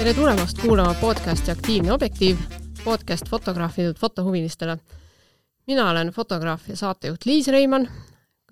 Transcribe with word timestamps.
tere 0.00 0.14
tulemast 0.16 0.56
kuulama 0.62 0.94
podcasti 0.96 1.50
Aktiivne 1.52 1.92
objektiiv, 1.92 2.38
podcast 2.84 3.28
fotograafidelt 3.28 3.98
fotohuvilistele. 3.98 4.78
mina 5.66 5.90
olen 5.90 6.08
fotograaf 6.08 6.68
ja 6.68 6.76
saatejuht 6.76 7.26
Liis 7.26 7.48
Reimann 7.48 7.88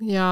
ja 0.00 0.26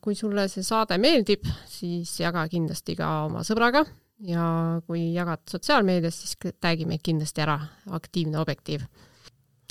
kui 0.00 0.14
sulle 0.14 0.44
see 0.52 0.62
saade 0.62 0.98
meeldib, 0.98 1.48
siis 1.66 2.20
jaga 2.20 2.44
kindlasti 2.52 2.96
ka 2.96 3.08
oma 3.30 3.40
sõbraga 3.48 3.86
ja 4.28 4.44
kui 4.86 5.14
jagad 5.14 5.40
sotsiaalmeedias, 5.48 6.20
siis 6.20 6.36
tag'i 6.60 6.84
meid 6.84 7.00
kindlasti 7.02 7.40
ära, 7.40 7.58
Aktiivne 7.90 8.38
objektiiv. 8.44 8.84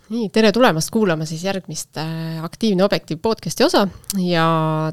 nii, 0.09 0.29
tere 0.34 0.52
tulemast 0.52 0.89
kuulama 0.89 1.29
siis 1.29 1.43
järgmist 1.43 1.98
äh, 1.98 2.43
Aktiivne 2.43 2.89
objektiiv 2.89 3.21
podcasti 3.21 3.70
osa 3.70 3.88
ja 4.17 4.48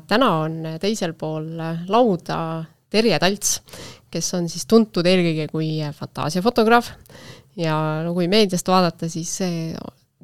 täna 0.06 0.34
on 0.44 0.64
teisel 0.80 1.16
pool 1.16 1.48
lauda 1.88 2.64
Terje 2.90 3.18
Talts, 3.20 3.58
kes 4.12 4.30
on 4.38 4.48
siis 4.48 4.64
tuntud 4.68 5.06
eelkõige 5.06 5.48
kui 5.52 5.70
fantaasiafotograaf 5.98 6.92
ja 7.60 7.74
no 8.06 8.14
kui 8.16 8.30
meediast 8.32 8.68
vaadata, 8.70 9.10
siis 9.12 9.34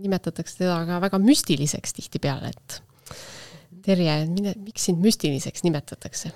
nimetatakse 0.01 0.63
teda 0.63 0.79
ka 0.89 1.01
väga 1.05 1.21
müstiliseks 1.23 1.99
tihtipeale, 1.99 2.55
et 2.55 2.81
Terje, 3.85 4.15
mine, 4.33 4.55
miks 4.65 4.87
sind 4.89 5.05
müstiliseks 5.05 5.67
nimetatakse? 5.67 6.33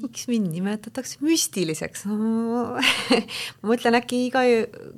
miks 0.00 0.28
mind 0.30 0.52
nimetatakse 0.54 1.18
müstiliseks 1.24 2.04
ma 2.08 2.78
mõtlen, 3.66 3.96
äkki 3.98 4.20
iga 4.28 4.42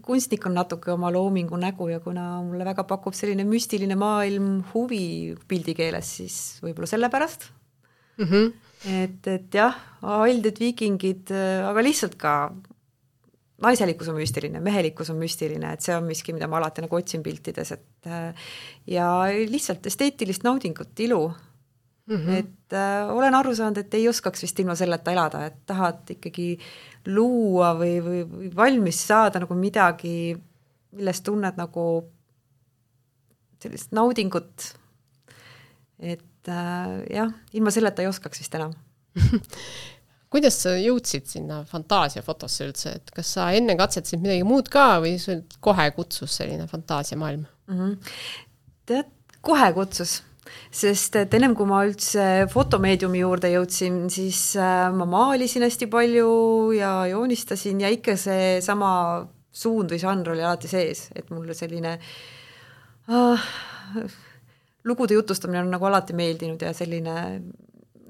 kunstnik 0.04 0.44
on 0.48 0.56
natuke 0.58 0.92
oma 0.92 1.10
loomingu 1.14 1.58
nägu 1.60 1.88
ja 1.90 2.00
kuna 2.04 2.26
mulle 2.44 2.66
väga 2.68 2.84
pakub 2.88 3.16
selline 3.16 3.46
müstiline 3.48 3.96
maailm 3.98 4.60
huvi 4.72 5.32
pildi 5.48 5.74
keeles, 5.78 6.12
siis 6.20 6.36
võib-olla 6.64 6.90
sellepärast 6.90 7.48
mm. 8.18 8.26
-hmm. 8.26 8.52
Et, 8.88 9.26
et 9.30 9.54
jah, 9.54 9.76
aldid 10.02 10.58
viikingid, 10.58 11.30
aga 11.68 11.84
lihtsalt 11.84 12.16
ka 12.20 12.34
naiselikkus 13.62 14.08
on 14.10 14.18
müstiline, 14.18 14.60
mehelikkus 14.60 15.12
on 15.12 15.20
müstiline, 15.20 15.72
et 15.72 15.84
see 15.84 15.94
on 15.94 16.06
miski, 16.08 16.34
mida 16.34 16.48
ma 16.50 16.58
alati 16.58 16.82
nagu 16.82 16.98
otsin 16.98 17.22
piltides, 17.22 17.72
et 17.76 18.10
ja 18.90 19.08
lihtsalt 19.48 19.86
esteetilist 19.86 20.42
naudingut, 20.46 20.98
ilu 21.00 21.22
mm. 22.06 22.16
-hmm. 22.16 22.30
et 22.38 22.72
äh, 22.72 23.10
olen 23.14 23.34
aru 23.34 23.54
saanud, 23.54 23.78
et 23.78 23.94
ei 23.94 24.08
oskaks 24.08 24.42
vist 24.42 24.58
ilma 24.58 24.74
selleta 24.74 25.12
elada, 25.12 25.46
et 25.46 25.60
tahad 25.66 26.10
ikkagi 26.10 26.58
luua 27.06 27.74
või, 27.78 28.00
või, 28.04 28.24
või 28.30 28.50
valmis 28.56 29.06
saada 29.06 29.42
nagu 29.42 29.54
midagi, 29.54 30.36
millest 30.92 31.24
tunned 31.24 31.56
nagu 31.56 31.86
sellist 33.62 33.92
naudingut. 33.92 34.74
et 35.98 36.24
äh, 36.50 36.98
jah, 37.12 37.32
ilma 37.52 37.74
selleta 37.74 38.02
ei 38.02 38.10
oskaks 38.10 38.42
vist 38.42 38.54
enam 38.58 38.74
kuidas 40.32 40.56
sa 40.64 40.74
jõudsid 40.80 41.28
sinna 41.28 41.62
fantaasiafotosse 41.68 42.68
üldse, 42.70 42.96
et 42.98 43.14
kas 43.14 43.34
sa 43.36 43.50
enne 43.56 43.76
katsetasid 43.78 44.22
midagi 44.22 44.46
muud 44.48 44.70
ka 44.72 44.96
või 45.04 45.18
sul 45.20 45.44
kohe 45.64 45.90
kutsus 45.96 46.38
selline 46.40 46.68
fantaasiamaailm 46.70 47.44
mm? 47.44 47.78
-hmm. 47.78 48.12
tead, 48.88 49.10
kohe 49.44 49.72
kutsus 49.76 50.20
sest 50.72 51.16
et 51.20 51.34
ennem 51.36 51.54
kui 51.56 51.68
ma 51.68 51.82
üldse 51.86 52.46
fotomeediumi 52.52 53.22
juurde 53.22 53.50
jõudsin, 53.52 54.02
siis 54.12 54.40
äh, 54.60 54.88
ma 54.94 55.06
maalisin 55.08 55.64
hästi 55.66 55.88
palju 55.92 56.32
ja 56.76 56.94
joonistasin 57.12 57.80
ja 57.84 57.92
ikka 57.92 58.16
seesama 58.20 58.92
suund 59.52 59.92
või 59.92 60.00
žanr 60.00 60.32
oli 60.32 60.44
alati 60.44 60.70
sees, 60.70 61.06
et 61.14 61.30
mulle 61.32 61.54
selline 61.56 61.98
äh, 63.12 63.48
lugude 64.84 65.14
jutustamine 65.14 65.60
on 65.62 65.70
nagu 65.70 65.86
alati 65.86 66.16
meeldinud 66.16 66.62
ja 66.62 66.72
selline 66.76 67.16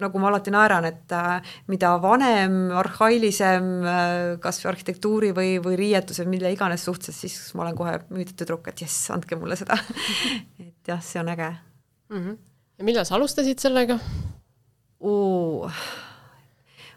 nagu 0.03 0.19
ma 0.19 0.31
alati 0.31 0.53
naeran, 0.53 0.87
et 0.89 1.13
äh, 1.15 1.55
mida 1.71 1.93
vanem, 2.03 2.57
arhailisem 2.81 3.69
äh, 3.87 4.15
kas 4.43 4.61
või 4.63 4.71
arhitektuuri 4.73 5.33
või, 5.37 5.51
või 5.63 5.77
riietuse, 5.79 6.27
mille 6.29 6.53
iganes 6.55 6.87
suhtes, 6.89 7.19
siis 7.25 7.37
ma 7.59 7.67
olen 7.67 7.79
kohe 7.79 7.99
müüdud 8.11 8.35
tüdruk, 8.39 8.71
et 8.73 8.85
jess, 8.85 9.11
andke 9.15 9.39
mulle 9.39 9.59
seda 9.61 9.79
et 10.67 10.93
jah, 10.93 11.03
see 11.05 11.21
on 11.23 11.33
äge 11.35 11.51
mm. 11.53 12.19
-hmm. 12.19 12.39
ja 12.79 12.89
millal 12.89 13.07
sa 13.09 13.19
alustasid 13.19 13.63
sellega 13.63 13.99
uh,? 15.01 15.83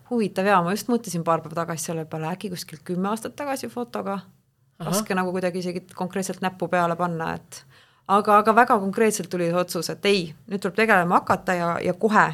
huvitav 0.09 0.45
jaa, 0.45 0.61
ma 0.63 0.73
just 0.75 0.89
mõtlesin 0.91 1.23
paar 1.25 1.41
päeva 1.41 1.63
tagasi 1.63 1.89
selle 1.89 2.05
peale, 2.09 2.29
äkki 2.33 2.51
kuskil 2.53 2.81
kümme 2.85 3.09
aastat 3.09 3.35
tagasi 3.35 3.69
fotoga. 3.69 4.19
raske 4.79 5.15
nagu 5.15 5.31
kuidagi 5.31 5.59
isegi 5.63 5.81
konkreetselt 5.95 6.41
näppu 6.43 6.67
peale 6.67 6.95
panna, 6.99 7.33
et 7.33 7.65
aga, 8.07 8.39
aga 8.41 8.55
väga 8.55 8.79
konkreetselt 8.79 9.29
tuli 9.29 9.49
see 9.49 9.59
otsus, 9.59 9.89
et 9.93 10.05
ei, 10.09 10.25
nüüd 10.49 10.63
tuleb 10.63 10.77
tegelema 10.77 11.21
hakata 11.21 11.55
ja, 11.57 11.69
ja 11.83 11.93
kohe. 11.93 12.27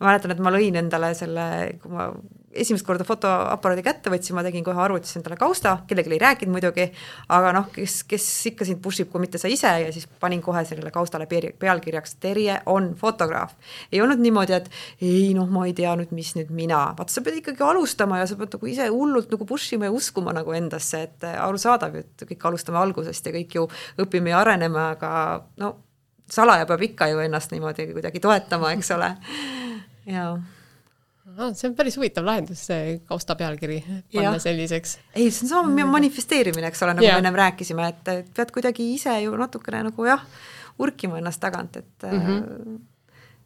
ma 0.00 0.08
mäletan, 0.08 0.34
et 0.34 0.42
ma 0.42 0.50
lõin 0.50 0.78
endale 0.78 1.12
selle, 1.14 1.44
kui 1.82 1.92
ma 1.92 2.08
esimest 2.52 2.84
korda 2.86 3.04
fotoaparaadi 3.06 3.84
kätte 3.84 4.10
võtsin, 4.12 4.36
ma 4.36 4.44
tegin 4.44 4.64
kohe 4.64 4.80
arvutis 4.80 5.16
endale 5.16 5.36
kausta, 5.40 5.76
kellelegi 5.88 6.12
ei 6.12 6.20
rääkinud 6.22 6.52
muidugi, 6.54 6.86
aga 7.32 7.52
noh, 7.56 7.68
kes, 7.72 8.02
kes 8.08 8.26
ikka 8.52 8.66
sind 8.68 8.82
push 8.84 9.04
ib, 9.04 9.10
kui 9.12 9.22
mitte 9.22 9.40
sa 9.40 9.50
ise 9.52 9.72
ja 9.84 9.90
siis 9.94 10.06
panin 10.20 10.42
kohe 10.44 10.64
sellele 10.68 10.92
kaustale 10.94 11.28
pealkirjaks 11.30 12.16
Terje 12.22 12.58
on 12.66 12.92
fotograaf. 12.98 13.54
ei 13.92 14.02
olnud 14.04 14.20
niimoodi, 14.22 14.56
et 14.56 14.70
ei 15.00 15.32
noh, 15.36 15.48
ma 15.52 15.66
ei 15.66 15.74
tea 15.76 15.94
nüüd, 15.98 16.12
mis 16.16 16.34
nüüd 16.38 16.52
mina, 16.54 16.82
vaata 16.98 17.12
sa 17.12 17.24
pead 17.24 17.40
ikkagi 17.40 17.64
alustama 17.66 18.20
ja 18.20 18.28
sa 18.28 18.36
pead 18.40 18.56
nagu 18.56 18.70
ise 18.70 18.88
hullult 18.92 19.32
nagu 19.32 19.48
push 19.48 19.76
ima 19.76 19.88
ja 19.88 19.96
uskuma 19.96 20.34
nagu 20.36 20.52
endasse, 20.56 21.02
et 21.08 21.28
arusaadav 21.32 21.96
et 22.02 22.26
kõik 22.28 22.48
alustame 22.50 22.80
algusest 22.82 23.26
ja 23.26 23.34
kõik 23.34 23.58
ju 23.58 23.68
õpime 24.04 24.34
ja 24.34 24.42
areneme, 24.44 24.90
aga 24.96 25.12
no 25.62 25.76
salaja 26.32 26.66
peab 26.68 26.82
ikka 26.84 27.08
ju 27.12 27.22
ennast 27.24 27.52
niimoodi 27.52 27.92
kuidagi 27.92 28.20
toetama, 28.20 28.72
eks 28.76 28.92
ole, 28.96 29.14
jaa 30.16 30.34
ah,. 31.38 31.52
see 31.56 31.68
on 31.70 31.76
päris 31.78 31.96
huvitav 31.98 32.26
lahendus, 32.26 32.64
see 32.68 32.96
kausta 33.08 33.36
pealkiri 33.38 33.80
panna 33.86 34.34
ja. 34.36 34.38
selliseks. 34.42 34.96
ei, 35.14 35.30
see 35.30 35.46
on 35.46 35.52
sama 35.52 35.86
manifesteerimine, 35.96 36.70
eks 36.72 36.82
ole, 36.86 36.96
nagu 36.98 37.06
ja. 37.06 37.16
me 37.16 37.24
ennem 37.24 37.38
rääkisime, 37.42 37.88
et 37.92 38.32
pead 38.36 38.54
kuidagi 38.54 38.88
ise 38.94 39.14
ju 39.24 39.36
natukene 39.38 39.84
nagu 39.88 40.08
jah, 40.08 40.24
urkima 40.82 41.20
ennast 41.20 41.42
tagant, 41.42 41.76
et 41.82 42.08
mm 42.08 42.24
-hmm. 42.26 42.80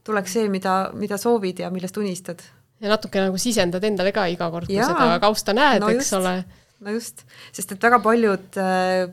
tuleks 0.05 0.39
see, 0.39 0.49
mida, 0.53 0.77
mida 0.95 1.19
soovid 1.19 1.65
ja 1.65 1.71
millest 1.71 1.97
unistad. 1.97 2.43
ja 2.81 2.89
natuke 2.89 3.21
nagu 3.21 3.39
sisendad 3.39 3.85
endale 3.85 4.13
ka 4.13 4.27
iga 4.27 4.51
kord, 4.51 4.67
kui 4.67 4.77
seda 4.77 5.19
kausta 5.21 5.53
näed 5.53 5.81
no, 5.81 5.89
eks 5.89 6.13
ole. 6.13 6.45
no 6.81 6.91
just, 6.91 7.25
sest 7.53 7.73
et 7.73 7.83
väga 7.83 7.99
paljud 7.99 8.61
äh, 8.61 9.09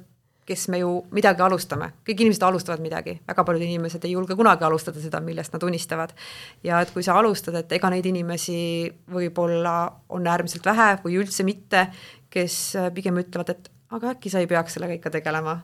kes 0.47 0.67
me 0.73 0.79
ju 0.81 0.91
midagi 1.15 1.43
alustame, 1.45 1.89
kõik 2.07 2.23
inimesed 2.25 2.43
alustavad 2.43 2.83
midagi, 2.83 3.15
väga 3.27 3.45
paljud 3.47 3.63
inimesed 3.63 4.05
ei 4.05 4.15
julge 4.15 4.35
kunagi 4.39 4.67
alustada 4.67 5.01
seda, 5.03 5.21
millest 5.23 5.53
nad 5.55 5.63
unistavad. 5.63 6.15
ja 6.63 6.81
et 6.81 6.91
kui 6.91 7.03
sa 7.03 7.17
alustad, 7.19 7.55
et 7.59 7.71
ega 7.71 7.89
neid 7.93 8.05
inimesi 8.05 8.91
võib-olla 9.11 9.75
on 10.09 10.27
äärmiselt 10.27 10.65
vähe 10.65 10.97
või 11.03 11.19
üldse 11.21 11.45
mitte, 11.47 11.87
kes 12.33 12.75
pigem 12.95 13.21
ütlevad, 13.21 13.53
et 13.55 13.69
aga 13.93 14.15
äkki 14.15 14.29
sa 14.33 14.41
ei 14.41 14.49
peaks 14.49 14.75
sellega 14.75 14.97
ikka 14.97 15.13
tegelema 15.13 15.61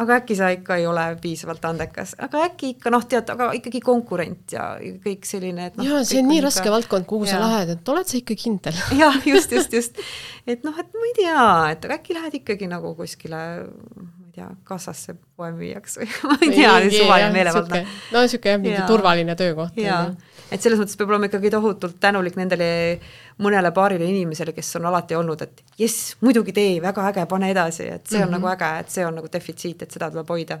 aga 0.00 0.16
äkki 0.20 0.36
sa 0.38 0.48
ikka 0.54 0.76
ei 0.80 0.86
ole 0.88 1.04
piisavalt 1.20 1.64
andekas, 1.68 2.14
aga 2.22 2.44
äkki 2.48 2.74
ikka 2.76 2.92
noh, 2.94 3.04
tead, 3.10 3.30
aga 3.34 3.50
ikkagi 3.58 3.82
konkurent 3.84 4.54
ja 4.54 4.72
kõik 5.04 5.26
selline, 5.28 5.70
et 5.70 5.76
noh. 5.78 5.88
jaa, 5.88 6.04
see 6.08 6.22
on 6.22 6.30
nii 6.30 6.44
raske 6.44 6.64
ikka... 6.64 6.74
valdkond, 6.76 7.08
kuhu 7.10 7.28
ja. 7.28 7.34
sa 7.34 7.42
lähed, 7.42 7.74
et 7.74 7.92
oled 7.94 8.12
sa 8.12 8.16
ikka 8.20 8.36
kindel? 8.38 8.80
jah, 9.02 9.18
just, 9.28 9.52
just, 9.56 9.74
just. 9.76 10.00
et 10.46 10.64
noh, 10.66 10.76
et 10.80 10.96
ma 10.96 11.10
ei 11.10 11.16
tea, 11.18 11.44
et 11.74 11.88
aga 11.88 11.98
äkki 11.98 12.16
lähed 12.16 12.40
ikkagi 12.40 12.70
nagu 12.70 12.94
kuskile 12.98 13.42
ei 14.30 14.36
tea, 14.38 14.48
kassasse 14.64 15.14
poemüüjaks 15.36 15.98
või 15.98 16.08
ma 16.30 16.36
ei 16.40 16.50
tea, 16.54 16.72
suvaline 16.94 17.30
meelevaldne. 17.34 17.80
no 18.14 18.22
niisugune 18.24 18.52
jah, 18.52 18.60
mingi 18.62 18.82
turvaline 18.88 19.36
töökoht. 19.38 19.78
jaa, 19.80 20.02
et 20.50 20.62
selles 20.62 20.80
mõttes 20.80 20.98
peab 20.98 21.12
olema 21.12 21.30
ikkagi 21.30 21.50
tohutult 21.52 21.98
tänulik 22.02 22.38
nendele 22.38 22.70
mõnele 23.42 23.72
paarile 23.76 24.06
inimesele, 24.06 24.54
kes 24.56 24.74
on 24.78 24.90
alati 24.90 25.18
olnud, 25.18 25.42
et 25.46 25.64
jess, 25.80 26.14
muidugi 26.24 26.54
tee, 26.56 26.76
väga 26.82 27.08
äge, 27.10 27.24
pane 27.30 27.50
edasi, 27.50 27.88
et 27.96 28.06
see 28.06 28.20
on 28.20 28.28
mm 28.28 28.34
-hmm. 28.34 28.38
nagu 28.38 28.52
äge, 28.54 28.70
et 28.84 28.98
see 28.98 29.06
on 29.06 29.18
nagu 29.18 29.32
defitsiit, 29.32 29.82
et 29.82 29.90
seda 29.90 30.10
tuleb 30.10 30.28
hoida. 30.28 30.60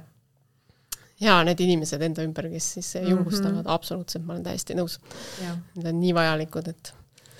jaa, 1.20 1.44
need 1.44 1.60
inimesed 1.60 2.02
enda 2.02 2.22
ümber, 2.24 2.48
kes 2.50 2.72
siis 2.72 2.94
julgustavad 2.94 3.54
mm, 3.54 3.60
-hmm. 3.60 3.74
absoluutselt, 3.74 4.24
ma 4.24 4.32
olen 4.32 4.44
täiesti 4.44 4.74
nõus. 4.74 4.98
Need 5.76 5.86
on 5.86 6.00
nii 6.00 6.14
vajalikud, 6.14 6.68
et 6.68 6.94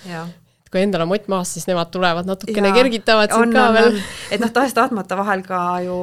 ja 0.05 0.27
kui 0.71 0.81
endal 0.85 1.03
on 1.03 1.11
mott 1.11 1.27
maas, 1.31 1.51
siis 1.55 1.67
nemad 1.67 1.91
tulevad 1.91 2.27
natukene 2.29 2.71
kergitavad 2.75 3.33
sind 3.33 3.55
ka 3.55 3.67
on, 3.67 3.75
veel. 3.75 3.99
et 4.31 4.41
noh, 4.43 4.51
tahes-tahtmata 4.55 5.17
vahel 5.19 5.43
ka 5.45 5.59
ju 5.85 5.97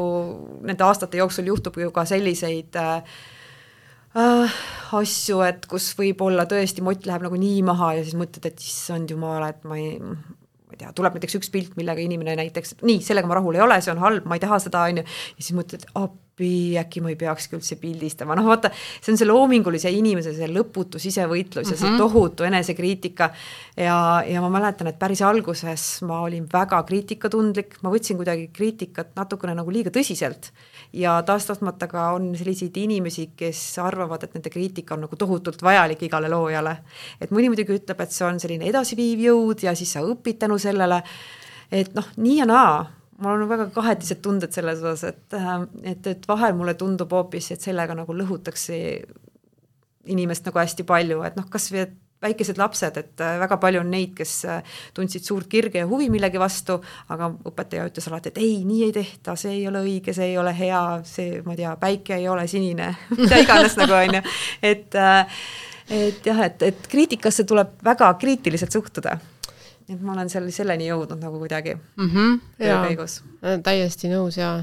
nende 0.69 0.85
aastate 0.85 1.21
jooksul 1.23 1.49
juhtub 1.49 1.79
ju 1.81 1.91
ka 1.95 2.05
selliseid 2.09 2.77
äh, 2.77 3.17
äh, 4.19 4.59
asju, 5.01 5.41
et 5.47 5.65
kus 5.71 5.91
võib-olla 5.99 6.45
tõesti 6.51 6.85
mott 6.85 7.09
läheb 7.09 7.25
nagu 7.25 7.41
nii 7.41 7.63
maha 7.67 7.95
ja 7.99 8.05
siis 8.05 8.19
mõtled, 8.21 8.45
et 8.51 8.61
issand 8.65 9.17
jumal, 9.17 9.49
et 9.49 9.65
ma 9.69 9.81
ei, 9.81 9.97
ma 9.99 10.77
ei 10.77 10.83
tea, 10.85 10.93
tuleb 10.97 11.17
näiteks 11.17 11.41
üks 11.41 11.53
pilt, 11.55 11.75
millega 11.81 12.05
inimene 12.05 12.37
näiteks, 12.43 12.79
nii, 12.85 13.01
sellega 13.05 13.31
ma 13.31 13.41
rahul 13.41 13.57
ei 13.57 13.65
ole, 13.65 13.81
see 13.85 13.95
on 13.97 14.05
halb, 14.05 14.29
ma 14.29 14.37
ei 14.37 14.45
taha 14.45 14.61
seda, 14.69 14.85
on 14.93 15.01
ju, 15.01 15.09
ja 15.09 15.47
siis 15.47 15.57
mõtled, 15.57 15.89
appi, 15.97 16.28
äkki 16.81 17.03
ma 17.03 17.11
ei 17.13 17.17
peakski 17.19 17.57
üldse 17.59 17.79
pildistama, 17.81 18.37
noh 18.39 18.47
vaata, 18.49 18.71
see 19.01 19.13
on 19.13 19.21
see 19.21 19.29
loomingulise 19.29 19.91
inimese 19.95 20.35
see 20.37 20.49
lõputu 20.53 21.01
sisevõitlus 21.03 21.65
mm 21.65 21.71
-hmm. 21.71 21.75
ja 21.75 21.81
see 21.81 21.91
mhm. 21.91 21.99
tohutu 21.99 22.47
enesekriitika 22.49 23.31
ja, 23.77 23.99
ja 24.27 24.43
ma 24.45 24.51
mäletan, 24.59 24.91
et 24.91 24.99
päris 24.99 25.23
alguses 25.23 26.03
ma 26.03 26.21
olin 26.27 26.47
väga 26.53 26.83
kriitikatundlik, 26.83 27.79
ma 27.83 27.91
võtsin 27.91 28.17
kuidagi 28.17 28.51
kriitikat 28.53 29.15
natukene 29.17 29.55
nagu 29.55 29.71
liiga 29.71 29.91
tõsiselt 29.91 30.53
ja 30.93 31.23
tahes-tahtmata 31.23 31.87
ka 31.87 32.13
on 32.13 32.37
selliseid 32.37 32.77
inimesi, 32.77 33.31
kes 33.37 33.79
arvavad, 33.79 34.23
et 34.23 34.35
nende 34.35 34.51
kriitika 34.51 34.95
on 34.95 35.05
nagu 35.07 35.17
tohutult 35.17 35.63
vajalik 35.63 36.03
igale 36.03 36.29
loojale. 36.29 36.77
et 37.21 37.31
mõni 37.31 37.49
muidugi 37.49 37.73
ütleb, 37.73 38.01
et 38.01 38.13
see 38.13 38.27
on 38.27 38.41
selline 38.41 38.65
edasiviiv 38.65 39.19
jõud 39.19 39.63
ja 39.63 39.75
siis 39.75 39.93
sa 39.93 40.01
õpid 40.01 40.39
tänu 40.39 40.59
sellele 40.59 41.03
et 41.73 41.95
noh, 41.97 42.07
nii 42.17 42.39
ja 42.41 42.47
naa, 42.49 42.87
mul 43.19 43.43
on 43.43 43.49
väga 43.51 43.69
kahetised 43.75 44.21
tunded 44.25 44.55
selles 44.55 44.83
osas, 44.83 45.15
et, 45.15 45.39
äh, 45.39 45.55
et, 45.95 46.07
et 46.07 46.29
vahel 46.29 46.55
mulle 46.59 46.75
tundub 46.79 47.13
hoopis, 47.13 47.53
et 47.55 47.65
sellega 47.65 47.97
nagu 47.99 48.15
lõhutakse 48.15 48.77
inimest 50.09 50.47
nagu 50.49 50.61
hästi 50.63 50.87
palju, 50.89 51.23
et 51.27 51.37
noh, 51.37 51.49
kas 51.53 51.71
või 51.73 51.85
et 51.87 51.97
väikesed 52.23 52.59
lapsed, 52.59 52.97
et 52.99 53.23
äh, 53.23 53.37
väga 53.39 53.59
palju 53.63 53.83
on 53.85 53.93
neid, 53.95 54.15
kes 54.19 54.33
äh, 54.51 54.75
tundsid 54.95 55.27
suurt 55.27 55.47
kirge 55.51 55.83
ja 55.83 55.87
huvi 55.87 56.09
millegi 56.11 56.41
vastu, 56.41 56.79
aga 57.15 57.31
õpetaja 57.51 57.87
ütles 57.91 58.09
alati, 58.11 58.33
et 58.33 58.41
ei, 58.43 58.57
nii 58.67 58.89
ei 58.89 58.95
tehta, 58.97 59.37
see 59.39 59.55
ei 59.61 59.65
ole 59.71 59.85
õige, 59.87 60.15
see 60.17 60.33
ei 60.33 60.37
ole 60.41 60.55
hea, 60.59 60.83
see, 61.07 61.39
ma 61.47 61.55
ei 61.55 61.63
tea, 61.63 61.77
päike 61.79 62.19
ei 62.19 62.29
ole 62.31 62.47
sinine 62.51 62.91
mida 63.19 63.41
iganes 63.45 63.79
nagu 63.79 63.95
on 64.01 64.19
ju, 64.19 64.23
et 64.67 64.99
äh, 64.99 65.41
et 65.89 66.27
jah, 66.27 66.43
et, 66.45 66.63
et 66.69 66.89
kriitikasse 66.91 67.47
tuleb 67.49 67.79
väga 67.85 68.11
kriitiliselt 68.21 68.75
suhtuda. 68.75 69.15
Et 69.89 70.01
ma 70.01 70.13
olen 70.17 70.29
seal 70.33 70.49
selleni 70.55 70.89
jõudnud 70.91 71.21
nagu 71.23 71.39
kuidagi 71.41 71.77
mm 71.77 72.11
-hmm, 72.11 72.41
töö 72.59 72.81
käigus. 72.89 73.23
täiesti 73.65 74.11
nõus 74.13 74.37
ja 74.37 74.59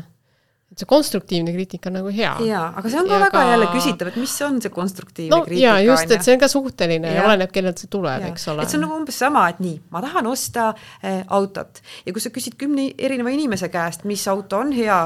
et 0.71 0.81
see 0.81 0.89
konstruktiivne 0.89 1.53
kriitika 1.53 1.89
on 1.89 1.99
nagu 1.99 2.11
hea. 2.11 2.31
jaa, 2.49 2.65
aga 2.75 2.89
see 2.89 2.99
on 2.99 3.07
ka 3.07 3.13
ja 3.13 3.19
väga 3.23 3.37
ka... 3.37 3.43
jälle 3.51 3.67
küsitav, 3.71 4.09
et 4.11 4.17
mis 4.19 4.33
on 4.41 4.57
see 4.61 4.73
konstruktiivne 4.73 5.35
no, 5.35 5.43
kriitika. 5.45 5.67
jaa, 5.67 5.83
just, 5.85 6.11
et 6.11 6.25
see 6.25 6.35
on 6.35 6.41
ka 6.41 6.49
suhteline 6.51 7.11
ja, 7.13 7.19
ja 7.21 7.27
oleneb, 7.29 7.53
kellelt 7.55 7.81
see 7.81 7.91
tuleb, 7.91 8.25
eks 8.31 8.47
ole. 8.51 8.65
et 8.65 8.73
see 8.73 8.79
on 8.79 8.85
nagu 8.87 8.97
umbes 8.97 9.19
sama, 9.23 9.45
et 9.53 9.61
nii, 9.63 9.77
ma 9.93 10.01
tahan 10.03 10.27
osta 10.31 10.71
äh, 10.73 11.21
autot 11.37 11.79
ja 12.05 12.15
kui 12.15 12.23
sa 12.23 12.33
küsid 12.33 12.57
kümne 12.59 12.89
erineva 12.97 13.31
inimese 13.31 13.69
käest, 13.73 14.03
mis 14.09 14.25
auto 14.31 14.59
on 14.65 14.73
hea, 14.75 14.99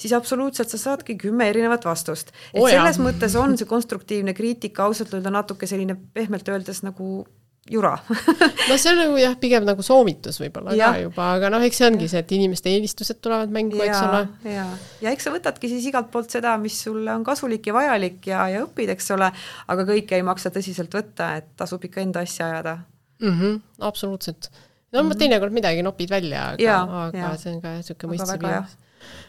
siis 0.00 0.14
absoluutselt 0.16 0.72
sa 0.72 0.80
saadki 0.80 1.18
kümme 1.20 1.50
erinevat 1.50 1.84
vastust. 1.84 2.32
et 2.54 2.62
oh, 2.62 2.70
selles 2.70 2.96
jah. 2.96 3.04
mõttes 3.04 3.36
on 3.36 3.58
see 3.60 3.68
konstruktiivne 3.68 4.34
kriitika 4.34 4.86
ausalt 4.86 5.12
öelda 5.18 5.34
natuke 5.34 5.68
selline 5.68 5.98
pehmelt 6.14 6.48
öeldes 6.48 6.84
nagu 6.86 7.26
jura 7.70 7.92
no 8.68 8.76
see 8.76 8.92
on 8.92 8.98
nagu 8.98 9.18
jah, 9.20 9.36
pigem 9.40 9.66
nagu 9.68 9.84
soovitus 9.86 10.40
võib-olla 10.42 10.74
ka 10.74 10.90
juba, 11.04 11.26
aga 11.38 11.50
noh, 11.54 11.64
eks 11.66 11.80
see 11.80 11.88
ongi 11.88 12.08
see, 12.10 12.22
et 12.24 12.34
inimeste 12.36 12.72
eelistused 12.72 13.20
tulevad 13.22 13.52
mängu, 13.54 13.78
eks 13.84 14.00
ole. 14.06 14.22
ja, 14.50 14.66
ja 15.04 15.14
eks 15.14 15.28
sa 15.28 15.34
võtadki 15.34 15.70
siis 15.70 15.86
igalt 15.90 16.10
poolt 16.12 16.32
seda, 16.34 16.56
mis 16.62 16.80
sulle 16.86 17.14
on 17.14 17.24
kasulik 17.26 17.70
ja 17.70 17.76
vajalik 17.76 18.26
ja, 18.30 18.48
ja 18.52 18.64
õpid, 18.66 18.94
eks 18.96 19.12
ole, 19.16 19.30
aga 19.70 19.86
kõike 19.88 20.18
ei 20.18 20.26
maksa 20.26 20.52
tõsiselt 20.54 20.94
võtta, 20.96 21.34
et 21.40 21.52
tasub 21.60 21.86
ikka 21.86 22.02
enda 22.04 22.26
asja 22.26 22.50
ajada 22.50 22.76
mm. 23.20 23.40
-hmm, 23.40 23.62
absoluutselt. 23.86 24.50
no 24.92 25.02
mm 25.02 25.10
-hmm. 25.10 25.18
teinekord 25.18 25.52
midagi 25.52 25.82
nopid 25.86 26.10
välja, 26.10 26.48
aga, 26.54 26.82
aga 27.06 27.18
ja. 27.18 27.34
see 27.36 27.54
on 27.54 27.62
ka 27.62 27.74
niisugune 27.78 28.16
mõistlik 28.16 28.46
viis. 28.46 28.78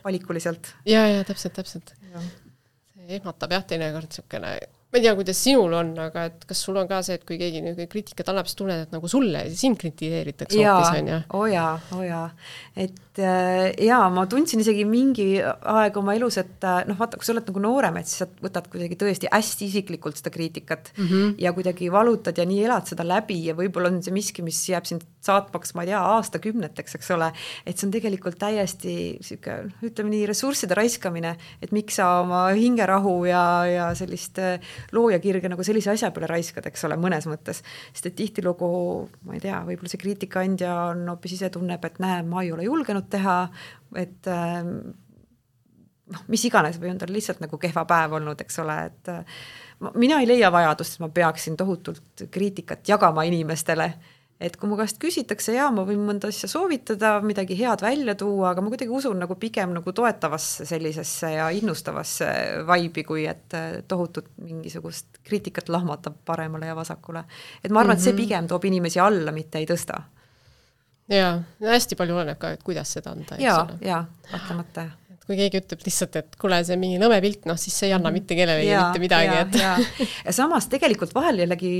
valikuliselt. 0.03 0.75
ja, 0.85 1.07
ja 1.07 1.23
täpselt, 1.23 1.53
täpselt. 1.53 1.93
see 2.11 3.17
ehmatab 3.21 3.51
jah, 3.51 3.65
teinekord 3.65 4.09
niisugune 4.09 4.57
ma 4.91 4.99
ei 4.99 5.05
tea, 5.05 5.13
kuidas 5.15 5.39
sinul 5.39 5.71
on, 5.71 5.93
aga 6.03 6.25
et 6.27 6.41
kas 6.49 6.61
sul 6.65 6.75
on 6.75 6.87
ka 6.89 6.99
see, 7.05 7.15
et 7.15 7.23
kui 7.27 7.37
keegi 7.39 7.61
niisugune 7.63 7.87
kriitikat 7.91 8.27
annab, 8.33 8.49
siis 8.49 8.59
tunned, 8.59 8.81
et 8.83 8.91
nagu 8.91 9.07
sulle, 9.11 9.45
sind 9.55 9.79
kritiseeritakse 9.79 10.59
hoopis, 10.59 10.89
on 10.99 11.11
ju? 11.13 11.19
oo 11.39 11.45
jaa, 11.47 11.69
oo 11.95 12.03
jaa. 12.03 12.25
et 12.75 13.21
äh, 13.23 13.69
jaa, 13.87 14.09
ma 14.11 14.25
tundsin 14.27 14.59
isegi 14.59 14.83
mingi 14.87 15.29
aeg 15.39 15.99
oma 16.01 16.17
elus, 16.17 16.41
et 16.43 16.67
äh, 16.67 16.81
noh, 16.89 16.99
vaata, 16.99 17.19
kui 17.19 17.27
sa 17.27 17.31
oled 17.31 17.47
nagu 17.47 17.63
noorem, 17.63 18.01
et 18.01 18.11
siis 18.11 18.25
sa 18.25 18.27
võtad 18.43 18.67
kuidagi 18.73 18.99
tõesti 18.99 19.31
hästi 19.31 19.69
isiklikult 19.71 20.19
seda 20.19 20.33
kriitikat 20.35 20.91
mm 20.97 21.07
-hmm. 21.07 21.31
ja 21.39 21.55
kuidagi 21.55 21.87
valutad 21.91 22.35
ja 22.35 22.47
nii 22.51 22.65
elad 22.67 22.91
seda 22.91 23.07
läbi 23.07 23.39
ja 23.45 23.55
võib-olla 23.55 23.93
on 23.93 24.03
see 24.03 24.11
miski, 24.11 24.43
mis 24.43 24.59
jääb 24.67 24.91
sind 24.91 25.07
saatmaks, 25.23 25.71
ma 25.77 25.85
ei 25.85 25.91
tea, 25.91 26.01
aastakümneteks, 26.17 26.97
eks 26.97 27.11
ole, 27.15 27.31
et 27.65 27.77
see 27.77 27.87
on 27.87 27.93
tegelikult 27.93 28.39
täiesti 28.41 28.95
niisugune, 29.21 29.71
ütleme 29.85 30.09
nii, 30.09 30.25
ressursside 30.29 30.75
raiskamine, 30.75 31.35
et 31.61 31.71
miks 31.71 31.99
sa 32.01 32.21
oma 32.25 32.47
hingerahu 32.57 33.15
ja, 33.29 33.43
ja 33.69 33.89
sellist 33.95 34.39
äh, 34.81 34.87
loojakirge 34.95 35.51
nagu 35.51 35.63
sellise 35.65 35.93
asja 35.93 36.11
peale 36.11 36.29
raiskad, 36.31 36.65
eks 36.69 36.85
ole, 36.87 36.97
mõnes 37.01 37.27
mõttes. 37.29 37.61
sest 37.93 38.09
et 38.09 38.17
tihtilugu, 38.17 38.71
ma 39.27 39.37
ei 39.37 39.43
tea, 39.43 39.61
võib-olla 39.67 39.91
see 39.91 40.01
kriitikaandja 40.01 40.75
on 40.91 41.05
hoopis 41.13 41.37
ise 41.37 41.51
tunneb, 41.53 41.85
et 41.85 42.01
näe, 42.03 42.21
ma 42.27 42.43
ei 42.45 42.51
ole 42.51 42.67
julgenud 42.67 43.09
teha, 43.11 43.37
et 44.01 44.29
ähm, 44.31 44.73
noh, 46.11 46.23
mis 46.31 46.45
iganes 46.47 46.79
või 46.81 46.93
on 46.93 47.01
tal 47.01 47.13
lihtsalt 47.13 47.43
nagu 47.43 47.59
kehva 47.61 47.85
päev 47.89 48.17
olnud, 48.19 48.41
eks 48.41 48.59
ole, 48.63 48.77
et 48.91 49.13
mina 49.97 50.21
ei 50.21 50.29
leia 50.29 50.51
vajadust, 50.53 50.97
et 50.97 51.05
ma 51.05 51.11
peaksin 51.13 51.57
tohutult 51.59 52.25
kriitikat 52.31 52.87
jagama 52.87 53.25
inimestele 53.29 53.91
et 54.41 54.55
kui 54.57 54.69
mu 54.69 54.77
käest 54.79 54.97
küsitakse 55.01 55.53
ja 55.53 55.67
ma 55.73 55.83
võin 55.85 56.01
mõnda 56.05 56.31
asja 56.31 56.49
soovitada, 56.49 57.13
midagi 57.25 57.55
head 57.59 57.83
välja 57.85 58.15
tuua, 58.17 58.51
aga 58.51 58.63
ma 58.63 58.71
kuidagi 58.73 58.93
usun 58.97 59.19
nagu 59.21 59.37
pigem 59.39 59.75
nagu 59.77 59.93
toetavasse 59.95 60.65
sellisesse 60.69 61.33
ja 61.35 61.49
innustavasse 61.55 62.29
vibe'i, 62.67 63.05
kui 63.07 63.27
et 63.29 63.57
äh, 63.57 63.81
tohutut 63.87 64.31
mingisugust 64.41 65.21
kriitikat 65.27 65.69
lahmatab 65.69 66.17
paremale 66.25 66.71
ja 66.71 66.77
vasakule. 66.77 67.23
et 67.63 67.69
ma 67.71 67.83
arvan 67.83 67.95
mm, 67.95 67.97
-hmm. 67.97 68.01
et 68.01 68.03
see 68.03 68.13
mhm. 68.13 68.21
pigem 68.21 68.47
toob 68.47 68.65
inimesi 68.65 68.99
alla, 68.99 69.31
mitte 69.31 69.59
ei 69.59 69.65
tõsta. 69.69 70.01
jaa, 71.09 71.43
hästi 71.61 71.95
palju 71.95 72.15
oleneb 72.15 72.39
ka, 72.39 72.51
et 72.51 72.63
kuidas 72.63 72.93
seda 72.93 73.11
anda, 73.11 73.35
ole. 73.35 73.77
jaa, 73.81 74.05
kahtlemata 74.31 74.87
et 75.11 75.25
kui 75.27 75.37
keegi 75.37 75.59
ütleb 75.61 75.85
lihtsalt, 75.85 76.15
et 76.15 76.35
kuule, 76.39 76.63
see 76.65 76.77
mingi 76.81 76.97
nõme 76.97 77.19
pilt, 77.21 77.45
noh 77.45 77.57
siis 77.59 77.77
see 77.77 77.91
ei 77.91 77.93
anna 77.93 78.09
mhm. 78.09 78.17
mitte 78.17 78.35
kellelegi 78.35 78.73
mitte 78.73 79.03
midagi, 79.05 79.37
et 79.45 79.59
ja. 79.61 79.75
ja 80.25 80.33
samas 80.33 80.65
tegelikult 80.71 81.13
vahel 81.13 81.43
jällegi 81.43 81.75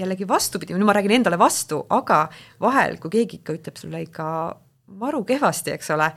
jällegi 0.00 0.28
vastupidi, 0.28 0.74
nüüd 0.76 0.88
ma 0.88 0.96
räägin 0.96 1.18
endale 1.20 1.38
vastu, 1.40 1.84
aga 1.92 2.24
vahel, 2.62 2.98
kui 3.02 3.12
keegi 3.18 3.40
ikka 3.40 3.56
ütleb 3.58 3.80
sulle 3.80 4.02
ikka 4.06 4.26
maru 4.98 5.22
kehvasti, 5.26 5.74
eks 5.76 5.92
ole, 5.94 6.08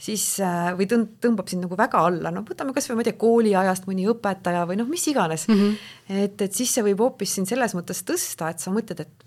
siis 0.00 0.24
äh, 0.44 0.70
või 0.78 0.86
tõmb-, 0.90 1.16
tõmbab 1.22 1.48
sind 1.50 1.64
nagu 1.66 1.78
väga 1.78 2.04
alla, 2.10 2.30
no 2.34 2.44
võtame 2.46 2.74
kas 2.76 2.86
või 2.90 3.00
ma 3.00 3.04
ei 3.04 3.10
tea, 3.10 3.18
kooliajast 3.20 3.88
mõni 3.90 4.06
õpetaja 4.10 4.62
või 4.70 4.78
noh, 4.78 4.88
mis 4.90 5.06
iganes 5.10 5.48
mm. 5.48 5.58
-hmm. 5.58 6.20
et, 6.26 6.46
et 6.46 6.54
siis 6.54 6.70
see 6.74 6.84
võib 6.86 7.02
hoopis 7.02 7.34
sind 7.38 7.50
selles 7.50 7.74
mõttes 7.74 8.04
tõsta, 8.06 8.52
et 8.52 8.62
sa 8.62 8.72
mõtled, 8.74 9.02
et 9.02 9.26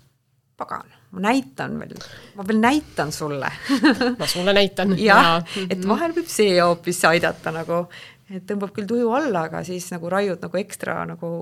pagan, 0.56 0.88
ma 1.12 1.26
näitan 1.26 1.76
veel, 1.82 1.94
ma 2.38 2.46
veel 2.48 2.60
näitan 2.62 3.12
sulle 3.12 3.50
ma 4.20 4.30
sulle 4.30 4.54
näitan. 4.56 4.96
jah, 5.10 5.42
et 5.68 5.78
mhm. 5.78 5.88
vahel 5.90 6.16
võib 6.16 6.30
see 6.30 6.56
hoopis 6.60 7.04
aidata 7.10 7.52
nagu, 7.54 7.84
et 8.30 8.46
tõmbab 8.48 8.72
küll 8.74 8.88
tuju 8.88 9.12
alla, 9.12 9.48
aga 9.50 9.64
siis 9.66 9.90
nagu 9.92 10.10
raiud 10.10 10.40
nagu 10.42 10.60
ekstra 10.62 11.02
nagu 11.10 11.34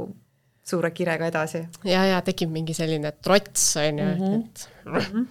suure 0.65 0.93
kirega 0.95 1.29
edasi. 1.31 1.65
ja, 1.89 2.05
ja 2.11 2.21
tekib 2.25 2.53
mingi 2.55 2.75
selline 2.77 3.15
trots, 3.23 3.73
on 3.83 3.99
ju, 4.03 4.11
mhm. 4.13 4.39
et 4.39 4.69
mm 4.85 5.01
-hmm. 5.09 5.27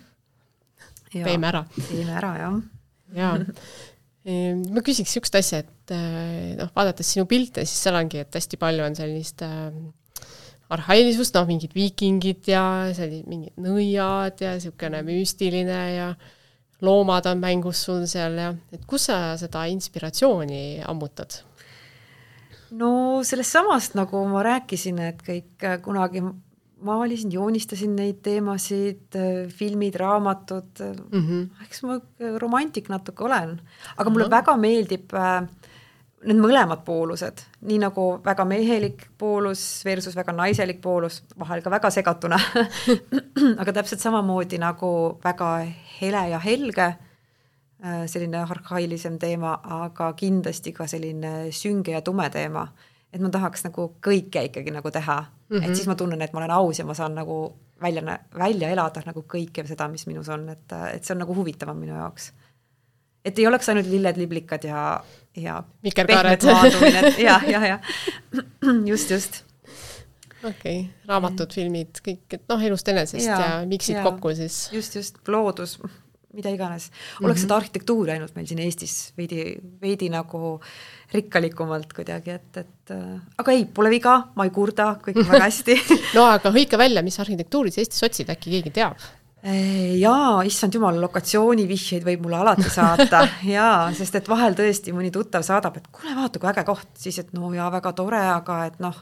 teeme 1.13 1.47
ära. 1.47 1.63
teeme 1.87 2.17
ära, 2.17 2.33
jah. 2.37 2.59
jaa. 3.15 3.37
ma 4.75 4.83
küsiks 4.85 5.09
niisugust 5.09 5.35
asja, 5.35 5.63
et 5.63 5.95
eh, 5.95 6.55
noh, 6.59 6.69
vaadates 6.75 7.13
sinu 7.13 7.25
pilte, 7.25 7.65
siis 7.65 7.87
seal 7.87 7.95
ongi, 7.95 8.21
et 8.21 8.35
hästi 8.35 8.57
palju 8.57 8.85
on 8.85 8.95
sellist 8.95 9.41
äh, 9.41 9.71
arhailisust, 10.71 11.35
noh, 11.35 11.47
mingid 11.49 11.73
viikingid 11.75 12.47
ja 12.47 12.63
sellised 12.95 13.27
mingid 13.27 13.57
nõiad 13.59 14.39
ja 14.43 14.53
niisugune 14.55 15.01
müstiline 15.07 15.81
ja 15.95 16.13
loomad 16.81 17.27
on 17.29 17.41
mängus 17.41 17.83
sul 17.85 18.05
seal 18.09 18.37
ja 18.39 18.51
et 18.73 18.85
kus 18.89 19.09
sa 19.09 19.37
seda 19.41 19.65
inspiratsiooni 19.69 20.81
ammutad? 20.87 21.41
No 22.71 22.91
sellest 23.27 23.57
samast, 23.57 23.97
nagu 23.99 24.23
ma 24.31 24.43
rääkisin, 24.45 25.01
et 25.09 25.21
kõik 25.25 25.65
äh, 25.67 25.77
kunagi 25.83 26.23
maalisin, 26.81 27.31
joonistasin 27.33 27.95
neid 27.97 28.21
teemasid, 28.25 29.07
äh, 29.15 29.43
filmid, 29.53 29.95
raamatud 29.99 30.81
mm, 30.81 31.27
-hmm. 31.27 31.65
eks 31.65 31.83
ma 31.83 31.99
romantik 32.41 32.89
natuke 32.89 33.23
olen, 33.23 33.59
aga 33.97 34.09
mulle 34.09 34.29
Aha. 34.29 34.37
väga 34.39 34.57
meeldib 34.57 35.13
need 36.21 36.37
mõlemad 36.37 36.83
poolused, 36.85 37.41
nii 37.65 37.79
nagu 37.81 38.05
väga 38.25 38.45
mehelik 38.45 39.07
poolus 39.17 39.81
versus 39.85 40.15
väga 40.15 40.33
naiselik 40.37 40.81
poolus, 40.81 41.23
vahel 41.39 41.61
ka 41.61 41.71
väga 41.73 41.89
segatuna 41.89 42.37
aga 43.61 43.73
täpselt 43.73 44.03
samamoodi 44.03 44.59
nagu 44.61 44.91
väga 45.23 45.53
hele 46.01 46.29
ja 46.29 46.39
helge 46.39 46.91
selline 47.81 48.37
arhailisem 48.37 49.15
teema, 49.19 49.55
aga 49.81 50.11
kindlasti 50.13 50.69
ka 50.71 50.85
selline 50.87 51.51
sünge 51.55 51.95
ja 51.95 52.01
tume 52.05 52.29
teema. 52.29 52.67
et 53.11 53.19
ma 53.19 53.29
tahaks 53.29 53.65
nagu 53.65 53.89
kõike 53.99 54.43
ikkagi 54.47 54.71
nagu 54.71 54.91
teha 54.91 55.17
mm, 55.19 55.57
-hmm. 55.57 55.63
et 55.63 55.67
mhm. 55.67 55.75
siis 55.75 55.87
ma 55.87 55.95
tunnen, 55.95 56.21
et 56.21 56.33
ma 56.33 56.39
olen 56.39 56.51
aus 56.51 56.79
ja 56.79 56.85
ma 56.85 56.93
saan 56.93 57.15
nagu 57.15 57.55
välja, 57.81 58.19
välja 58.37 58.69
elada 58.69 59.01
nagu 59.05 59.25
kõike 59.27 59.65
seda, 59.67 59.87
mis 59.87 60.05
minus 60.07 60.29
on, 60.29 60.49
et, 60.49 60.73
et 60.93 61.03
see 61.03 61.15
on 61.15 61.23
nagu 61.23 61.35
huvitavam 61.35 61.77
minu 61.77 61.95
jaoks. 61.95 62.31
et 63.25 63.39
ei 63.39 63.47
oleks 63.47 63.69
ainult 63.69 63.85
lilled-liblikad 63.85 64.63
ja, 64.63 65.03
ja 65.37 65.63
vikerkaared. 65.83 66.41
jah, 67.27 67.43
jah, 67.49 67.63
jah, 67.63 67.79
just, 68.91 69.11
just 69.11 69.43
okei 70.43 70.79
okay., 70.79 70.85
raamatud, 71.09 71.53
filmid, 71.53 72.01
kõik, 72.05 72.25
et 72.37 72.47
noh, 72.49 72.63
elust 72.69 72.87
enesest 72.87 73.27
ja, 73.27 73.39
ja 73.41 73.59
miksid 73.69 73.99
ja, 73.99 74.05
kokku 74.05 74.33
siis. 74.37 74.63
just, 74.73 74.95
just, 74.97 75.21
loodus, 75.27 75.77
mida 76.33 76.49
iganes. 76.49 76.89
oleks 76.89 77.21
mm 77.21 77.27
-hmm. 77.27 77.41
seda 77.41 77.55
arhitektuuri 77.55 78.11
ainult 78.11 78.35
meil 78.35 78.47
siin 78.47 78.59
Eestis 78.59 79.13
veidi, 79.17 79.55
veidi 79.81 80.09
nagu 80.09 80.59
rikkalikumalt 81.13 81.93
kuidagi, 81.93 82.31
et, 82.31 82.57
et 82.57 82.91
äh, 82.95 83.21
aga 83.37 83.51
ei, 83.51 83.65
pole 83.65 83.89
viga, 83.89 84.17
ma 84.35 84.47
ei 84.47 84.53
kurda, 84.55 84.95
kõik 85.03 85.19
on 85.23 85.31
väga 85.31 85.47
hästi 85.49 85.79
no 86.15 86.25
aga 86.25 86.51
hõika 86.51 86.77
välja, 86.77 87.03
mis 87.03 87.19
arhitektuuri 87.19 87.71
sa 87.71 87.81
Eestis 87.81 88.03
otsid, 88.03 88.29
äkki 88.29 88.57
keegi 88.57 88.71
teab? 88.81 88.97
Jaa, 89.41 90.43
issand 90.45 90.75
jumal, 90.77 90.99
lokatsioonivihjeid 91.01 92.03
võib 92.05 92.27
mulle 92.27 92.37
alati 92.43 92.69
saata. 92.69 93.23
Jaa, 93.55 93.89
sest 93.97 94.19
et 94.19 94.29
vahel 94.29 94.53
tõesti 94.57 94.93
mõni 94.93 95.09
tuttav 95.13 95.41
saadab, 95.45 95.79
et 95.79 95.87
kuule, 95.89 96.13
vaata 96.13 96.41
kui 96.41 96.49
äge 96.51 96.63
koht, 96.67 96.91
siis 97.01 97.17
et 97.23 97.31
no 97.33 97.49
jaa, 97.55 97.71
väga 97.73 97.93
tore, 97.97 98.21
aga 98.35 98.59
et 98.69 98.77
noh, 98.83 98.99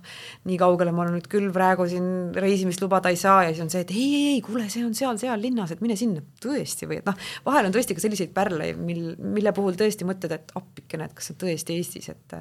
nii 0.48 0.60
kaugele 0.62 0.93
ma 0.96 1.10
nüüd 1.10 1.27
küll 1.31 1.51
praegu 1.55 1.89
siin 1.91 2.31
reisimist 2.39 2.79
lubada 2.84 3.12
ei 3.12 3.19
saa. 3.19 3.43
Ja 3.48 3.51
siis 3.51 3.65
on 3.65 3.74
see, 3.74 3.84
et 3.84 3.91
ei, 3.91 4.08
ei, 4.08 4.25
ei, 4.36 4.41
kuule, 4.46 4.69
see 4.72 4.86
on 4.88 4.96
seal, 4.96 5.19
seal 5.19 5.43
linnas, 5.43 5.75
et 5.75 5.84
mine 5.84 6.00
sinna, 6.00 6.24
tõesti 6.43 6.88
või 6.88 7.01
et 7.01 7.10
noh, 7.10 7.19
vahel 7.50 7.67
on 7.67 7.75
tõesti 7.75 7.98
ka 7.98 8.05
selliseid 8.05 8.31
pärleid, 8.36 8.79
mil, 8.79 9.10
mille 9.19 9.55
puhul 9.55 9.75
tõesti 9.79 10.08
mõtled, 10.08 10.39
et 10.39 10.55
appikene, 10.55 11.10
et 11.10 11.17
kas 11.17 11.29
see 11.29 11.36
on 11.36 11.43
tõesti 11.43 11.79
Eestis, 11.79 12.13
et 12.15 12.39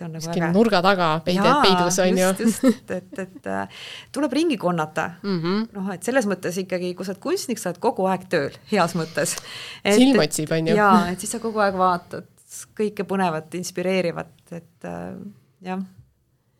see 0.00 0.06
on 0.06 0.16
nagu 0.16 0.30
äge. 0.32 0.50
nurga 0.54 0.80
taga 0.84 1.08
peide, 1.24 1.52
peidus 1.64 1.98
on 2.02 2.18
ju. 2.18 2.30
just, 2.38 2.64
just, 2.64 2.90
et, 2.90 3.18
et, 3.18 3.46
äh, 3.46 3.84
tuleb 4.12 4.32
ringi 4.32 4.56
konnata 4.56 5.10
mm 5.22 5.38
-hmm.. 5.40 5.66
noh, 5.76 5.92
et 5.94 6.02
selles 6.02 6.26
mõttes 6.30 6.58
ikkagi, 6.64 6.94
kui 6.94 7.06
sa 7.06 7.12
oled 7.14 7.22
kunstnik, 7.22 7.58
sa 7.58 7.70
oled 7.70 7.80
kogu 7.82 8.06
aeg 8.10 8.26
tööl, 8.32 8.56
heas 8.72 8.96
mõttes. 8.98 9.36
silm 9.84 10.20
otsib, 10.20 10.52
on 10.52 10.72
ju. 10.72 10.76
jaa, 10.76 11.08
et 11.12 11.20
siis 11.20 11.32
sa 11.36 11.42
kogu 11.42 11.60
aeg 11.60 11.76
vaatad 11.78 12.28
kõike 12.76 13.06
põnevat, 13.06 13.54
inspireerivat, 13.54 14.34
et 14.52 14.88
äh, 14.88 15.14
jah. 15.62 15.82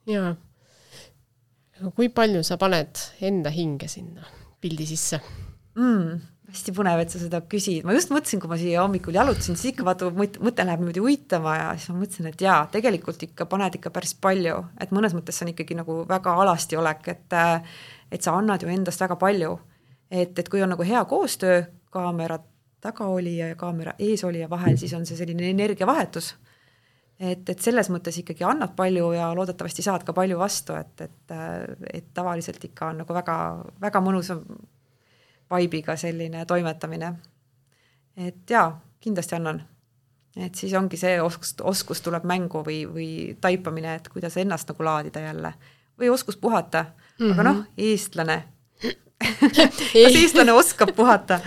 jaa. 0.07 0.35
kui 1.97 2.09
palju 2.09 2.43
sa 2.45 2.59
paned 2.61 2.99
enda 3.21 3.51
hinge 3.51 3.89
sinna 3.89 4.27
pildi 4.61 4.87
sisse 4.87 5.21
mm.? 5.75 6.21
Hästi 6.51 6.75
põnev, 6.75 7.01
et 7.03 7.13
sa 7.13 7.21
seda 7.23 7.41
küsid, 7.47 7.85
ma 7.87 7.95
just 7.95 8.11
mõtlesin, 8.11 8.41
kui 8.43 8.51
ma 8.51 8.59
siia 8.59 8.83
hommikul 8.83 9.15
jalutasin, 9.15 9.59
siis 9.59 9.73
ikka 9.73 9.87
vaata, 9.87 10.11
mõte 10.11 10.67
läheb 10.67 10.83
niimoodi 10.83 11.03
uitama 11.05 11.55
ja 11.57 11.69
siis 11.79 11.93
ma 11.93 12.03
mõtlesin, 12.03 12.29
et 12.33 12.45
jaa, 12.45 12.59
tegelikult 12.73 13.23
ikka 13.29 13.47
paned 13.51 13.79
ikka 13.79 13.93
päris 13.95 14.17
palju, 14.19 14.57
et 14.83 14.95
mõnes 14.97 15.15
mõttes 15.17 15.39
see 15.39 15.47
on 15.47 15.53
ikkagi 15.55 15.79
nagu 15.79 16.03
väga 16.11 16.37
alasti 16.45 16.79
olek, 16.81 17.09
et 17.15 17.39
et 18.11 18.27
sa 18.27 18.35
annad 18.35 18.63
ju 18.63 18.71
endast 18.71 19.01
väga 19.01 19.17
palju. 19.17 19.59
et, 20.11 20.39
et 20.39 20.49
kui 20.49 20.63
on 20.63 20.73
nagu 20.75 20.83
hea 20.83 21.05
koostöö 21.05 21.63
kaamera 21.91 22.39
tagaolija 22.81 23.49
ja 23.53 23.57
kaamera 23.57 23.95
eesolija 23.99 24.51
vahel, 24.51 24.77
siis 24.77 24.95
on 24.97 25.07
see 25.07 25.17
selline 25.17 25.51
energiavahetus. 25.51 26.35
et, 27.21 27.49
et 27.49 27.59
selles 27.61 27.91
mõttes 27.93 28.17
ikkagi 28.19 28.45
annad 28.49 28.75
palju 28.77 29.13
ja 29.13 29.31
loodetavasti 29.37 29.83
saad 29.87 30.05
ka 30.09 30.13
palju 30.17 30.39
vastu, 30.39 30.75
et, 30.75 31.01
et, 31.01 31.35
et 31.93 32.13
tavaliselt 32.15 32.65
ikka 32.65 32.91
on 32.91 33.03
nagu 33.05 33.15
väga, 33.15 33.37
väga 33.81 34.01
mõnus 34.01 34.33
vibe'iga 35.51 35.97
selline 35.97 36.45
toimetamine. 36.47 37.13
et 38.17 38.51
jaa, 38.51 38.81
kindlasti 39.01 39.35
annan. 39.35 39.63
et 40.37 40.55
siis 40.55 40.75
ongi 40.75 40.97
see 40.97 41.21
oskus, 41.23 41.55
oskus 41.63 42.01
tuleb 42.01 42.25
mängu 42.25 42.63
või, 42.67 42.85
või 42.87 43.11
taipamine, 43.41 43.95
et 43.95 44.09
kuidas 44.09 44.37
ennast 44.37 44.69
nagu 44.69 44.85
laadida 44.85 45.21
jälle 45.21 45.55
või 46.01 46.11
oskus 46.11 46.37
puhata 46.37 46.85
mm, 46.85 47.27
-hmm. 47.27 47.33
aga 47.33 47.43
noh, 47.43 47.65
eestlane 47.79 48.43
kas 50.05 50.17
eestlane 50.17 50.53
oskab 50.53 50.95
puhata 50.97 51.41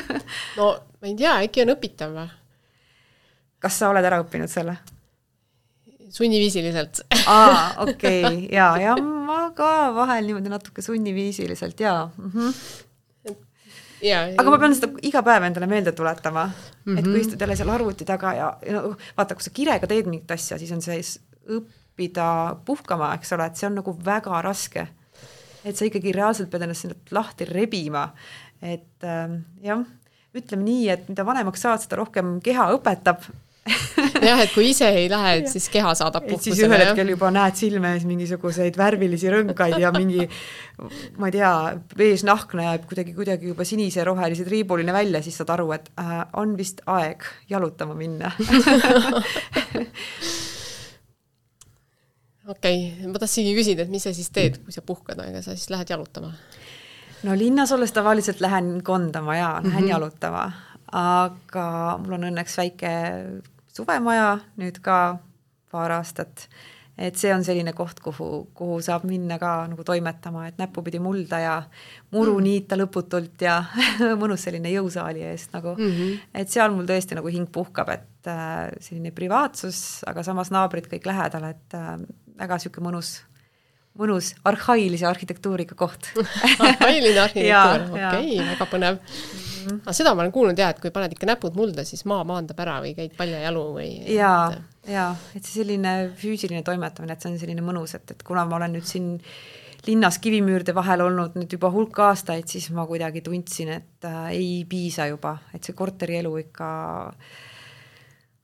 no 0.58 0.74
ma 1.00 1.08
ei 1.08 1.16
tea, 1.16 1.38
äkki 1.46 1.64
on 1.64 1.74
õpitav 1.74 2.12
või? 2.14 2.28
kas 3.58 3.78
sa 3.78 3.90
oled 3.90 4.04
ära 4.04 4.20
õppinud 4.22 4.52
selle? 4.52 4.76
sunniviisiliselt 6.10 7.00
aa, 7.26 7.74
okei 7.86 8.24
okay., 8.24 8.48
jaa, 8.52 8.72
ja 8.80 8.96
ma 9.02 9.50
ka 9.56 9.94
vahel 9.94 10.28
niimoodi 10.28 10.52
natuke 10.52 10.82
sunniviisiliselt 10.82 11.80
jaa 11.80 12.10
mm. 12.16 12.30
-hmm 12.34 12.84
aga 14.36 14.50
ma 14.50 14.58
pean 14.60 14.74
seda 14.76 14.90
iga 15.08 15.22
päev 15.24 15.46
endale 15.48 15.68
meelde 15.70 15.92
tuletama 15.96 16.44
mm, 16.46 16.52
-hmm. 16.52 16.98
et 16.98 17.04
kui 17.04 17.12
mhm. 17.12 17.20
istud 17.20 17.40
jälle 17.40 17.56
seal 17.56 17.72
arvuti 17.72 18.04
taga 18.04 18.34
ja, 18.34 18.48
ja 18.66 18.72
no 18.72 18.96
vaata, 19.16 19.34
kui 19.34 19.42
sa 19.42 19.50
kirega 19.50 19.86
teed 19.86 20.06
mingit 20.06 20.30
asja, 20.30 20.58
siis 20.58 20.72
on 20.72 20.82
see 20.82 21.00
õppida 21.58 22.56
puhkama, 22.64 23.14
eks 23.14 23.32
ole, 23.32 23.46
et 23.46 23.56
see 23.56 23.68
on 23.70 23.78
nagu 23.80 23.96
väga 24.04 24.42
raske. 24.42 24.88
et 25.64 25.76
sa 25.76 25.84
ikkagi 25.84 26.12
reaalselt 26.14 26.50
pead 26.50 26.62
ennast 26.62 26.84
sealt 26.84 27.10
lahti 27.10 27.44
rebima, 27.44 28.12
et 28.62 29.02
äh, 29.02 29.32
jah, 29.62 29.82
ütleme 30.34 30.62
nii, 30.62 30.88
et 30.88 31.08
mida 31.08 31.24
vanemaks 31.26 31.60
saad, 31.60 31.80
seda 31.82 31.96
rohkem 31.96 32.40
keha 32.40 32.68
õpetab 32.76 33.24
jah, 34.28 34.40
et 34.42 34.52
kui 34.54 34.70
ise 34.70 34.88
ei 34.94 35.08
lähe, 35.10 35.32
et 35.40 35.48
siis 35.50 35.68
keha 35.72 35.94
saadab 35.98 36.26
puhkusele. 36.28 36.54
siis 36.54 36.64
ühel 36.66 36.82
hetkel 36.84 37.08
juba 37.14 37.30
näed 37.34 37.56
silme 37.58 37.92
ees 37.96 38.04
mingisuguseid 38.08 38.74
värvilisi 38.78 39.30
rõngaid 39.32 39.78
ja 39.82 39.90
mingi 39.94 40.28
ma 41.18 41.30
ei 41.30 41.34
tea, 41.38 41.52
beežnahk 41.98 42.54
näeb 42.58 42.86
kuidagi, 42.88 43.14
kuidagi 43.16 43.50
juba 43.52 43.64
sinise-rohelise 43.66 44.44
triibuline 44.46 44.92
välja, 44.94 45.22
siis 45.24 45.36
saad 45.40 45.50
aru, 45.56 45.70
et 45.76 45.86
äh, 46.02 46.18
on 46.38 46.56
vist 46.58 46.78
aeg 46.90 47.24
jalutama 47.50 47.94
minna 47.98 48.28
okei 52.54 52.78
okay., 52.92 53.10
ma 53.10 53.18
tahtsingi 53.22 53.56
küsida, 53.56 53.86
et 53.86 53.92
mis 53.92 54.04
sa 54.06 54.14
siis 54.16 54.30
teed, 54.34 54.54
kui 54.64 54.74
sa 54.74 54.82
puhkad, 54.86 55.18
aga 55.22 55.42
sa 55.42 55.56
siis 55.56 55.70
lähed 55.74 55.90
jalutama? 55.90 56.30
no 57.26 57.34
linnas 57.38 57.72
olles 57.74 57.92
tavaliselt 57.96 58.40
lähen 58.44 58.80
kondama 58.86 59.36
ja 59.36 59.50
lähen 59.62 59.72
mm 59.72 59.78
-hmm. 59.78 59.90
jalutama, 59.90 60.52
aga 60.92 61.98
mul 62.02 62.12
on 62.18 62.30
õnneks 62.30 62.58
väike 62.58 62.90
suvemaja 63.76 64.32
nüüd 64.60 64.80
ka 64.84 65.18
paar 65.72 65.98
aastat. 65.98 66.48
et 66.96 67.18
see 67.20 67.28
on 67.28 67.42
selline 67.44 67.74
koht, 67.76 67.98
kuhu, 68.00 68.46
kuhu 68.56 68.78
saab 68.80 69.02
minna 69.04 69.36
ka 69.36 69.50
nagu 69.68 69.84
toimetama, 69.84 70.46
et 70.48 70.56
näppupidi 70.56 70.96
mulda 71.04 71.40
ja 71.42 71.56
muru 72.14 72.38
mm. 72.38 72.46
niita 72.46 72.78
lõputult 72.80 73.42
ja 73.44 73.58
mõnus 74.22 74.46
selline 74.46 74.72
jõusaali 74.72 75.26
eest 75.28 75.52
nagu 75.52 75.74
mm. 75.76 75.90
-hmm. 75.92 76.22
et 76.40 76.48
seal 76.48 76.72
mul 76.72 76.88
tõesti 76.88 77.18
nagu 77.18 77.28
hing 77.28 77.50
puhkab, 77.52 77.92
et 77.92 78.30
äh, 78.32 78.70
selline 78.80 79.12
privaatsus, 79.12 80.04
aga 80.08 80.24
samas 80.24 80.50
naabrid 80.50 80.88
kõik 80.88 81.04
lähedal, 81.10 81.50
et 81.52 81.76
äh, 81.76 81.98
väga 82.40 82.56
niisugune 82.56 82.88
mõnus 82.88 83.18
mõnus 83.96 84.32
arhailise 84.44 85.06
arhitektuuriga 85.08 85.76
koht 85.76 86.12
arhailine 86.70 87.20
arhitektuur, 87.20 87.86
okei 87.92 88.40
okay,, 88.40 88.48
väga 88.54 88.70
põnev 88.72 89.00
-hmm. 89.66 89.82
aga 89.84 89.96
seda 89.98 90.14
ma 90.14 90.24
olen 90.24 90.32
kuulnud 90.32 90.58
jah, 90.58 90.72
et 90.74 90.80
kui 90.80 90.94
paned 90.94 91.12
ikka 91.12 91.28
näpud 91.32 91.58
mulda, 91.58 91.84
siis 91.84 92.04
maa 92.04 92.24
maandab 92.24 92.60
ära 92.64 92.80
või 92.84 92.94
käid 92.96 93.16
paljajalu 93.18 93.64
või 93.76 93.90
jaa, 94.14 94.52
jaa, 94.86 95.12
et 95.34 95.44
see 95.44 95.62
selline 95.62 95.94
füüsiline 96.16 96.62
toimetamine, 96.62 97.12
et 97.12 97.22
see 97.22 97.32
on 97.32 97.38
selline 97.38 97.62
mõnus, 97.62 97.94
et, 97.98 98.10
et 98.10 98.22
kuna 98.26 98.44
ma 98.44 98.60
olen 98.60 98.76
nüüd 98.78 98.86
siin 98.86 99.16
linnas 99.86 100.18
kivimüürde 100.22 100.74
vahel 100.74 101.04
olnud 101.06 101.36
nüüd 101.38 101.52
juba 101.52 101.70
hulk 101.70 101.98
aastaid, 102.08 102.48
siis 102.50 102.70
ma 102.74 102.86
kuidagi 102.88 103.22
tundsin, 103.26 103.74
et 103.80 104.08
äh, 104.08 104.30
ei 104.34 104.64
piisa 104.68 105.06
juba, 105.10 105.36
et 105.54 105.66
see 105.66 105.76
korterielu 105.78 106.32
ikka 106.42 106.70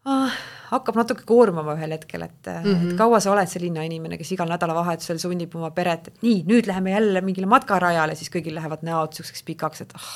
ah, 0.08 0.36
hakkab 0.72 0.98
natuke 1.02 1.26
koormama 1.28 1.76
ühel 1.78 1.94
hetkel, 1.96 2.26
et 2.26 2.46
mm, 2.46 2.62
-hmm. 2.62 2.76
et 2.76 2.82
mhm. 2.82 2.96
kaua 3.00 3.20
sa 3.20 3.32
oled 3.32 3.50
see 3.50 3.62
linnainimene, 3.62 4.18
kes 4.18 4.32
igal 4.36 4.50
nädalavahetusel 4.50 5.18
sunnib 5.22 5.54
oma 5.56 5.70
peret, 5.70 6.08
et 6.08 6.22
nii, 6.22 6.44
nüüd 6.48 6.70
läheme 6.70 6.94
jälle 6.94 7.20
mingile 7.20 7.46
matkarajale, 7.46 8.14
siis 8.14 8.30
kõigil 8.30 8.54
lähevad 8.58 8.82
näod 8.82 9.12
niisuguseks 9.12 9.42
pikaks, 9.42 9.86
et 9.86 9.94
ah, 9.98 10.08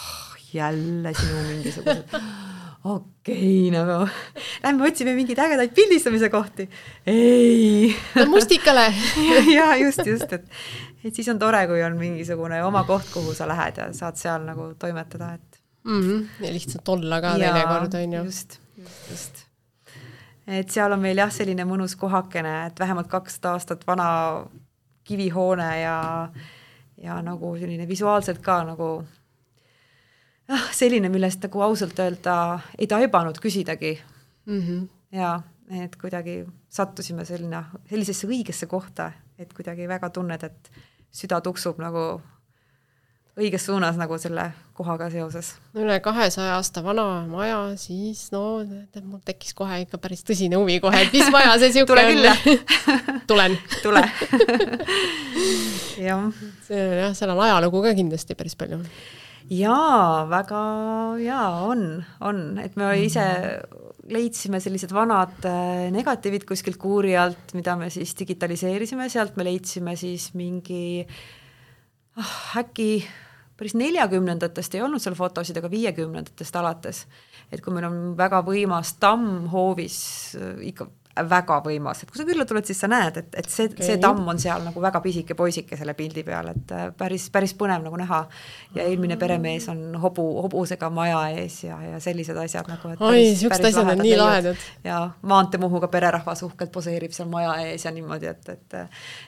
jälle 0.54 1.14
sinu 1.14 1.42
mingisugused 1.48 2.20
okei 2.86 3.68
okay, 3.68 3.70
nagu, 3.74 4.08
lähme 4.64 4.88
otsime 4.88 5.14
mingeid 5.16 5.38
ägedaid 5.42 5.74
pildistamise 5.74 6.28
kohti. 6.30 6.68
ei. 7.06 7.96
no 8.14 8.26
mustikale 8.30 8.86
ja 9.56 9.76
just, 9.76 10.06
just, 10.06 10.32
et, 10.32 10.46
et 11.04 11.14
siis 11.14 11.28
on 11.32 11.38
tore, 11.38 11.64
kui 11.66 11.82
on 11.82 11.96
mingisugune 11.98 12.62
oma 12.64 12.84
koht, 12.88 13.08
kuhu 13.12 13.34
sa 13.34 13.48
lähed 13.48 13.80
ja 13.82 13.88
saad 13.96 14.20
seal 14.20 14.46
nagu 14.46 14.72
toimetada, 14.78 15.32
et 15.34 15.60
mm. 15.84 16.00
-hmm. 16.00 16.46
ja 16.46 16.52
lihtsalt 16.52 16.88
olla 16.88 17.20
ka 17.20 17.34
teinekord, 17.38 17.94
on 17.94 18.12
ju. 18.12 18.24
just, 18.24 18.60
just, 18.78 19.10
just. 19.10 19.44
et 20.46 20.70
seal 20.70 20.92
on 20.92 21.00
meil 21.00 21.18
jah, 21.18 21.32
selline 21.32 21.64
mõnus 21.64 21.96
kohakene, 21.96 22.66
et 22.66 22.80
vähemalt 22.80 23.10
kakssada 23.10 23.56
aastat 23.56 23.86
vana 23.86 24.46
kivihoone 25.04 25.80
ja, 25.80 26.28
ja 27.02 27.22
nagu 27.22 27.56
selline 27.58 27.88
visuaalselt 27.88 28.38
ka 28.38 28.62
nagu 28.64 29.04
ah, 30.48 30.68
selline, 30.72 31.10
millest 31.12 31.42
nagu 31.46 31.62
ausalt 31.66 31.98
öelda 32.02 32.36
ei 32.78 32.86
taibanud 32.86 33.38
küsidagi 33.42 33.98
mm. 34.46 34.60
-hmm. 34.60 34.88
ja 35.12 35.40
et 35.84 35.96
kuidagi 35.96 36.44
sattusime 36.68 37.24
selline, 37.24 37.64
sellisesse 37.90 38.26
õigesse 38.26 38.66
kohta, 38.66 39.12
et 39.38 39.52
kuidagi 39.52 39.88
väga 39.88 40.10
tunned, 40.10 40.42
et 40.42 40.70
süda 41.10 41.40
tuksub 41.40 41.78
nagu 41.82 42.20
õiges 43.36 43.66
suunas 43.68 43.98
nagu 44.00 44.16
selle 44.18 44.46
kohaga 44.76 45.10
seoses. 45.12 45.54
üle 45.76 45.98
kahesaja 46.00 46.54
aasta 46.56 46.82
vana 46.84 47.26
maja, 47.28 47.58
siis 47.76 48.30
no 48.32 48.62
mul 49.02 49.20
tekkis 49.24 49.52
kohe 49.54 49.82
ikka 49.84 50.00
päris 50.00 50.24
tõsine 50.24 50.56
huvi 50.56 50.78
kohe, 50.80 51.02
et 51.04 51.12
mis 51.12 51.28
maja 51.32 51.58
see 51.60 51.72
siuke 51.76 51.92
on. 51.92 52.24
tulen 53.30 53.58
tule 53.84 54.02
jah. 56.00 56.32
see 56.68 56.82
jah, 57.02 57.12
seal 57.12 57.34
on 57.34 57.44
ajalugu 57.44 57.82
ka 57.84 57.94
kindlasti 57.98 58.38
päris 58.38 58.56
palju 58.56 58.80
jaa, 59.52 60.26
väga 60.30 60.62
jaa, 61.22 61.50
on, 61.66 61.82
on, 62.26 62.40
et 62.62 62.76
me 62.78 62.90
ise 63.04 63.26
leidsime 64.10 64.60
sellised 64.62 64.92
vanad 64.94 65.46
äh, 65.48 65.86
negatiivid 65.94 66.46
kuskilt 66.46 66.78
kuuri 66.80 67.16
alt, 67.18 67.54
mida 67.58 67.76
me 67.78 67.90
siis 67.90 68.14
digitaliseerisime, 68.18 69.08
sealt 69.10 69.38
me 69.38 69.46
leidsime 69.46 69.96
siis 69.98 70.30
mingi 70.38 71.06
ah, 72.18 72.36
äkki 72.62 72.90
päris 73.56 73.74
neljakümnendatest 73.78 74.76
ei 74.76 74.84
olnud 74.84 75.02
seal 75.02 75.16
fotosid, 75.18 75.56
aga 75.58 75.70
viiekümnendatest 75.72 76.60
alates. 76.60 77.06
et 77.50 77.62
kui 77.62 77.74
meil 77.74 77.86
on 77.88 77.98
väga 78.18 78.42
võimas 78.46 78.96
tamm 79.00 79.46
hoovis, 79.52 79.98
äh, 80.38 80.54
ikka 80.70 80.88
väga 81.30 81.58
võimas, 81.64 82.02
et 82.02 82.10
kui 82.10 82.20
sa 82.20 82.26
külla 82.28 82.44
tuled, 82.48 82.66
siis 82.68 82.80
sa 82.82 82.88
näed, 82.90 83.16
et, 83.22 83.36
et 83.40 83.48
see 83.50 83.70
okay., 83.70 83.84
see 83.86 84.00
tamm 84.02 84.26
on 84.28 84.40
seal 84.40 84.64
nagu 84.66 84.82
väga 84.82 85.00
pisike 85.04 85.36
poisike 85.38 85.78
selle 85.78 85.94
pildi 85.96 86.24
peal, 86.26 86.50
et 86.52 86.74
äh, 86.76 86.86
päris, 86.98 87.28
päris 87.32 87.54
põnev 87.56 87.84
nagu 87.86 87.96
näha. 88.00 88.22
ja 88.76 88.84
eelmine 88.84 89.16
peremees 89.16 89.68
on 89.72 89.96
hobu, 90.02 90.24
hobusega 90.44 90.90
maja 90.90 91.22
ees 91.36 91.62
ja, 91.64 91.78
ja 91.82 92.00
sellised 92.02 92.36
asjad 92.36 92.68
nagu. 92.68 92.92
oi, 93.08 93.32
siuksed 93.38 93.70
asjad 93.70 93.92
on 93.94 94.02
nii 94.04 94.16
lahedad. 94.20 94.66
ja 94.84 95.00
maanteemuhuga 95.22 95.88
pererahvas 95.92 96.42
uhkelt 96.46 96.72
poseerib 96.72 97.14
seal 97.16 97.30
maja 97.32 97.56
ees 97.64 97.86
ja 97.86 97.94
niimoodi, 97.94 98.32
et, 98.32 98.48
et 98.48 98.78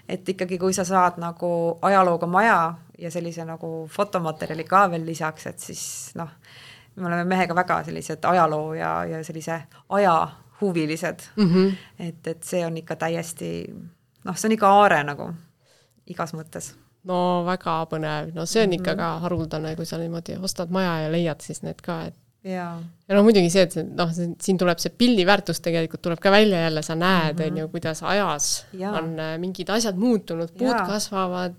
et 0.08 0.34
ikkagi, 0.34 0.58
kui 0.58 0.76
sa 0.76 0.84
saad 0.84 1.18
nagu 1.22 1.50
ajalooga 1.82 2.26
maja 2.26 2.58
ja 2.98 3.10
sellise 3.10 3.44
nagu 3.48 3.88
fotomaterjali 3.90 4.64
ka 4.68 4.88
veel 4.90 5.06
lisaks, 5.06 5.46
et 5.46 5.58
siis 5.62 5.84
noh, 6.18 6.28
me 6.96 7.06
oleme 7.06 7.24
mehega 7.24 7.54
väga 7.54 7.82
sellised 7.86 8.24
ajaloo 8.24 8.74
ja, 8.74 8.92
ja 9.08 9.22
sellise 9.24 9.62
aja 9.88 10.16
huvilised 10.60 11.28
mm. 11.36 11.54
-hmm. 11.54 11.72
et, 11.98 12.26
et 12.26 12.42
see 12.42 12.66
on 12.66 12.76
ikka 12.76 12.96
täiesti 12.96 13.50
noh, 14.24 14.36
see 14.36 14.48
on 14.48 14.56
ikka 14.58 14.70
aare 14.82 15.02
nagu 15.06 15.32
igas 16.08 16.34
mõttes. 16.36 16.72
no 17.08 17.44
väga 17.46 17.80
põnev, 17.90 18.32
no 18.34 18.46
see 18.46 18.62
on 18.62 18.68
mm 18.68 18.72
-hmm. 18.72 18.80
ikka 18.80 18.96
ka 18.96 19.18
haruldane, 19.24 19.76
kui 19.76 19.86
sa 19.86 19.98
niimoodi 19.98 20.38
ostad 20.42 20.70
maja 20.70 21.00
ja 21.04 21.12
leiad 21.12 21.40
siis 21.40 21.62
need 21.62 21.80
ka, 21.82 22.02
et 22.06 22.14
ja, 22.44 22.82
ja 23.08 23.14
no 23.14 23.22
muidugi 23.22 23.50
see, 23.50 23.62
et 23.62 23.76
noh, 23.84 24.10
siin 24.12 24.58
tuleb 24.58 24.78
see 24.78 24.94
pildi 24.98 25.26
väärtus 25.26 25.60
tegelikult 25.60 26.02
tuleb 26.02 26.20
ka 26.22 26.30
välja 26.30 26.60
jälle, 26.66 26.82
sa 26.82 26.94
näed, 26.94 27.40
on 27.40 27.58
ju, 27.62 27.68
kuidas 27.68 28.02
ajas 28.02 28.66
ja. 28.72 28.92
on 28.92 29.18
äh, 29.18 29.38
mingid 29.38 29.70
asjad 29.70 29.96
muutunud, 29.96 30.52
puud 30.58 30.74
ja. 30.74 30.86
kasvavad, 30.86 31.56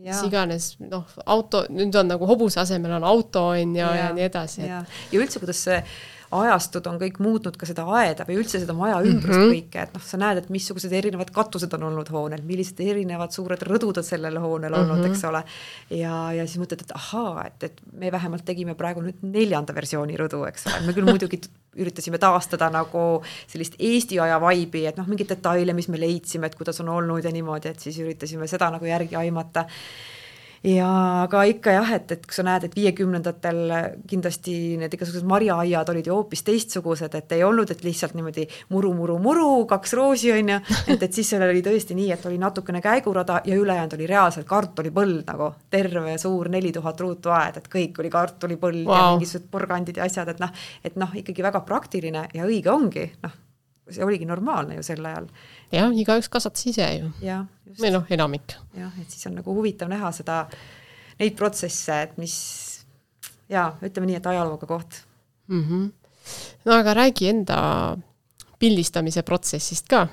mis 0.00 0.22
iganes, 0.24 0.78
noh, 0.80 1.04
auto, 1.26 1.64
nüüd 1.68 1.96
on 1.96 2.08
nagu 2.08 2.26
hobuse 2.26 2.60
asemel 2.60 2.92
on 2.92 3.04
auto, 3.04 3.48
on 3.56 3.76
ju, 3.76 3.90
ja 4.00 4.12
nii 4.16 4.24
edasi. 4.24 4.62
ja 4.64 4.84
üldse, 5.12 5.42
kuidas 5.42 5.64
see 5.64 5.82
ajastud 6.30 6.86
on 6.86 6.98
kõik 7.00 7.18
muutnud 7.22 7.56
ka 7.58 7.66
seda 7.66 7.84
aeda 7.98 8.24
või 8.28 8.38
üldse 8.40 8.60
seda 8.62 8.74
maja 8.76 9.00
ümbrust 9.02 9.34
mm 9.34 9.42
-hmm. 9.42 9.54
kõike, 9.56 9.82
et 9.82 9.94
noh, 9.96 10.02
sa 10.06 10.18
näed, 10.20 10.38
et 10.38 10.50
missugused 10.54 10.92
erinevad 10.94 11.32
katused 11.34 11.72
on 11.74 11.88
olnud 11.88 12.10
hoonel, 12.14 12.42
millised 12.46 12.80
erinevad 12.84 13.34
suured 13.34 13.62
rõdud 13.66 13.98
on 13.98 14.06
sellel 14.06 14.38
hoonel 14.38 14.74
olnud 14.74 14.98
mm, 14.98 15.04
-hmm. 15.04 15.10
eks 15.10 15.24
ole. 15.24 15.42
ja, 15.90 16.32
ja 16.32 16.46
siis 16.46 16.62
mõtled, 16.62 16.84
et 16.86 16.92
ahaa, 16.94 17.46
et, 17.46 17.62
et 17.70 17.82
me 17.92 18.12
vähemalt 18.12 18.44
tegime 18.44 18.74
praegu 18.74 19.02
nüüd 19.02 19.22
neljanda 19.22 19.74
versiooni 19.74 20.16
rõdu, 20.16 20.44
eks 20.48 20.66
ole, 20.66 20.86
me 20.86 20.94
küll 20.94 21.10
muidugi 21.10 21.40
üritasime 21.76 22.18
taastada 22.18 22.70
nagu 22.70 23.22
sellist 23.46 23.74
Eesti 23.78 24.20
aja 24.20 24.40
vaibi, 24.40 24.86
et 24.86 24.96
noh, 24.98 25.06
mingeid 25.06 25.28
detaile, 25.34 25.72
mis 25.72 25.88
me 25.88 26.00
leidsime, 26.00 26.46
et 26.46 26.54
kuidas 26.54 26.80
on 26.80 26.88
olnud 26.88 27.24
ja 27.24 27.30
niimoodi, 27.34 27.68
et 27.68 27.80
siis 27.80 27.98
üritasime 27.98 28.46
seda 28.50 28.70
nagu 28.70 28.84
järgi 28.84 29.16
aimata 29.16 29.66
ja 30.66 30.88
aga 31.22 31.42
ikka 31.48 31.72
jah, 31.72 31.90
et, 31.96 32.10
et 32.12 32.26
kui 32.26 32.36
sa 32.36 32.44
näed, 32.44 32.66
et 32.66 32.74
viiekümnendatel 32.76 33.60
kindlasti 34.08 34.54
need 34.80 34.92
igasugused 34.96 35.26
marjaaiad 35.28 35.88
olid 35.92 36.10
ju 36.10 36.18
hoopis 36.18 36.44
teistsugused, 36.44 37.14
et 37.16 37.32
ei 37.36 37.44
olnud, 37.46 37.72
et 37.72 37.84
lihtsalt 37.84 38.16
niimoodi 38.18 38.44
muru, 38.74 38.92
muru, 38.96 39.16
muru, 39.22 39.48
kaks 39.70 39.96
roosi 39.96 40.32
on 40.34 40.52
ju, 40.54 40.60
et, 40.86 41.00
et 41.00 41.08
siis 41.16 41.32
seal 41.32 41.46
oli 41.46 41.64
tõesti 41.64 41.96
nii, 41.96 42.10
et 42.12 42.26
oli 42.28 42.36
natukene 42.40 42.84
käigurada 42.84 43.40
ja 43.48 43.56
ülejäänud 43.56 43.96
oli 43.96 44.08
reaalselt 44.10 44.48
kartulipõld 44.50 45.24
nagu, 45.32 45.52
terve 45.72 46.18
suur 46.20 46.52
neli 46.52 46.74
tuhat 46.76 47.00
ruutu 47.00 47.32
aed, 47.32 47.62
et 47.62 47.70
kõik 47.72 48.02
oli 48.04 48.12
kartulipõld 48.12 48.84
wow. 48.84 48.96
ja 48.96 49.12
mingisugused 49.14 49.48
porgandid 49.52 50.00
ja 50.00 50.08
asjad, 50.10 50.34
et 50.34 50.44
noh, 50.44 50.52
et 50.84 51.00
noh, 51.00 51.16
ikkagi 51.24 51.46
väga 51.46 51.64
praktiline 51.64 52.28
ja 52.36 52.44
õige 52.44 52.72
ongi, 52.72 53.08
noh, 53.24 53.38
see 53.90 54.04
oligi 54.04 54.28
normaalne 54.28 54.76
ju 54.76 54.84
sel 54.86 55.04
ajal 55.06 55.26
jah, 55.72 55.92
igaüks 55.92 56.28
kasvatas 56.32 56.66
ise 56.66 56.88
ju. 56.98 57.12
või 57.80 57.92
noh, 57.94 58.04
enamik. 58.10 58.56
jah, 58.76 58.92
et 59.00 59.10
siis 59.10 59.26
on 59.30 59.38
nagu 59.40 59.54
huvitav 59.54 59.90
näha 59.92 60.12
seda, 60.12 60.42
neid 61.20 61.36
protsesse, 61.38 62.02
et 62.08 62.18
mis 62.18 62.36
jaa, 63.50 63.70
ütleme 63.84 64.10
nii, 64.10 64.20
et 64.20 64.30
ajalooga 64.32 64.66
koht 64.70 65.02
mm. 65.48 65.64
-hmm. 65.64 65.88
no 66.64 66.78
aga 66.78 66.94
räägi 66.94 67.28
enda 67.28 67.60
pildistamise 68.58 69.22
protsessist 69.22 69.88
ka. 69.88 70.06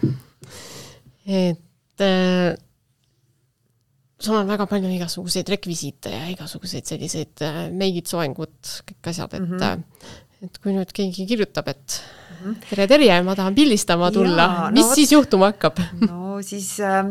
et 1.25 2.01
äh, 2.01 2.55
sul 4.19 4.35
on 4.35 4.47
väga 4.47 4.65
palju 4.69 4.89
igasuguseid 4.95 5.49
rekvisiite 5.49 6.13
ja 6.13 6.29
igasuguseid 6.31 6.87
selliseid 6.89 7.43
äh, 7.45 7.59
meigid, 7.71 8.07
soengud, 8.09 8.55
kõik 8.91 9.11
asjad, 9.11 9.33
et 9.33 9.43
mm 9.43 9.57
-hmm. 9.57 9.83
et 10.47 10.57
kui 10.63 10.73
nüüd 10.73 10.93
keegi 10.93 11.27
kirjutab, 11.27 11.67
et. 11.67 12.01
Tere, 12.69 12.87
Terje, 12.89 13.21
ma 13.25 13.35
tahan 13.37 13.55
pildistama 13.57 14.09
tulla, 14.13 14.47
mis 14.75 14.85
no, 14.85 14.95
siis 14.95 15.13
juhtuma 15.13 15.51
hakkab? 15.51 15.79
no 16.03 16.37
siis 16.45 16.75
äh, 16.83 17.09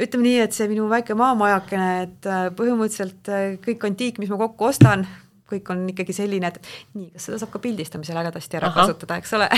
ütleme 0.00 0.26
nii, 0.26 0.42
et 0.44 0.56
see 0.56 0.68
minu 0.70 0.88
väike 0.90 1.16
maamajakene, 1.18 1.88
et 2.06 2.28
äh, 2.28 2.44
põhimõtteliselt 2.58 3.32
äh, 3.32 3.48
kõik 3.64 3.88
antiik, 3.88 4.20
mis 4.22 4.30
ma 4.32 4.38
kokku 4.40 4.68
ostan, 4.68 5.06
kõik 5.48 5.70
on 5.72 5.84
ikkagi 5.88 6.12
selline, 6.16 6.50
et 6.50 6.58
nii, 6.96 7.10
kas 7.14 7.28
seda 7.28 7.40
saab 7.40 7.52
ka 7.54 7.62
pildistamisel 7.64 8.18
ägedasti 8.20 8.58
ära 8.60 8.68
Aha. 8.68 8.82
kasutada, 8.82 9.18
eks 9.20 9.32
ole 9.38 9.48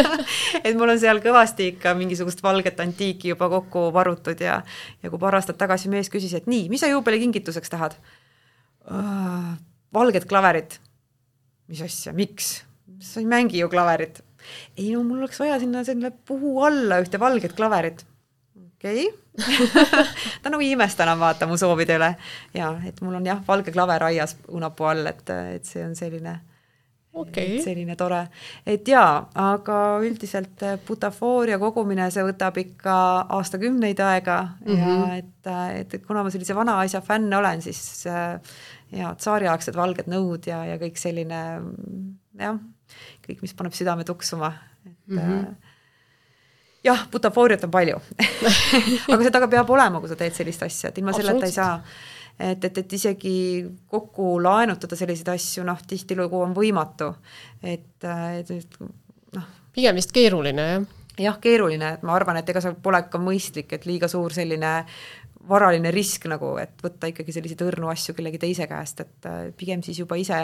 et 0.66 0.72
mul 0.78 0.90
on 0.90 1.00
seal 1.00 1.22
kõvasti 1.22 1.70
ikka 1.76 1.94
mingisugust 1.98 2.42
valget 2.42 2.82
antiiki 2.82 3.30
juba 3.32 3.50
kokku 3.52 3.88
varutud 3.94 4.42
ja 4.42 4.60
ja 5.02 5.12
kui 5.12 5.20
paar 5.22 5.38
aastat 5.38 5.60
tagasi 5.60 5.92
mees 5.92 6.10
küsis, 6.12 6.34
et 6.36 6.50
nii, 6.50 6.66
mis 6.72 6.82
sa 6.82 6.90
juubelikingituseks 6.92 7.76
tahad 7.76 7.98
uh,? 8.90 9.54
valget 9.94 10.26
klaverit. 10.30 10.80
mis 11.70 11.80
asja, 11.86 12.12
miks? 12.14 12.60
sa 13.00 13.22
ei 13.22 13.30
mängi 13.30 13.62
ju 13.62 13.70
klaverit 13.70 14.20
ei 14.76 14.92
no 14.94 15.02
mul 15.06 15.22
oleks 15.22 15.40
vaja 15.40 15.58
sinna 15.62 15.84
selle 15.86 16.12
puhu 16.26 16.58
alla 16.66 17.00
ühte 17.04 17.20
valget 17.20 17.56
klaverit. 17.56 18.04
okei 18.74 19.08
okay. 19.10 20.04
ta 20.42 20.50
nagu 20.50 20.62
ei 20.62 20.72
imesta 20.74 21.06
enam 21.06 21.20
vaata 21.22 21.48
mu 21.48 21.58
soovide 21.60 21.96
üle 22.00 22.14
ja 22.54 22.70
et 22.86 23.00
mul 23.04 23.18
on 23.20 23.26
jah, 23.26 23.42
valge 23.46 23.72
klaver 23.74 24.08
aias 24.10 24.36
õunapuu 24.48 24.90
all, 24.90 25.06
et, 25.10 25.34
et 25.56 25.68
see 25.68 25.84
on 25.86 25.94
selline 25.98 26.38
okay. 27.12 27.58
selline 27.62 27.96
tore, 27.98 28.20
et 28.66 28.88
jaa, 28.88 29.28
aga 29.34 29.76
üldiselt 30.04 30.64
butafooria 30.86 31.58
kogumine, 31.62 32.08
see 32.14 32.24
võtab 32.26 32.58
ikka 32.62 32.96
aastakümneid 33.38 34.00
aega 34.06 34.40
mm 34.42 34.66
-hmm. 34.66 34.78
ja 34.78 34.96
mhm. 34.96 35.80
et, 35.80 35.94
et 35.94 36.06
kuna 36.06 36.24
ma 36.24 36.30
sellise 36.30 36.54
vana 36.54 36.80
asja 36.80 37.00
fänn 37.00 37.34
olen, 37.34 37.62
siis 37.62 38.04
ja 38.90 39.14
tsaariaegsed 39.14 39.76
valged 39.76 40.10
nõud 40.10 40.46
ja, 40.46 40.64
ja 40.66 40.78
kõik 40.78 40.98
selline 40.98 41.40
jah 42.38 42.58
kõik, 43.30 43.42
mis 43.44 43.56
paneb 43.56 43.76
südame 43.76 44.06
tuksuma, 44.08 44.52
et 44.84 44.94
mm 45.08 45.18
-hmm. 45.18 45.72
jah, 46.84 47.06
butafooriat 47.12 47.64
on 47.64 47.74
palju 47.74 48.00
aga 49.12 49.22
seda 49.22 49.40
ka 49.40 49.48
peab 49.48 49.70
olema, 49.70 50.00
kui 50.00 50.08
sa 50.08 50.16
teed 50.16 50.36
sellist 50.36 50.62
asja, 50.62 50.90
et 50.90 50.98
ilma 50.98 51.12
selleta 51.16 51.46
ei 51.46 51.52
saa. 51.52 51.82
et, 52.38 52.64
et, 52.64 52.78
et 52.78 52.92
isegi 52.92 53.66
kokku 53.86 54.42
laenutada 54.42 54.96
selliseid 54.96 55.28
asju, 55.28 55.64
noh, 55.64 55.82
tihtilugu 55.86 56.40
on 56.40 56.54
võimatu, 56.56 57.14
et, 57.62 58.04
et 58.04 58.80
noh. 59.32 59.46
pigem 59.72 59.94
vist 59.94 60.12
keeruline, 60.12 60.70
jah? 60.72 60.88
jah, 61.20 61.38
keeruline, 61.40 61.94
et 61.94 62.02
ma 62.02 62.14
arvan, 62.16 62.36
et 62.40 62.48
ega 62.48 62.62
see 62.64 62.76
pole 62.82 63.02
ka 63.12 63.18
mõistlik, 63.18 63.72
et 63.76 63.86
liiga 63.86 64.08
suur 64.08 64.32
selline 64.32 64.84
varaline 65.48 65.90
risk 65.94 66.26
nagu, 66.30 66.54
et 66.60 66.82
võtta 66.84 67.10
ikkagi 67.10 67.34
selliseid 67.34 67.64
õrnu 67.66 67.90
asju 67.92 68.14
kellegi 68.16 68.40
teise 68.42 68.66
käest, 68.70 69.02
et 69.04 69.28
äh, 69.28 69.40
pigem 69.56 69.82
siis 69.82 70.00
juba 70.02 70.18
ise 70.20 70.40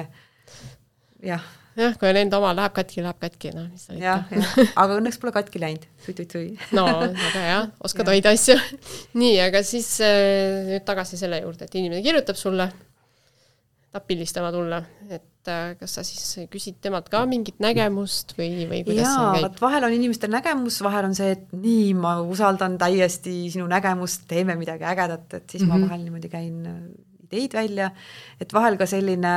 jah 1.23 1.45
jah, 1.77 1.95
kui 2.01 2.09
on 2.09 2.19
enda 2.19 2.41
oma, 2.41 2.55
läheb 2.57 2.75
katki, 2.77 3.03
läheb 3.05 3.21
katki, 3.21 3.53
noh, 3.57 3.69
mis 3.69 3.87
seal 3.87 4.01
ikka. 4.01 4.41
aga 4.83 4.99
õnneks 4.99 5.21
pole 5.21 5.33
katki 5.37 5.63
läinud, 5.63 5.87
tui-tui-tui. 6.07 6.49
no 6.77 6.87
väga 7.03 7.45
hea, 7.45 7.63
oskad 7.87 8.11
hoida 8.13 8.33
asju. 8.37 8.57
nii, 9.21 9.37
aga 9.45 9.63
siis 9.67 9.93
äh, 10.05 10.67
nüüd 10.73 10.85
tagasi 10.89 11.21
selle 11.21 11.43
juurde, 11.43 11.69
et 11.69 11.79
inimene 11.79 12.03
kirjutab 12.05 12.39
sulle, 12.41 12.69
tahab 13.93 14.07
pildistama 14.09 14.53
tulla, 14.55 14.81
et 15.13 15.51
äh, 15.53 15.75
kas 15.81 15.99
sa 15.99 16.05
siis 16.07 16.49
küsid 16.53 16.81
temalt 16.85 17.11
ka 17.13 17.23
mingit 17.29 17.61
nägemust 17.65 18.35
või, 18.39 18.67
või 18.71 18.83
kuidas 18.87 19.11
Jaa, 19.11 19.33
see 19.35 19.43
käib? 19.45 19.59
vahel 19.67 19.89
on 19.89 19.97
inimestel 19.97 20.33
nägemus, 20.33 20.79
vahel 20.85 21.11
on 21.11 21.17
see, 21.19 21.35
et 21.37 21.51
nii, 21.57 21.91
ma 22.01 22.19
usaldan 22.25 22.79
täiesti 22.81 23.37
sinu 23.53 23.69
nägemust, 23.73 24.25
teeme 24.31 24.57
midagi 24.61 24.89
ägedat, 24.89 25.29
et 25.29 25.45
siis 25.45 25.65
mm 25.65 25.69
-hmm. 25.69 25.75
ma 25.75 25.79
mhm. 25.83 25.91
vahel 25.91 26.09
niimoodi 26.09 26.33
käin 26.33 26.57
äh, 26.73 26.81
ideid 27.27 27.59
välja, 27.59 27.91
et 28.41 28.53
vahel 28.55 28.81
ka 28.81 28.87
selline 28.89 29.37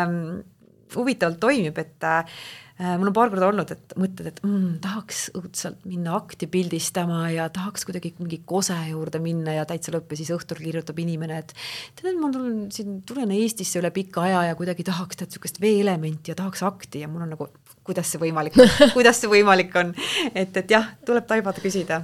huvitavalt 0.96 1.40
toimib, 1.42 1.78
et 1.82 2.06
äh, 2.08 2.42
mul 2.80 3.10
on 3.10 3.16
paar 3.16 3.32
korda 3.32 3.50
olnud, 3.50 3.72
et 3.76 3.96
mõtled, 4.00 4.30
et 4.32 4.42
mm, 4.46 4.76
tahaks 4.84 5.24
õudselt 5.38 5.86
minna 5.90 6.16
akti 6.18 6.48
pildistama 6.52 7.26
ja 7.34 7.50
tahaks 7.54 7.88
kuidagi 7.88 8.14
mingi 8.20 8.42
kose 8.48 8.78
juurde 8.90 9.22
minna 9.24 9.58
ja 9.58 9.66
täitsa 9.70 9.94
lõpp 9.96 10.14
ja 10.14 10.22
siis 10.22 10.32
õhtul 10.36 10.62
kirjutab 10.62 11.02
inimene, 11.04 11.42
et 11.44 11.56
tead, 12.00 12.14
ma 12.20 12.32
tulen 12.34 12.70
siin, 12.76 13.02
tulen 13.08 13.34
Eestisse 13.36 13.82
üle 13.82 13.92
pika 13.96 14.24
aja 14.28 14.46
ja 14.52 14.60
kuidagi 14.60 14.88
tahaks 14.88 15.20
tead 15.20 15.34
niisugust 15.34 15.60
veeelementi 15.64 16.34
ja 16.34 16.40
tahaks 16.40 16.64
akti. 16.68 17.04
Ja 17.04 17.12
mul 17.12 17.26
on 17.28 17.36
nagu, 17.36 17.50
kuidas 17.88 18.14
see 18.14 18.22
võimalik 18.22 18.56
kuidas 18.98 19.22
see 19.22 19.32
võimalik 19.32 19.76
on, 19.80 19.92
et, 20.34 20.56
et 20.56 20.78
jah, 20.78 20.96
tuleb 21.06 21.28
taibada 21.30 21.62
küsida 21.64 22.04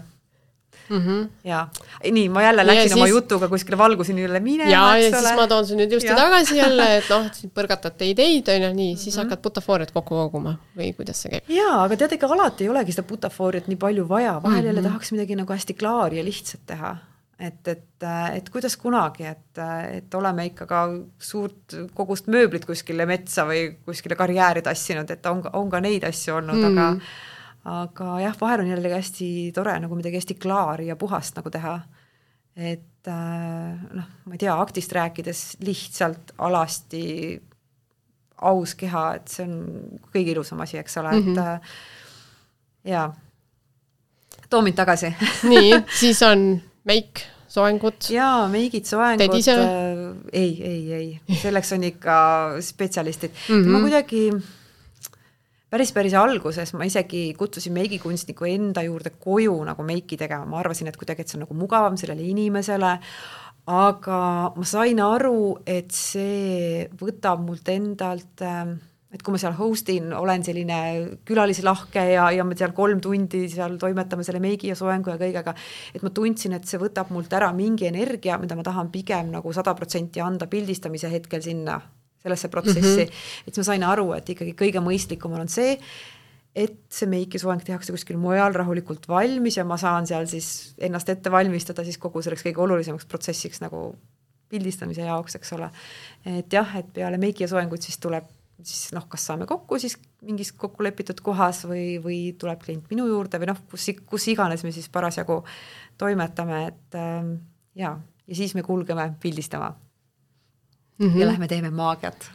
mm. 0.89 0.97
-hmm. 0.97 1.29
ja 1.43 1.67
nii, 2.11 2.29
ma 2.29 2.43
jälle 2.43 2.67
läksin 2.67 2.89
ja 2.89 2.95
oma 2.95 3.05
siis... 3.05 3.15
jutuga 3.15 3.47
kuskile 3.47 3.77
valguseni 3.77 4.25
üle 4.25 4.39
minema. 4.39 4.71
ja, 4.71 4.97
ja 4.97 5.07
ole. 5.07 5.19
siis 5.19 5.35
ma 5.35 5.47
toon 5.47 5.67
su 5.67 5.79
nüüd 5.79 5.91
just 5.97 6.07
tagasi 6.07 6.57
jälle, 6.57 6.89
et 6.97 7.09
noh, 7.09 7.25
põrgatate 7.57 8.09
ideid, 8.09 8.53
on 8.55 8.67
ju, 8.67 8.73
nii, 8.73 8.95
siis 8.95 9.15
mm 9.15 9.19
-hmm. 9.19 9.23
hakkad 9.23 9.43
butafooriat 9.47 9.91
kokku 9.91 10.15
koguma 10.15 10.55
või 10.77 10.93
kuidas 10.93 11.21
see 11.21 11.33
käib? 11.33 11.49
jaa, 11.49 11.83
aga 11.83 11.97
tead, 11.97 12.15
ega 12.19 12.31
alati 12.37 12.63
ei 12.63 12.69
olegi 12.69 12.95
seda 12.95 13.07
butafooriat 13.07 13.67
nii 13.67 13.81
palju 13.81 14.07
vaja, 14.09 14.39
vahel 14.43 14.55
mm 14.55 14.61
-hmm. 14.61 14.67
jälle 14.67 14.81
tahaks 14.81 15.11
midagi 15.11 15.35
nagu 15.35 15.53
hästi 15.53 15.73
klaari 15.73 16.17
ja 16.17 16.23
lihtsat 16.25 16.61
teha 16.65 16.95
et, 17.39 17.67
et, 17.67 18.03
et 18.33 18.49
kuidas 18.49 18.77
kunagi, 18.77 19.25
et, 19.27 19.61
et 19.91 20.13
oleme 20.15 20.45
ikka 20.45 20.65
ka 20.69 20.81
suurt 21.19 21.75
kogust 21.93 22.29
mööblit 22.31 22.65
kuskile 22.65 23.05
metsa 23.05 23.45
või 23.47 23.67
kuskile 23.85 24.15
karjääri 24.15 24.63
tassinud, 24.65 25.09
et 25.11 25.25
on, 25.25 25.43
on 25.53 25.69
ka 25.69 25.81
neid 25.83 26.07
asju 26.07 26.37
olnud 26.39 26.61
mm., 26.61 26.71
aga 26.71 26.89
aga 27.65 28.19
jah, 28.21 28.35
vahel 28.39 28.61
on 28.61 28.69
jällegi 28.69 28.93
hästi 28.99 29.27
tore 29.55 29.73
nagu 29.81 29.97
midagi 29.97 30.19
hästi 30.19 30.37
klaari 30.41 30.89
ja 30.91 30.95
puhast 30.99 31.37
nagu 31.39 31.49
teha. 31.49 31.79
et 32.55 33.07
äh, 33.11 33.81
noh, 33.91 34.07
ma 34.25 34.35
ei 34.35 34.39
tea, 34.39 34.53
aktist 34.55 34.93
rääkides 34.95 35.57
lihtsalt 35.65 36.31
alasti 36.37 37.03
aus 38.47 38.75
keha, 38.79 39.05
et 39.17 39.31
see 39.31 39.43
on 39.43 39.55
kõige 40.13 40.31
ilusam 40.35 40.61
asi, 40.63 40.77
eks 40.79 40.97
ole 41.01 41.11
mm, 41.11 41.17
-hmm. 41.17 41.31
et 41.31 41.37
mhm. 41.37 41.47
äh, 41.47 41.59
jaa. 42.93 43.15
too 44.49 44.61
mind 44.61 44.77
tagasi 44.77 45.13
nii, 45.51 45.81
siis 45.99 46.21
on 46.23 46.61
meik, 46.83 47.25
soengud. 47.47 48.09
jaa, 48.09 48.47
meigid, 48.47 48.85
soengud. 48.85 49.47
äh,? 49.49 50.15
ei, 50.31 50.63
ei, 50.63 50.93
ei, 50.93 51.37
selleks 51.41 51.73
on 51.73 51.83
ikka 51.83 52.15
spetsialistid 52.61 53.31
mm. 53.49 53.63
-hmm. 53.63 53.67
ma 53.67 53.79
kuidagi 53.79 54.29
päris, 55.75 55.91
päris 55.91 56.13
alguses 56.15 56.71
ma 56.77 56.87
isegi 56.87 57.33
kutsusin 57.35 57.73
meigikunstniku 57.75 58.47
enda 58.47 58.85
juurde 58.85 59.11
koju 59.19 59.57
nagu 59.67 59.83
meiki 59.83 60.15
tegema, 60.19 60.47
ma 60.47 60.61
arvasin, 60.61 60.87
et 60.87 60.95
kuidagi, 60.99 61.25
et 61.25 61.31
see 61.31 61.39
on 61.39 61.43
nagu 61.43 61.57
mugavam 61.59 61.97
sellele 61.99 62.23
inimesele, 62.23 62.93
aga 63.75 64.19
ma 64.55 64.67
sain 64.69 65.01
aru, 65.03 65.57
et 65.67 65.91
see 65.91 66.85
võtab 67.01 67.43
mult 67.43 67.67
endalt 67.73 68.45
äh, 68.45 68.75
et 69.15 69.23
kui 69.23 69.35
ma 69.35 69.39
seal 69.39 69.55
host 69.55 69.91
in, 69.91 70.13
olen 70.15 70.43
selline 70.47 70.77
külalislahke 71.27 72.05
ja, 72.13 72.29
ja 72.35 72.45
me 72.47 72.55
seal 72.59 72.71
kolm 72.75 73.01
tundi 73.03 73.45
seal 73.51 73.75
toimetame 73.81 74.23
selle 74.27 74.41
meigi 74.43 74.71
ja 74.71 74.79
soengu 74.79 75.11
ja 75.11 75.19
kõigega, 75.19 75.55
et 75.95 76.07
ma 76.07 76.11
tundsin, 76.15 76.55
et 76.55 76.67
see 76.67 76.79
võtab 76.79 77.11
mult 77.15 77.35
ära 77.35 77.51
mingi 77.55 77.87
energia, 77.91 78.39
mida 78.39 78.55
ma 78.55 78.63
tahan 78.63 78.91
pigem 78.95 79.35
nagu 79.35 79.55
sada 79.55 79.75
protsenti 79.75 80.23
anda 80.23 80.47
pildistamise 80.51 81.11
hetkel 81.11 81.43
sinna, 81.43 81.79
sellesse 82.25 82.51
protsessi 82.53 83.05
mm. 83.05 83.13
-hmm. 83.13 83.47
et 83.47 83.61
ma 83.61 83.67
sain 83.69 83.87
aru, 83.87 84.09
et 84.17 84.35
ikkagi 84.35 84.57
kõige 84.57 84.83
mõistlikum 84.83 85.37
on 85.39 85.51
see, 85.51 85.77
et 86.55 86.77
see 86.89 87.09
meik 87.11 87.35
ja 87.35 87.43
soeng 87.43 87.63
tehakse 87.63 87.93
kuskil 87.93 88.17
mujal 88.19 88.55
rahulikult 88.55 89.07
valmis 89.11 89.57
ja 89.59 89.65
ma 89.67 89.77
saan 89.77 90.07
seal 90.07 90.27
siis 90.31 90.73
ennast 90.79 91.09
ette 91.11 91.31
valmistada 91.31 91.83
siis 91.83 91.99
kogu 92.01 92.23
selleks 92.23 92.45
kõige 92.47 92.63
olulisemaks 92.63 93.07
protsessiks 93.11 93.61
nagu 93.63 93.89
pildistamise 94.49 95.03
jaoks, 95.03 95.35
eks 95.35 95.53
ole. 95.57 95.69
et 96.25 96.53
jah, 96.53 96.75
et 96.79 96.91
peale 96.93 97.17
meiki 97.21 97.43
ja 97.43 97.51
soengut 97.51 97.81
siis 97.81 97.99
tuleb 97.99 98.27
siis 98.63 98.93
noh, 98.95 99.03
kas 99.11 99.25
saame 99.27 99.47
kokku 99.49 99.79
siis 99.81 99.97
mingis 100.23 100.53
kokkulepitud 100.55 101.19
kohas 101.25 101.65
või, 101.67 101.97
või 102.01 102.19
tuleb 102.39 102.61
klient 102.63 102.85
minu 102.91 103.07
juurde 103.09 103.41
või 103.41 103.51
noh, 103.51 103.59
kus, 103.71 103.89
kus 104.07 104.27
iganes 104.31 104.63
me 104.63 104.71
siis 104.71 104.87
parasjagu 104.93 105.41
toimetame, 105.99 106.61
et 106.71 106.99
äh, 106.99 107.33
ja, 107.75 107.97
ja 107.99 108.37
siis 108.37 108.55
me 108.55 108.63
kulgeme 108.63 109.11
pildistama 109.21 109.73
mm. 110.97 111.09
-hmm. 111.09 111.19
ja 111.19 111.27
lähme 111.27 111.47
teeme 111.47 111.71
maagiat. 111.71 112.31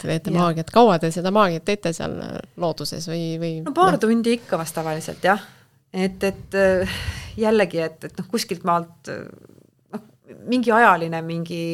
Te 0.00 0.08
teete 0.08 0.30
ja. 0.30 0.38
maagiat, 0.38 0.70
kaua 0.70 0.98
te 0.98 1.10
seda 1.10 1.30
maagiat 1.30 1.64
teete 1.64 1.92
seal 1.92 2.16
looduses 2.56 3.08
või, 3.08 3.38
või? 3.40 3.54
no 3.64 3.72
paar 3.72 3.96
no. 3.96 3.98
tundi 3.98 4.38
ikka 4.38 4.58
vast 4.58 4.74
tavaliselt 4.74 5.24
jah, 5.24 5.40
et, 5.92 6.24
et 6.24 6.54
äh, 6.54 6.98
jällegi, 7.36 7.80
et, 7.80 8.04
et 8.04 8.18
noh, 8.18 8.28
kuskilt 8.28 8.64
maalt 8.64 9.10
noh, 9.92 10.04
mingi 10.48 10.72
ajaline 10.72 11.22
mingi 11.22 11.64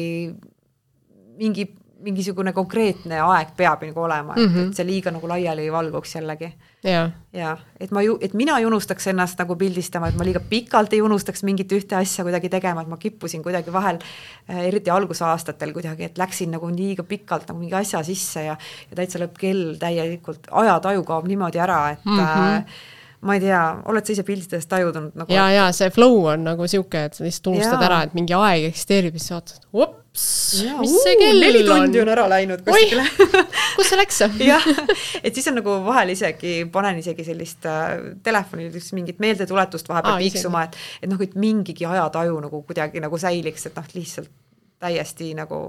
mingi 1.41 1.65
mingisugune 2.01 2.53
konkreetne 2.53 3.19
aeg 3.21 3.55
peab 3.57 3.83
nagu 3.85 4.03
olema, 4.03 4.35
et 4.35 4.43
mm, 4.43 4.53
-hmm. 4.53 4.69
et 4.69 4.79
see 4.79 4.85
liiga 4.85 5.11
nagu 5.11 5.27
laiali 5.27 5.61
ei 5.61 5.71
valguks 5.71 6.15
jällegi. 6.15 6.51
ja, 6.83 7.09
ja 7.33 7.57
et 7.79 7.91
ma 7.91 8.01
ju, 8.01 8.17
et 8.21 8.33
mina 8.33 8.57
ei 8.59 8.65
unustaks 8.65 9.07
ennast 9.07 9.39
nagu 9.39 9.55
pildistama, 9.55 10.07
et 10.07 10.15
ma 10.17 10.23
liiga 10.23 10.39
pikalt 10.39 10.93
ei 10.93 11.01
unustaks 11.01 11.43
mingit 11.43 11.71
ühte 11.71 11.95
asja 11.95 12.23
kuidagi 12.23 12.49
tegema, 12.49 12.81
et 12.81 12.87
ma 12.87 12.97
kippusin 12.97 13.43
kuidagi 13.43 13.73
vahel 13.73 13.99
äh,, 14.49 14.65
eriti 14.67 14.89
algusaastatel 14.89 15.73
kuidagi, 15.73 16.03
et 16.03 16.17
läksin 16.17 16.51
nagu 16.51 16.67
liiga 16.67 17.03
pikalt 17.03 17.47
nagu 17.47 17.59
mingi 17.59 17.75
asja 17.75 18.03
sisse 18.03 18.43
ja, 18.43 18.57
ja 18.89 18.95
täitsa 18.95 19.19
lööb 19.19 19.37
kell 19.37 19.75
täielikult, 19.79 20.47
ajataju 20.51 21.03
kaob 21.03 21.27
niimoodi 21.27 21.59
ära, 21.59 21.89
et 21.89 22.05
mm 22.05 22.17
-hmm. 22.17 22.57
äh, 22.57 22.65
ma 23.21 23.35
ei 23.37 23.41
tea, 23.43 23.61
oled 23.91 24.05
sa 24.05 24.13
ise 24.15 24.23
pildistades 24.25 24.67
tajunud 24.69 25.11
nagu? 25.13 25.33
ja, 25.33 25.45
ja 25.53 25.67
see 25.75 25.91
flow 25.93 26.23
on 26.31 26.45
nagu 26.47 26.65
sihuke, 26.69 27.03
et 27.07 27.17
sa 27.17 27.25
lihtsalt 27.25 27.51
unustad 27.53 27.77
ja. 27.77 27.89
ära, 27.89 27.99
et 28.07 28.15
mingi 28.17 28.33
aeg 28.37 28.65
eksisteerib 28.71 29.17
ja 29.17 29.21
siis 29.21 29.33
vaatad, 29.35 29.67
ops, 29.85 30.23
mis 30.79 30.95
see 31.03 31.13
kell 31.19 31.35
on? 31.35 31.43
neli 31.43 31.61
tundi 31.67 32.01
on 32.01 32.11
ära 32.15 32.25
läinud 32.31 32.63
kuskile. 32.65 33.05
kus 33.77 33.91
see 33.91 33.99
läks? 33.99 34.23
jah, 34.51 34.65
et 35.21 35.37
siis 35.37 35.51
on 35.51 35.59
nagu 35.59 35.77
vahel 35.85 36.15
isegi, 36.15 36.55
panen 36.73 36.97
isegi 37.03 37.27
sellist 37.27 37.69
äh, 37.69 37.93
telefonil 38.25 38.81
mingit 38.97 39.21
meeldetuletust 39.21 39.91
vahepeal 39.91 40.17
Aa, 40.17 40.23
piiksuma, 40.25 40.65
et, 40.65 40.81
et 41.03 41.11
noh, 41.11 41.21
et 41.21 41.37
mingigi 41.37 41.85
ajataju 41.85 42.41
nagu 42.47 42.63
kuidagi 42.65 43.05
nagu 43.05 43.21
säiliks, 43.21 43.69
et 43.69 43.77
noh, 43.77 43.93
lihtsalt 43.93 44.33
täiesti 44.81 45.29
nagu 45.37 45.63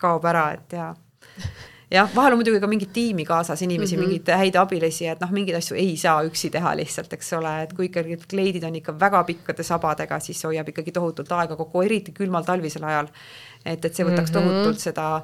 kaob 0.00 0.24
ära, 0.32 0.48
et 0.56 0.76
jaa 0.80 0.94
jah, 1.90 2.10
vahel 2.14 2.34
on 2.34 2.40
muidugi 2.40 2.60
ka 2.60 2.68
mingit 2.70 2.92
tiimi 2.92 3.24
kaasas, 3.24 3.62
inimesi 3.62 3.96
mm, 3.96 4.02
-hmm. 4.02 4.08
mingeid 4.08 4.38
häid 4.38 4.56
abilisi, 4.56 5.06
et 5.06 5.20
noh, 5.20 5.30
mingeid 5.30 5.56
asju 5.58 5.76
ei 5.76 5.96
saa 5.96 6.22
üksi 6.24 6.50
teha 6.50 6.76
lihtsalt, 6.76 7.12
eks 7.12 7.32
ole, 7.32 7.54
et 7.62 7.72
kui 7.72 7.88
ikkagi 7.90 8.16
kleidid 8.30 8.64
on 8.64 8.74
ikka 8.74 8.98
väga 9.00 9.24
pikkade 9.24 9.62
sabadega, 9.62 10.20
siis 10.20 10.44
hoiab 10.44 10.68
ikkagi 10.68 10.92
tohutult 10.92 11.32
aega 11.32 11.56
kokku, 11.56 11.82
eriti 11.82 12.12
külmal 12.12 12.44
talvisel 12.44 12.84
ajal. 12.84 13.08
et, 13.64 13.84
et 13.84 13.94
see 13.94 14.04
võtaks 14.04 14.32
mm 14.32 14.38
-hmm. 14.38 14.48
tohutult 14.48 14.78
seda 14.78 15.22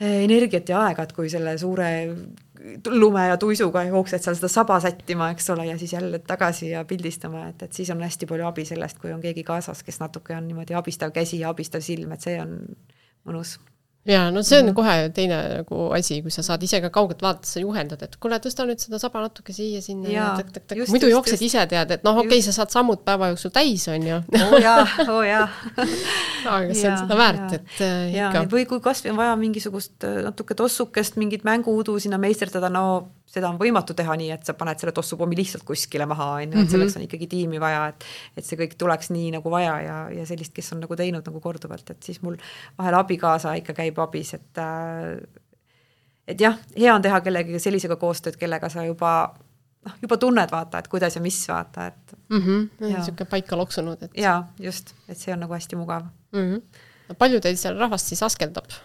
eh, 0.00 0.24
energiat 0.24 0.68
ja 0.68 0.80
aega, 0.80 1.02
et 1.02 1.12
kui 1.12 1.30
selle 1.30 1.58
suure 1.58 2.06
lume 2.86 3.26
ja 3.28 3.36
tuisuga 3.36 3.82
jooksed 3.84 4.22
seal 4.22 4.34
seda 4.34 4.48
saba 4.48 4.80
sättima, 4.80 5.30
eks 5.30 5.50
ole, 5.50 5.66
ja 5.66 5.78
siis 5.78 5.92
jälle 5.92 6.18
tagasi 6.18 6.70
ja 6.70 6.84
pildistama, 6.84 7.48
et, 7.48 7.62
et 7.62 7.72
siis 7.72 7.90
on 7.90 8.02
hästi 8.02 8.26
palju 8.26 8.46
abi 8.46 8.64
sellest, 8.64 8.98
kui 8.98 9.12
on 9.12 9.20
keegi 9.20 9.44
kaasas, 9.44 9.82
kes 9.82 10.00
natuke 10.00 10.36
on 10.36 10.48
niimoodi 10.48 10.74
abistav 10.74 11.10
käsi 11.10 11.40
ja 11.40 11.48
abistav 11.48 11.80
silm, 11.80 12.12
et 12.12 12.20
see 12.20 12.40
on 12.40 12.58
mõnus 13.26 13.58
jaa, 14.08 14.30
no 14.32 14.42
see 14.42 14.58
on 14.58 14.64
mm 14.64 14.70
-hmm. 14.70 14.74
kohe 14.74 15.10
teine 15.14 15.38
nagu 15.58 15.80
asi, 15.96 16.20
kui 16.22 16.30
sa 16.30 16.42
saad 16.42 16.62
ise 16.62 16.80
ka 16.80 16.90
kaugelt 16.90 17.22
vaadata, 17.22 17.48
sa 17.48 17.60
juhendad, 17.60 18.02
et 18.02 18.16
kuule, 18.16 18.38
tõsta 18.44 18.66
nüüd 18.68 18.80
seda 18.80 18.98
saba 18.98 19.20
natuke 19.24 19.52
siia-sinna 19.52 20.08
ja 20.08 20.28
muidu 20.88 21.10
jooksed 21.12 21.42
ise, 21.44 21.66
tead, 21.66 21.90
et 21.98 22.04
noh, 22.04 22.16
okei 22.16 22.38
okay,, 22.38 22.42
sa 22.42 22.52
saad 22.56 22.72
sammud 22.72 23.04
päeva 23.04 23.28
jooksul 23.32 23.52
täis, 23.52 23.88
on 23.88 24.06
ju. 24.06 24.22
oo 24.40 24.48
oh, 24.56 24.58
jaa, 24.62 24.86
oo 25.08 25.18
oh, 25.18 25.22
jaa 25.26 25.48
aga 26.56 26.74
see 26.74 26.90
on 26.90 26.98
seda 27.04 27.20
väärt, 27.20 27.52
et 27.60 27.84
äh, 27.84 28.14
ikka. 28.14 28.44
või 28.56 28.66
kui 28.70 28.80
kasvõi 28.80 29.12
on 29.12 29.20
vaja 29.20 29.36
mingisugust 29.36 30.04
äh, 30.08 30.22
natuke 30.24 30.54
tossukest, 30.54 31.20
mingit 31.20 31.44
mänguudu 31.44 31.98
sinna 32.00 32.18
meisterdada, 32.18 32.72
no 32.72 32.84
seda 33.28 33.50
on 33.52 33.58
võimatu 33.60 33.94
teha 33.96 34.14
nii, 34.18 34.30
et 34.34 34.46
sa 34.48 34.54
paned 34.58 34.80
selle 34.80 34.94
tossupommi 34.96 35.36
lihtsalt 35.38 35.66
kuskile 35.68 36.06
maha, 36.08 36.30
on 36.38 36.46
ju, 36.46 36.54
et 36.54 36.62
mhm. 36.62 36.70
selleks 36.72 36.96
on 36.98 37.04
ikkagi 37.04 37.28
tiimi 37.30 37.60
vaja, 37.62 37.88
et 37.92 38.06
et 38.40 38.46
see 38.46 38.58
kõik 38.60 38.78
tuleks 38.80 39.12
nii 39.14 39.32
nagu 39.36 39.52
vaja 39.52 39.74
ja, 39.84 39.98
ja 40.14 40.24
sellist, 40.28 40.54
kes 40.56 40.72
on 40.76 40.82
nagu 40.84 40.96
teinud 40.96 41.26
nagu 41.28 41.42
korduvalt, 41.44 41.90
et 41.92 42.08
siis 42.08 42.22
mul 42.24 42.38
vahel 42.78 42.96
abikaasa 42.98 43.54
ikka 43.60 43.76
käib 43.76 44.00
abis, 44.04 44.32
et 44.38 44.62
äh, 44.62 45.18
et 46.28 46.40
jah, 46.40 46.56
hea 46.76 46.94
on 46.94 47.04
teha 47.04 47.20
kellegagi 47.24 47.60
sellisega 47.62 47.96
koostööd, 48.00 48.36
kellega 48.40 48.70
sa 48.72 48.84
juba 48.86 49.12
noh, 49.86 49.96
juba 50.02 50.18
tunned, 50.20 50.52
vaata, 50.52 50.82
et 50.82 50.90
kuidas 50.92 51.16
ja 51.16 51.22
mis, 51.24 51.38
vaata, 51.48 51.88
et 51.92 52.18
mm. 52.28 52.42
-hmm, 52.42 52.68
niisugune 52.86 53.30
paika 53.30 53.56
loksunud, 53.56 54.02
et. 54.02 54.16
jaa, 54.16 54.42
just, 54.60 54.94
et 55.08 55.18
see 55.18 55.32
on 55.34 55.40
nagu 55.44 55.54
hästi 55.54 55.76
mugav 55.76 56.08
mm. 56.32 56.38
-hmm. 56.38 56.62
no 57.08 57.14
palju 57.18 57.40
teil 57.40 57.56
seal 57.56 57.78
rahvast 57.78 58.06
siis 58.06 58.22
askeldab? 58.22 58.78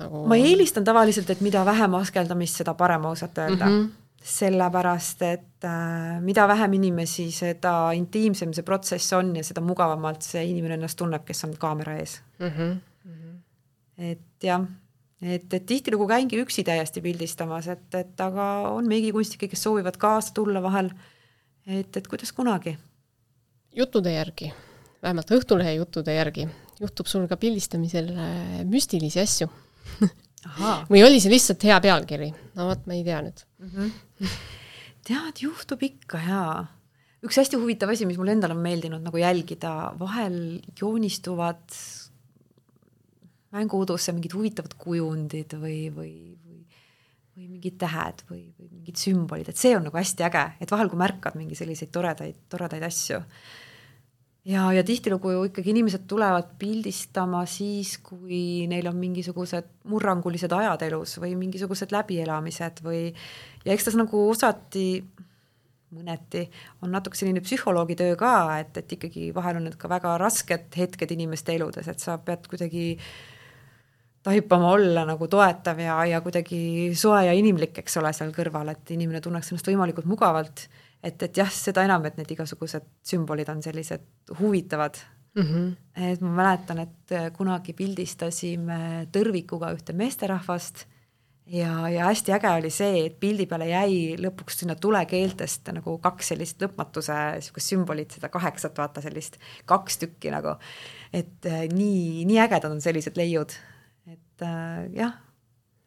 Nagu 0.00 0.24
ma 0.28 0.38
eelistan 0.40 0.86
tavaliselt, 0.86 1.30
et 1.32 1.42
mida 1.44 1.64
vähem 1.66 1.96
askeldamist, 2.00 2.60
seda 2.62 2.74
parem 2.78 3.06
ausalt 3.10 3.38
öelda 3.38 3.66
mm. 3.66 3.78
-hmm. 3.78 4.26
sellepärast, 4.32 5.22
et 5.22 5.64
äh, 5.64 6.20
mida 6.20 6.46
vähem 6.48 6.72
inimesi, 6.80 7.30
seda 7.34 7.92
intiimsem 7.96 8.54
see 8.56 8.66
protsess 8.66 9.12
on 9.16 9.34
ja 9.36 9.44
seda 9.44 9.60
mugavamalt 9.64 10.22
see 10.26 10.44
inimene 10.52 10.78
ennast 10.78 10.98
tunneb, 10.98 11.24
kes 11.24 11.44
on 11.44 11.56
kaamera 11.58 11.96
ees 11.98 12.20
mm. 12.38 12.46
-hmm. 12.46 12.76
Mm 13.04 13.14
-hmm. 13.14 13.38
et 13.98 14.42
jah, 14.42 14.66
et, 15.22 15.54
et 15.54 15.66
tihtilugu 15.66 16.06
käingi 16.08 16.42
üksi 16.42 16.64
täiesti 16.64 17.00
pildistamas, 17.00 17.68
et, 17.68 17.94
et 17.94 18.20
aga 18.20 18.50
on 18.70 18.88
meigikunstnikke, 18.88 19.48
kes 19.48 19.62
soovivad 19.62 19.96
kaasa 19.96 20.34
tulla 20.34 20.62
vahel. 20.62 20.90
et, 21.66 21.96
et 21.96 22.08
kuidas 22.08 22.32
kunagi. 22.32 22.78
juttude 23.76 24.12
järgi, 24.12 24.52
vähemalt 25.02 25.30
Õhtulehe 25.30 25.72
juttude 25.72 26.14
järgi, 26.14 26.48
juhtub 26.80 27.06
sul 27.06 27.26
ka 27.26 27.36
pildistamisel 27.36 28.08
äh, 28.16 28.64
müstilisi 28.64 29.20
asju 29.20 29.48
või 30.92 31.04
oli 31.06 31.20
see 31.22 31.32
lihtsalt 31.32 31.64
hea 31.68 31.78
pealkiri? 31.84 32.30
no 32.58 32.68
vot, 32.70 32.84
ma 32.88 32.96
ei 32.96 33.06
tea 33.06 33.22
nüüd 33.24 33.44
mm. 33.60 33.70
-hmm. 33.70 34.36
tead, 35.08 35.42
juhtub 35.44 35.82
ikka 35.86 36.20
jaa. 36.26 36.54
üks 37.26 37.40
hästi 37.40 37.60
huvitav 37.60 37.92
asi, 37.94 38.08
mis 38.08 38.20
mulle 38.20 38.36
endale 38.36 38.56
on 38.56 38.62
meeldinud 38.64 39.04
nagu 39.04 39.20
jälgida, 39.20 39.94
vahel 39.98 40.60
joonistuvad 40.80 41.64
mänguudusse 43.50 44.14
mingid 44.14 44.34
huvitavad 44.36 44.76
kujundid 44.78 45.56
või, 45.58 45.78
või, 45.94 46.12
või, 46.38 46.60
või 47.34 47.48
mingid 47.48 47.80
tähed 47.80 48.22
või, 48.30 48.44
või 48.54 48.68
mingid 48.70 49.00
sümbolid, 49.00 49.50
et 49.50 49.58
see 49.58 49.74
on 49.76 49.88
nagu 49.88 49.98
hästi 49.98 50.26
äge, 50.28 50.44
et 50.62 50.70
vahel, 50.70 50.90
kui 50.92 51.00
märkad 51.00 51.38
mingi 51.38 51.58
selliseid 51.58 51.90
toredaid, 51.94 52.46
toredaid 52.52 52.86
asju 52.86 53.18
ja, 54.44 54.72
ja 54.72 54.84
tihtilugu 54.86 55.32
ju 55.34 55.46
ikkagi 55.50 55.72
inimesed 55.74 56.06
tulevad 56.08 56.54
pildistama 56.58 57.42
siis, 57.48 57.96
kui 58.04 58.66
neil 58.70 58.88
on 58.90 58.96
mingisugused 59.00 59.68
murrangulised 59.90 60.52
ajad 60.52 60.84
elus 60.88 61.18
või 61.22 61.34
mingisugused 61.40 61.92
läbielamised 61.94 62.84
või 62.84 63.08
ja 63.64 63.74
eks 63.74 63.90
tas 63.90 63.98
nagu 64.00 64.22
osati, 64.30 65.02
mõneti 65.90 66.46
on 66.84 66.94
natuke 66.94 67.18
selline 67.18 67.42
psühholoogi 67.44 67.98
töö 67.98 68.14
ka, 68.18 68.34
et, 68.62 68.76
et 68.80 68.96
ikkagi 68.96 69.30
vahel 69.34 69.60
on 69.60 69.68
need 69.68 69.76
ka 69.80 69.90
väga 69.90 70.16
rasked 70.22 70.78
hetked 70.78 71.16
inimeste 71.16 71.56
eludes, 71.56 71.88
et 71.90 72.00
sa 72.02 72.16
pead 72.22 72.46
kuidagi 72.50 72.94
taipama 74.22 74.70
olla 74.76 75.04
nagu 75.08 75.28
toetav 75.32 75.80
ja, 75.80 75.96
ja 76.06 76.20
kuidagi 76.20 76.92
soe 76.98 77.24
ja 77.26 77.34
inimlik, 77.36 77.78
eks 77.82 77.96
ole, 78.00 78.12
seal 78.16 78.32
kõrval, 78.36 78.72
et 78.74 78.92
inimene 78.94 79.22
tunneks 79.24 79.52
ennast 79.52 79.70
võimalikult 79.70 80.08
mugavalt. 80.10 80.66
Et, 81.02 81.22
et 81.22 81.40
jah, 81.42 81.50
seda 81.52 81.84
enam, 81.86 82.04
et 82.06 82.18
need 82.20 82.36
igasugused 82.36 82.86
sümbolid 83.06 83.48
on 83.52 83.62
sellised 83.64 84.04
huvitavad 84.40 84.98
mm. 85.34 85.42
-hmm. 85.42 85.74
et 86.12 86.20
ma 86.20 86.30
mäletan, 86.42 86.84
et 86.86 87.16
kunagi 87.36 87.72
pildistasime 87.72 89.08
tõrvikuga 89.12 89.72
ühte 89.76 89.96
meesterahvast 89.96 90.84
ja, 91.46 91.88
ja 91.88 92.04
hästi 92.10 92.32
äge 92.32 92.50
oli 92.58 92.70
see, 92.70 93.06
et 93.06 93.20
pildi 93.20 93.46
peale 93.46 93.68
jäi 93.68 94.16
lõpuks 94.20 94.60
sinna 94.62 94.74
tulekeeltest 94.74 95.72
nagu 95.72 95.98
kaks 95.98 96.32
sellist 96.34 96.62
lõpmatuse 96.62 97.16
niisugust 97.34 97.74
sümbolit, 97.74 98.10
seda 98.10 98.28
kaheksat, 98.28 98.78
vaata 98.78 99.00
sellist 99.00 99.40
kaks 99.64 99.98
tükki 99.98 100.30
nagu. 100.30 100.56
et 101.12 101.46
äh, 101.46 101.66
nii, 101.72 102.24
nii 102.24 102.38
ägedad 102.38 102.70
on 102.70 102.80
sellised 102.80 103.16
leiud 103.16 103.56
et 104.08 104.46
äh, 104.46 104.86
jah, 104.96 105.16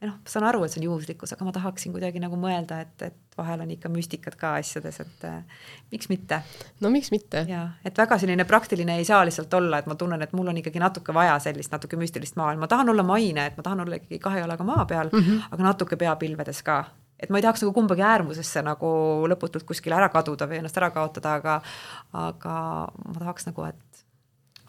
noh, 0.08 0.16
saan 0.28 0.46
aru, 0.48 0.64
et 0.66 0.74
see 0.74 0.82
on 0.82 0.88
juhuslikkus, 0.90 1.34
aga 1.36 1.46
ma 1.48 1.54
tahaksin 1.56 1.94
kuidagi 1.96 2.22
nagu 2.22 2.38
mõelda, 2.40 2.80
et, 2.84 3.06
et 3.08 3.38
vahel 3.38 3.64
on 3.66 3.72
ikka 3.74 3.92
müstikat 3.94 4.36
ka 4.40 4.56
asjades, 4.60 5.00
et 5.04 5.26
äh, 5.30 5.62
miks 5.94 6.10
mitte. 6.12 6.42
no 6.84 6.92
miks 6.94 7.12
mitte. 7.14 7.46
jaa, 7.50 7.66
et 7.86 7.98
väga 7.98 8.18
selline 8.22 8.46
praktiline 8.50 8.98
ei 9.00 9.08
saa 9.08 9.24
lihtsalt 9.28 9.54
olla, 9.60 9.80
et 9.80 9.90
ma 9.90 9.98
tunnen, 10.00 10.22
et 10.22 10.34
mul 10.38 10.52
on 10.52 10.60
ikkagi 10.62 10.82
natuke 10.84 11.16
vaja 11.16 11.38
sellist 11.44 11.74
natuke 11.74 12.00
müstilist 12.00 12.38
maailma, 12.40 12.66
ma 12.66 12.72
tahan 12.72 12.94
olla 12.94 13.06
maine, 13.08 13.48
et 13.52 13.58
ma 13.58 13.66
tahan 13.66 13.86
olla 13.86 14.02
ikkagi 14.02 14.20
kahe 14.24 14.44
jalaga 14.44 14.68
maa 14.68 14.86
peal 14.90 15.10
mm, 15.14 15.20
-hmm. 15.20 15.48
aga 15.52 15.70
natuke 15.72 16.00
peapilvedes 16.00 16.64
ka 16.64 16.84
et 17.20 17.30
ma 17.30 17.40
ei 17.40 17.46
tahaks 17.46 17.64
nagu 17.64 17.74
kumbagi 17.74 18.04
äärmusesse 18.04 18.62
nagu 18.66 18.88
lõputult 19.32 19.64
kuskile 19.64 19.96
ära 19.96 20.10
kaduda 20.10 20.48
või 20.50 20.60
ennast 20.60 20.78
ära 20.78 20.92
kaotada, 20.92 21.38
aga 21.40 21.62
aga 22.14 22.56
ma 22.92 23.20
tahaks 23.20 23.48
nagu, 23.48 23.64
et 23.64 24.06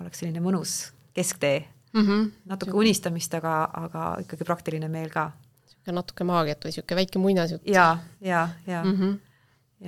oleks 0.01 0.23
selline 0.23 0.43
mõnus 0.45 0.93
kesktee 1.15 1.74
mm. 1.95 2.07
-hmm. 2.07 2.31
natuke 2.45 2.73
unistamist, 2.73 3.35
aga, 3.35 3.69
aga 3.73 4.17
ikkagi 4.21 4.45
praktiline 4.45 4.89
meel 4.89 5.11
ka. 5.11 5.31
niisugune 5.65 6.01
natuke 6.01 6.25
maagiat 6.25 6.65
või 6.65 6.73
niisugune 6.73 7.01
väike 7.01 7.19
muinasjutt. 7.19 7.67
ja, 7.67 7.99
ja, 8.21 8.49
ja 8.67 8.85
mm, 8.85 8.99
-hmm. 8.99 9.19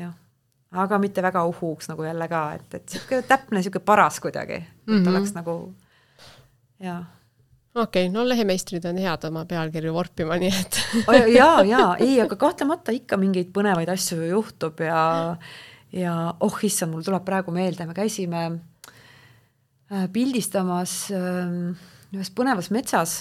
jah. 0.00 0.14
aga 0.70 0.98
mitte 0.98 1.22
väga 1.22 1.44
uhuks 1.44 1.88
nagu 1.88 2.04
jälle 2.04 2.28
ka, 2.28 2.52
et, 2.52 2.74
et 2.74 2.94
niisugune 2.94 3.22
täpne, 3.22 3.58
niisugune 3.58 3.84
paras 3.84 4.20
kuidagi, 4.20 4.54
et 4.54 4.86
mm 4.86 5.02
-hmm. 5.02 5.08
oleks 5.08 5.34
nagu 5.34 5.74
jaa 6.80 7.04
okei 7.74 8.06
okay,, 8.06 8.12
no 8.12 8.28
lehemeistrid 8.28 8.84
on 8.84 8.96
head 8.96 9.24
oma 9.28 9.44
pealkirju 9.44 9.92
vorpima, 9.94 10.36
nii 10.36 10.52
et 10.60 10.80
ja, 11.38 11.62
ja 11.64 11.96
ei, 11.98 12.20
aga 12.20 12.36
kahtlemata 12.36 12.92
ikka 12.92 13.16
mingeid 13.16 13.52
põnevaid 13.52 13.90
asju 13.92 14.22
ju 14.22 14.30
juhtub 14.30 14.80
ja 14.80 15.36
ja 15.92 16.34
oh 16.40 16.56
issand, 16.62 16.92
mul 16.92 17.04
tuleb 17.04 17.24
praegu 17.24 17.52
meelde, 17.54 17.86
me 17.86 17.94
käisime 17.94 18.46
äh, 19.92 20.08
pildistamas 20.12 21.10
äh, 21.14 21.76
ühes 22.16 22.32
põnevas 22.34 22.70
metsas 22.74 23.20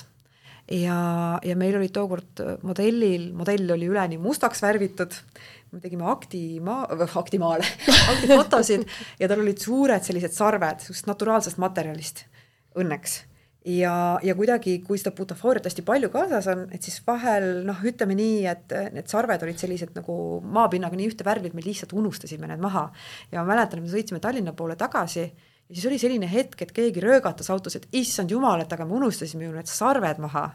ja, 0.71 0.97
ja 1.45 1.57
meil 1.59 1.77
oli 1.79 1.91
tookord 1.93 2.41
modellil, 2.65 3.29
modell 3.37 3.75
oli 3.75 3.89
üleni 3.91 4.17
mustaks 4.21 4.63
värvitud, 4.65 5.13
me 5.75 5.83
tegime 5.83 6.07
aktimaa, 6.11 6.87
aktimaale 7.05 7.67
aktifotosid 8.15 8.87
ja 9.19 9.29
tal 9.29 9.43
olid 9.43 9.61
suured 9.61 10.05
sellised 10.07 10.35
sarved, 10.35 10.83
sellisest 10.83 11.11
naturaalsest 11.11 11.61
materjalist, 11.61 12.25
õnneks 12.79 13.21
ja, 13.65 14.19
ja 14.23 14.35
kuidagi, 14.37 14.77
kui 14.85 14.99
seda 15.01 15.13
butafooriat 15.17 15.65
hästi 15.69 15.83
palju 15.85 16.11
kaasas 16.13 16.47
on, 16.51 16.65
et 16.75 16.85
siis 16.85 16.99
vahel 17.07 17.63
noh, 17.67 17.81
ütleme 17.87 18.17
nii, 18.17 18.43
et 18.49 18.75
need 18.93 19.09
sarved 19.11 19.45
olid 19.45 19.61
sellised 19.61 19.95
nagu 19.97 20.15
maapinnaga 20.45 20.97
nii 20.97 21.09
ühte 21.09 21.25
värvi, 21.25 21.49
et 21.49 21.57
me 21.57 21.65
lihtsalt 21.65 21.95
unustasime 21.97 22.49
need 22.51 22.61
maha. 22.63 22.87
ja 23.31 23.41
ma 23.41 23.53
mäletan, 23.53 23.81
et 23.81 23.87
me 23.87 23.93
sõitsime 23.93 24.21
Tallinna 24.23 24.53
poole 24.53 24.77
tagasi 24.79 25.27
ja 25.69 25.75
siis 25.75 25.87
oli 25.89 25.97
selline 26.01 26.29
hetk, 26.31 26.61
et 26.61 26.73
keegi 26.75 27.01
röögatas 27.03 27.49
autos, 27.53 27.77
et 27.77 27.87
issand 27.97 28.31
jumal, 28.31 28.61
et 28.61 28.73
aga 28.73 28.85
me 28.85 28.97
unustasime 28.99 29.47
ju 29.47 29.55
need 29.55 29.69
sarved 29.71 30.21
maha. 30.21 30.51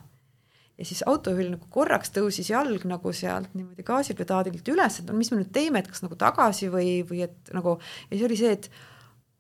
ja 0.81 0.87
siis 0.88 1.03
autojuhil 1.05 1.51
nagu 1.53 1.66
korraks 1.68 2.09
tõusis 2.14 2.46
jalg 2.49 2.87
nagu 2.88 3.11
sealt 3.12 3.51
niimoodi 3.53 3.85
gaasipedaadilt 3.85 4.68
üles, 4.73 4.94
et 5.01 5.11
no 5.11 5.16
mis 5.18 5.29
me 5.33 5.42
nüüd 5.42 5.51
teeme, 5.53 5.83
et 5.83 5.90
kas 5.90 6.01
nagu 6.01 6.16
tagasi 6.16 6.70
või, 6.73 7.03
või 7.05 7.27
et 7.27 7.53
nagu 7.53 7.75
ja 7.83 8.14
siis 8.14 8.25
oli 8.25 8.38
see, 8.40 8.55
et 8.57 8.70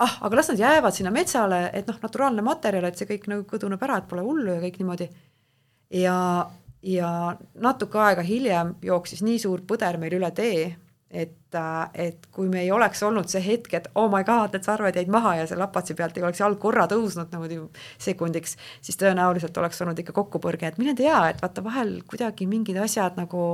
ah, 0.04 0.18
aga 0.26 0.36
las 0.36 0.50
nad 0.52 0.60
jäävad 0.60 0.96
sinna 0.96 1.12
metsale, 1.14 1.62
et 1.72 1.88
noh, 1.88 1.96
naturaalne 2.02 2.44
materjal, 2.44 2.90
et 2.90 3.00
see 3.00 3.08
kõik 3.08 3.28
nagu 3.32 3.46
kõduneb 3.48 3.80
ära, 3.86 4.00
et 4.00 4.08
pole 4.10 4.26
hullu 4.26 4.58
ja 4.58 4.60
kõik 4.66 4.76
niimoodi. 4.82 5.08
ja, 6.02 6.18
ja 6.82 7.10
natuke 7.54 7.98
aega 7.98 8.26
hiljem 8.26 8.74
jooksis 8.82 9.22
nii 9.24 9.40
suur 9.40 9.64
põder 9.64 9.96
meil 10.02 10.18
üle 10.20 10.30
tee 10.36 10.76
et, 11.10 11.54
äh, 11.58 11.90
et 12.06 12.26
kui 12.30 12.48
me 12.48 12.62
ei 12.62 12.70
oleks 12.70 13.02
olnud 13.02 13.28
see 13.30 13.42
hetk, 13.42 13.74
et 13.74 13.88
oh 13.98 14.06
my 14.12 14.22
god, 14.26 14.54
need 14.54 14.66
sarved 14.66 14.96
jäid 14.96 15.10
maha 15.10 15.34
ja 15.40 15.46
see 15.50 15.58
lapatsi 15.58 15.96
pealt 15.98 16.18
ei 16.18 16.26
oleks 16.26 16.42
jalg 16.42 16.58
korra 16.62 16.86
tõusnud 16.90 17.32
niimoodi 17.32 17.58
sekundiks, 17.98 18.56
siis 18.84 18.98
tõenäoliselt 19.00 19.56
oleks 19.58 19.82
olnud 19.82 19.98
ikka 19.98 20.14
kokkupõrge, 20.16 20.70
et 20.70 20.78
mine 20.78 20.94
tea, 20.98 21.18
et 21.32 21.42
vaata 21.42 21.64
vahel 21.66 21.96
kuidagi 22.10 22.46
mingid 22.50 22.78
asjad 22.82 23.18
nagu 23.18 23.46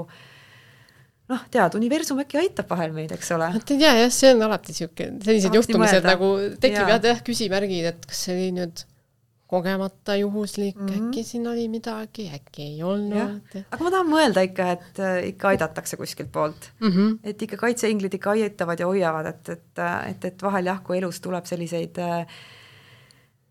noh, 1.33 1.47
tead, 1.51 1.79
universum 1.79 2.21
äkki 2.23 2.43
aitab 2.43 2.69
vahel 2.71 2.93
meid, 2.97 3.15
eks 3.17 3.33
ole. 3.37 3.49
vot 3.57 3.73
ei 3.73 3.81
tea 3.81 3.95
jah, 4.03 4.13
see 4.15 4.35
on 4.35 4.45
alati 4.47 4.75
niisugune, 4.75 5.25
sellised 5.25 5.57
juhtumised 5.57 6.11
nagu 6.13 6.35
tekib 6.61 6.93
jah, 6.93 7.01
jah, 7.09 7.25
küsimärgid, 7.25 7.89
et 7.95 8.07
kas 8.11 8.27
see 8.27 8.37
oli 8.37 8.53
nüüd 8.61 8.85
kogemata 9.47 10.17
juhuslik 10.17 10.77
mm, 10.77 10.87
-hmm. 10.87 11.07
äkki 11.07 11.23
siin 11.25 11.47
oli 11.49 11.69
midagi, 11.69 12.31
äkki 12.35 12.63
ei 12.63 12.83
olnud. 12.83 13.55
aga 13.71 13.85
ma 13.85 13.91
tahan 13.91 14.11
mõelda 14.11 14.43
ikka, 14.43 14.71
et 14.75 14.99
äh, 14.99 15.19
ikka 15.31 15.49
aidatakse 15.55 15.97
kuskilt 15.97 16.33
poolt 16.33 16.73
mm. 16.81 16.89
-hmm. 16.89 17.19
et 17.23 17.43
ikka 17.43 17.57
kaitseinglid 17.57 18.15
ikka 18.15 18.31
aitavad 18.31 18.81
ja 18.81 18.87
hoiavad, 18.87 19.27
et, 19.27 19.49
et, 19.49 19.83
et, 20.11 20.25
et 20.25 20.43
vahel 20.43 20.67
jah, 20.67 20.83
kui 20.83 20.99
elus 20.99 21.21
tuleb 21.21 21.47
selliseid, 21.47 21.99
äh, 21.99 22.27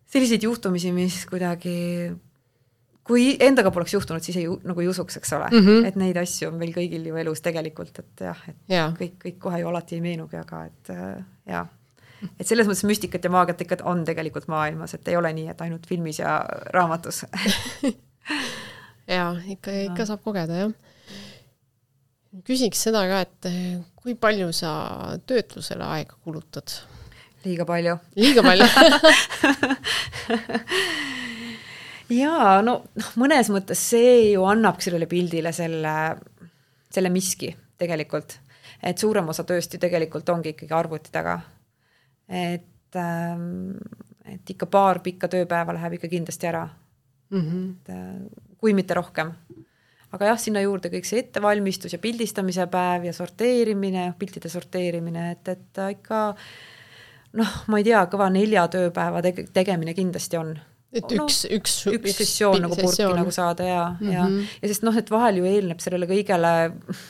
selliseid 0.05 0.43
juhtumisi, 0.43 0.91
mis 0.91 1.25
kuidagi 1.25 2.11
kui 3.05 3.37
endaga 3.39 3.71
poleks 3.71 3.93
juhtunud, 3.93 4.23
siis 4.25 4.37
ei, 4.41 4.49
nagu 4.63 4.81
ei 4.81 4.87
usuks, 4.87 5.17
eks 5.17 5.33
ole 5.33 5.47
mm, 5.51 5.65
-hmm. 5.65 5.87
et 5.87 5.95
neid 5.95 6.17
asju 6.17 6.49
on 6.49 6.59
meil 6.59 6.73
kõigil 6.75 7.07
ju 7.07 7.15
elus 7.15 7.41
tegelikult, 7.41 7.99
et 7.99 8.27
jah, 8.27 8.43
et 8.49 8.55
ja. 8.67 8.91
kõik, 8.99 9.15
kõik 9.23 9.39
kohe 9.39 9.63
ju 9.63 9.71
alati 9.71 9.95
ei 9.95 10.01
meenugi, 10.01 10.37
aga 10.43 10.65
et 10.65 10.89
äh, 10.89 11.23
jaa 11.47 11.65
et 12.39 12.47
selles 12.47 12.67
mõttes 12.67 12.85
müstikat 12.87 13.23
ja 13.23 13.31
maagiat 13.33 13.61
ikka 13.65 13.81
on 13.89 14.03
tegelikult 14.07 14.47
maailmas, 14.51 14.95
et 14.95 15.07
ei 15.11 15.17
ole 15.19 15.31
nii, 15.35 15.49
et 15.51 15.61
ainult 15.65 15.87
filmis 15.89 16.19
ja 16.19 16.37
raamatus 16.73 17.23
jaa, 19.15 19.31
ikka, 19.55 19.71
ikka 19.89 20.07
saab 20.09 20.23
kogeda, 20.25 20.65
jah. 20.65 20.73
küsiks 22.47 22.85
seda 22.87 23.05
ka, 23.09 23.21
et 23.27 23.49
eh, 23.51 23.79
kui 23.99 24.17
palju 24.19 24.51
sa 24.55 24.71
töötlusele 25.27 25.85
aega 25.97 26.17
kulutad? 26.23 26.79
liiga 27.45 27.65
palju. 27.69 27.97
liiga 28.17 28.41
palju 28.45 28.65
jaa, 32.21 32.61
no 32.65 32.79
noh, 32.87 33.11
mõnes 33.21 33.51
mõttes 33.53 33.81
see 33.91 34.31
ju 34.31 34.45
annabki 34.49 34.89
sellele 34.89 35.09
pildile 35.09 35.53
selle, 35.55 35.93
selle 36.93 37.11
miski 37.13 37.51
tegelikult, 37.77 38.39
et 38.81 38.97
suurem 39.01 39.29
osa 39.29 39.45
tööst 39.47 39.73
ju 39.75 39.81
tegelikult 39.81 40.29
ongi 40.33 40.55
ikkagi 40.55 40.73
arvuti 40.73 41.13
taga 41.13 41.39
et, 42.29 42.95
ähm, 42.95 43.75
et 44.25 44.49
ikka 44.49 44.65
paar 44.65 44.99
pikka 45.05 45.29
tööpäeva 45.31 45.75
läheb 45.77 45.99
ikka 45.99 46.09
kindlasti 46.11 46.47
ära 46.47 46.67
mm. 47.29 47.41
-hmm. 47.41 47.71
et 47.71 47.89
äh, 47.89 48.55
kui 48.57 48.73
mitte 48.73 48.93
rohkem. 48.93 49.31
aga 50.11 50.25
jah, 50.25 50.39
sinna 50.39 50.61
juurde 50.61 50.89
kõik 50.89 51.05
see 51.05 51.19
ettevalmistus 51.19 51.93
ja 51.93 51.99
pildistamise 51.99 52.67
päev 52.67 53.03
ja 53.03 53.13
sorteerimine, 53.13 54.13
piltide 54.19 54.49
sorteerimine, 54.49 55.31
et, 55.31 55.47
et 55.47 55.81
ikka 55.91 56.35
noh, 57.33 57.55
ma 57.67 57.77
ei 57.77 57.83
tea, 57.83 58.05
kõva 58.05 58.29
nelja 58.31 58.67
tööpäeva 58.67 59.21
tege-, 59.21 59.47
tegemine 59.53 59.93
kindlasti 59.93 60.37
on 60.37 60.59
et 60.95 61.11
no, 61.11 61.25
üks, 61.25 61.41
üks 61.51 61.73
üks 61.91 62.15
sessioon 62.21 62.61
nagu 62.63 62.75
purki 62.77 63.05
nagu 63.17 63.31
saada 63.33 63.67
ja 63.67 63.83
mm, 63.89 64.07
-hmm. 64.07 64.13
ja, 64.13 64.47
ja 64.61 64.71
sest 64.71 64.85
noh, 64.87 64.95
et 64.97 65.09
vahel 65.11 65.39
ju 65.41 65.47
eelneb 65.49 65.81
sellele 65.83 66.07
kõigele, 66.09 66.51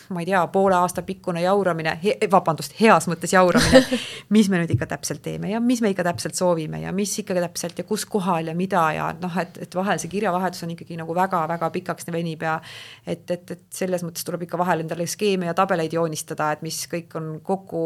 ma 0.09 0.23
ei 0.23 0.29
tea, 0.29 0.41
poole 0.53 0.77
aasta 0.77 1.03
pikkune 1.05 1.43
jauramine 1.43 1.97
he,, 2.03 2.17
vabandust, 2.31 2.75
heas 2.79 3.07
mõttes 3.11 3.35
jauramine 3.35 3.83
mis 4.35 4.49
me 4.49 4.61
nüüd 4.61 4.73
ikka 4.75 4.87
täpselt 4.95 5.21
teeme 5.25 5.51
ja 5.53 5.61
mis 5.61 5.83
me 5.85 5.91
ikka 5.93 6.07
täpselt 6.07 6.37
soovime 6.39 6.81
ja 6.81 6.93
mis 6.95 7.13
ikka 7.21 7.37
täpselt 7.37 7.77
ja 7.81 7.87
kus 7.87 8.05
kohal 8.09 8.49
ja 8.51 8.55
mida 8.55 8.85
ja 8.95 9.11
noh, 9.21 9.37
et, 9.41 9.59
et 9.61 9.75
vahel 9.75 10.01
see 10.01 10.11
kirjavahetus 10.11 10.65
on 10.65 10.73
ikkagi 10.75 10.97
nagu 10.99 11.15
väga-väga 11.15 11.69
pikaks 11.77 12.09
venib 12.11 12.45
ja 12.45 12.57
et, 13.05 13.29
et, 13.29 13.51
et 13.51 13.65
selles 13.73 14.05
mõttes 14.05 14.25
tuleb 14.25 14.47
ikka 14.47 14.59
vahel 14.61 14.85
endale 14.85 15.07
skeeme 15.09 15.49
ja 15.49 15.53
tabeleid 15.57 15.93
joonistada, 15.93 16.51
et 16.55 16.65
mis 16.65 16.81
kõik 16.91 17.13
on 17.19 17.35
kokku 17.45 17.83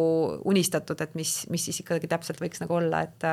unistatud, 0.50 1.02
et 1.02 1.16
mis, 1.20 1.34
mis 1.50 1.70
siis 1.70 1.84
ikkagi 1.84 2.08
täpselt 2.08 2.42
võiks 2.42 2.64
nagu 2.64 2.80
olla, 2.80 3.04
et 3.08 3.28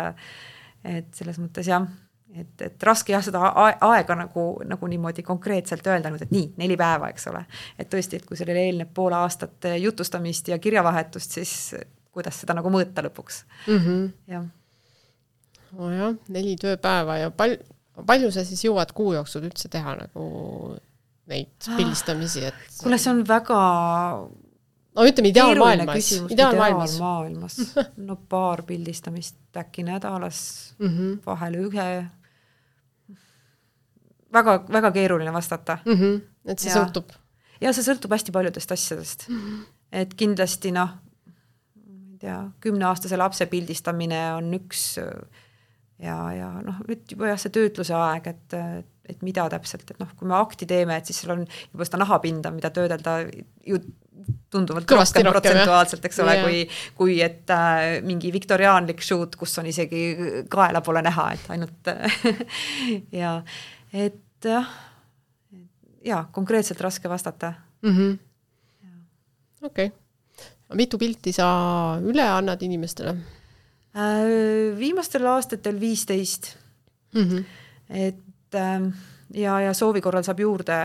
et 0.87 1.09
selles 1.19 1.39
mõttes 1.43 1.67
jah 1.67 1.87
et, 2.35 2.63
et 2.63 2.83
raske 2.83 3.13
jah, 3.13 3.23
seda 3.25 3.53
aega 3.87 4.17
nagu, 4.19 4.47
nagu 4.67 4.91
niimoodi 4.91 5.25
konkreetselt 5.27 5.87
öelda 5.87 6.11
nüüd, 6.13 6.27
et 6.27 6.35
nii, 6.35 6.49
neli 6.61 6.77
päeva, 6.81 7.11
eks 7.13 7.29
ole. 7.33 7.45
et 7.79 7.91
tõesti, 7.93 8.21
et 8.21 8.27
kui 8.27 8.39
sellele 8.39 8.67
eelneb 8.69 8.93
pool 8.95 9.15
aastat 9.17 9.69
jutustamist 9.81 10.49
ja 10.53 10.59
kirjavahetust, 10.59 11.39
siis 11.39 11.55
kuidas 12.17 12.41
seda 12.43 12.57
nagu 12.57 12.73
mõõta 12.73 13.05
lõpuks 13.05 13.43
mm. 13.67 13.79
-hmm. 13.79 14.11
jah. 14.33 14.47
nojah, 15.77 16.17
neli 16.33 16.57
tööpäeva 16.61 17.19
ja 17.21 17.31
pal-, 17.31 17.59
palju 18.07 18.33
sa 18.33 18.45
siis 18.45 18.65
jõuad 18.65 18.93
kuu 18.97 19.15
jooksul 19.17 19.49
üldse 19.49 19.69
teha 19.73 19.97
nagu 20.01 20.27
neid 21.27 21.69
pildistamisi, 21.77 22.45
et 22.47 22.59
kuule, 22.81 22.99
see 23.03 23.11
on 23.11 23.25
väga 23.27 23.61
no 24.97 25.07
ütleme 25.07 25.31
ideaalmaailmas, 25.33 26.13
ideaalmaailmas. 26.33 26.97
ideaalmaailmas, 26.97 27.57
no 28.09 28.17
paar 28.29 28.63
pildistamist 28.67 29.57
äkki 29.57 29.85
nädalas 29.87 30.41
mm, 30.79 30.89
-hmm. 30.89 31.19
vahel 31.27 31.59
ühe 31.61 31.87
väga, 34.33 34.59
väga 34.73 34.91
keeruline 34.91 35.33
vastata 35.33 35.79
mm. 35.85 35.93
-hmm. 35.93 36.21
et 36.45 36.59
see 36.59 36.73
Jaa. 36.73 36.85
sõltub 36.85 37.13
ja 37.61 37.73
see 37.73 37.85
sõltub 37.87 38.13
hästi 38.13 38.33
paljudest 38.33 38.73
asjadest 38.73 39.29
mm. 39.29 39.41
-hmm. 39.41 39.65
et 39.93 40.15
kindlasti 40.15 40.73
noh, 40.73 40.95
ma 41.77 42.13
ei 42.13 42.19
tea, 42.19 42.39
kümneaastase 42.61 43.17
lapse 43.17 43.47
pildistamine 43.47 44.23
on 44.35 44.55
üks 44.55 44.97
ja, 44.97 46.17
ja 46.33 46.51
noh, 46.63 46.81
nüüd 46.89 47.05
juba 47.13 47.33
jah, 47.33 47.41
see 47.41 47.55
töötluse 47.55 47.95
aeg, 47.95 48.27
et, 48.27 48.55
et 48.81 48.96
mida 49.23 49.47
täpselt, 49.53 49.91
et 49.91 50.01
noh, 50.03 50.11
kui 50.19 50.29
me 50.29 50.35
akti 50.39 50.67
teeme, 50.67 50.97
et 50.97 51.07
siis 51.07 51.21
seal 51.23 51.37
on 51.37 51.45
juba 51.47 51.87
seda 51.87 52.03
nahapinda, 52.03 52.51
mida 52.55 52.71
töödelda 52.75 53.21
ju 53.67 53.81
tunduvalt 54.51 54.89
Kõvasti 54.89 55.21
rohkem 55.21 55.35
rohkem, 55.35 55.53
protsentuaalselt, 55.53 56.05
eks 56.09 56.21
ole 56.25 56.35
Jaa. 56.37 56.47
kui, 56.47 56.63
kui 56.99 57.17
et 57.25 57.51
äh, 57.55 57.99
mingi 58.07 58.33
viktoriaanlik 58.35 59.03
shoot, 59.05 59.37
kus 59.39 59.55
on 59.61 59.69
isegi 59.71 60.03
kaela 60.51 60.83
pole 60.85 61.03
näha, 61.07 61.29
et 61.37 61.49
ainult 61.55 61.91
ja 63.21 63.37
et 63.93 64.49
jah, 64.51 64.71
ja 66.07 66.25
konkreetselt 66.33 66.81
raske 66.81 67.09
vastata 67.09 67.53
mm 67.83 67.97
-hmm. 67.97 68.19
okei 69.63 69.87
okay. 69.87 69.99
mitu 70.75 70.99
pilti 70.99 71.33
sa 71.33 71.49
üle 72.03 72.23
annad 72.23 72.63
inimestele 72.63 73.17
äh,. 73.97 74.79
viimastel 74.79 75.27
aastatel 75.27 75.81
viisteist 75.81 76.57
mm? 77.15 77.23
-hmm. 77.23 77.45
et 77.91 78.26
ja, 78.55 79.61
ja 79.61 79.73
soovi 79.75 80.01
korral 80.01 80.23
saab 80.23 80.41
juurde 80.41 80.77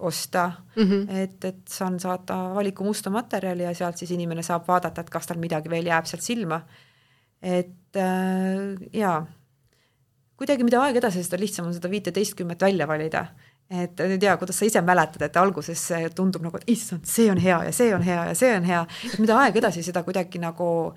osta 0.00 0.52
Mm 0.76 0.82
-hmm. 0.82 1.16
et, 1.16 1.44
et 1.44 1.68
saan 1.68 2.00
saata 2.00 2.54
valiku 2.54 2.84
musta 2.84 3.10
materjali 3.10 3.62
ja 3.62 3.74
sealt 3.74 3.96
siis 3.96 4.10
inimene 4.10 4.42
saab 4.42 4.68
vaadata, 4.68 5.00
et 5.00 5.10
kas 5.10 5.26
tal 5.26 5.38
midagi 5.38 5.70
veel 5.70 5.86
jääb 5.86 6.04
sealt 6.06 6.22
silma. 6.22 6.60
et 7.42 7.96
äh, 7.96 8.88
jaa, 8.92 9.26
kuidagi 10.36 10.64
mida 10.64 10.82
aeg 10.82 10.96
edasi, 10.96 11.22
seda 11.24 11.38
lihtsam 11.40 11.66
on 11.66 11.74
seda 11.74 11.90
viiteistkümmet 11.90 12.60
välja 12.62 12.88
valida. 12.88 13.26
et 13.70 14.00
ei 14.00 14.18
tea, 14.18 14.36
kuidas 14.36 14.58
sa 14.58 14.64
ise 14.64 14.80
mäletad, 14.80 15.22
et 15.22 15.36
alguses 15.36 15.88
tundub 16.14 16.42
nagu, 16.42 16.56
et 16.56 16.64
issand, 16.66 17.04
see 17.04 17.30
on 17.30 17.38
hea 17.38 17.64
ja 17.64 17.72
see 17.72 17.94
on 17.94 18.02
hea 18.02 18.24
ja 18.24 18.34
see 18.34 18.56
on 18.56 18.64
hea, 18.64 18.86
et 19.12 19.18
mida 19.18 19.36
aeg 19.38 19.56
edasi, 19.56 19.82
seda 19.82 20.02
kuidagi 20.02 20.38
nagu 20.38 20.94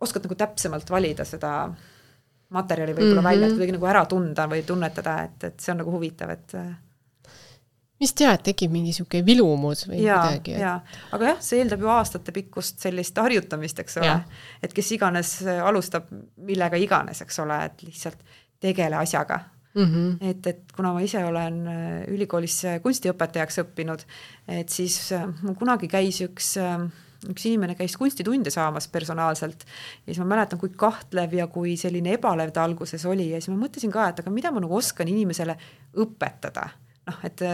oskad 0.00 0.24
nagu 0.24 0.34
täpsemalt 0.34 0.90
valida 0.90 1.24
seda 1.24 1.74
materjali 2.50 2.94
võib-olla 2.94 3.14
mm 3.14 3.18
-hmm. 3.18 3.30
välja, 3.30 3.46
et 3.46 3.56
kuidagi 3.56 3.74
nagu 3.76 3.86
ära 3.86 4.04
tunda 4.10 4.46
või 4.50 4.62
tunnetada, 4.66 5.22
et, 5.24 5.44
et 5.44 5.60
see 5.60 5.72
on 5.72 5.82
nagu 5.84 5.92
huvitav, 5.94 6.30
et 6.30 6.56
vist 8.00 8.20
jah, 8.20 8.34
et 8.34 8.42
tekib 8.42 8.72
mingi 8.72 8.90
niisugune 8.90 9.24
vilumus 9.26 9.84
või 9.88 10.02
ja, 10.02 10.18
midagi. 10.24 10.56
ja, 10.58 10.80
aga 11.12 11.32
jah, 11.32 11.40
see 11.44 11.60
eeldab 11.60 11.84
ju 11.84 11.92
aastatepikkust 11.94 12.80
sellist 12.80 13.18
harjutamist, 13.20 13.82
eks 13.84 14.00
ole, 14.02 14.16
et 14.62 14.74
kes 14.76 14.92
iganes 14.96 15.34
alustab 15.46 16.10
millega 16.36 16.80
iganes, 16.80 17.20
eks 17.22 17.42
ole, 17.44 17.64
et 17.70 17.82
lihtsalt 17.86 18.24
tegele 18.60 18.96
asjaga 18.96 19.40
mm. 19.74 19.84
-hmm. 19.84 20.30
et, 20.30 20.46
et 20.46 20.72
kuna 20.76 20.92
ma 20.92 21.04
ise 21.04 21.24
olen 21.24 21.60
ülikoolis 22.08 22.62
kunstiõpetajaks 22.82 23.62
õppinud, 23.64 24.02
et 24.48 24.68
siis 24.68 25.12
mul 25.42 25.54
kunagi 25.54 25.88
käis 25.88 26.20
üks 26.26 26.56
üks 27.28 27.46
inimene 27.50 27.74
käis 27.76 27.96
kunstitunde 28.00 28.50
saamas 28.50 28.88
personaalselt 28.88 29.66
ja 29.66 30.12
siis 30.12 30.20
ma 30.22 30.30
mäletan, 30.34 30.58
kui 30.58 30.72
kahtlev 30.76 31.34
ja 31.36 31.46
kui 31.52 31.76
selline 31.76 32.14
ebalev 32.16 32.52
ta 32.56 32.64
alguses 32.64 33.04
oli 33.04 33.30
ja 33.34 33.40
siis 33.40 33.52
ma 33.52 33.66
mõtlesin 33.66 33.92
ka, 33.92 34.08
et 34.08 34.22
aga 34.22 34.32
mida 34.32 34.52
ma 34.54 34.62
nagu 34.64 34.76
oskan 34.76 35.08
inimesele 35.08 35.56
õpetada 36.00 36.70
noh, 37.10 37.20
et 37.26 37.44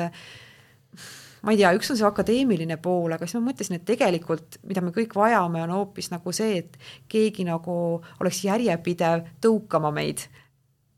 ma 1.47 1.55
ei 1.55 1.61
tea, 1.61 1.73
üks 1.77 1.93
on 1.93 1.99
see 1.99 2.07
akadeemiline 2.07 2.79
pool, 2.83 3.13
aga 3.15 3.27
siis 3.27 3.39
ma 3.39 3.51
mõtlesin, 3.51 3.79
et 3.79 3.87
tegelikult, 3.89 4.59
mida 4.67 4.83
me 4.83 4.95
kõik 4.95 5.15
vajame, 5.17 5.63
on 5.67 5.75
hoopis 5.77 6.11
nagu 6.15 6.35
see, 6.35 6.63
et 6.65 6.79
keegi 7.13 7.47
nagu 7.47 7.77
oleks 8.21 8.43
järjepidev 8.47 9.27
tõukama 9.45 9.93
meid 9.95 10.27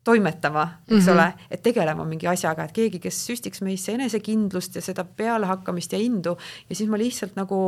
toimetama, 0.09 0.65
eks 0.87 0.95
mm 0.95 1.01
-hmm. 1.01 1.13
ole, 1.13 1.49
et 1.51 1.63
tegelema 1.63 2.05
mingi 2.09 2.27
asjaga, 2.27 2.65
et 2.65 2.73
keegi, 2.73 2.99
kes 2.99 3.19
süstiks 3.29 3.61
meisse 3.61 3.93
enesekindlust 3.93 4.77
ja 4.77 4.83
seda 4.83 5.05
pealehakkamist 5.05 5.93
ja 5.93 5.99
indu 5.99 6.37
ja 6.69 6.75
siis 6.75 6.89
ma 6.89 6.99
lihtsalt 6.99 7.37
nagu 7.37 7.59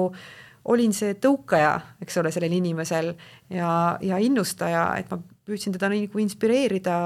olin 0.64 0.92
see 0.96 1.14
tõukaja, 1.20 1.72
eks 2.02 2.18
ole, 2.20 2.32
sellel 2.34 2.52
inimesel 2.52 3.14
ja, 3.52 3.70
ja 4.04 4.18
innustaja, 4.20 4.90
et 5.00 5.08
ma 5.12 5.20
püüdsin 5.20 5.74
teda 5.76 5.88
nagu 5.92 6.20
inspireerida 6.22 6.96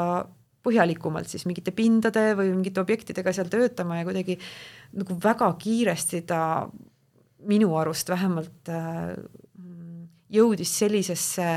põhjalikumalt 0.64 1.28
siis 1.28 1.44
mingite 1.46 1.74
pindade 1.76 2.32
või 2.38 2.50
mingite 2.54 2.80
objektidega 2.80 3.34
seal 3.36 3.50
töötama 3.52 4.00
ja 4.00 4.08
kuidagi 4.08 4.38
nagu 4.96 5.16
väga 5.22 5.50
kiiresti 5.60 6.22
ta 6.28 6.40
minu 7.44 7.74
arust 7.76 8.08
vähemalt 8.08 8.70
äh, 8.72 9.12
jõudis 10.32 10.72
sellisesse 10.78 11.48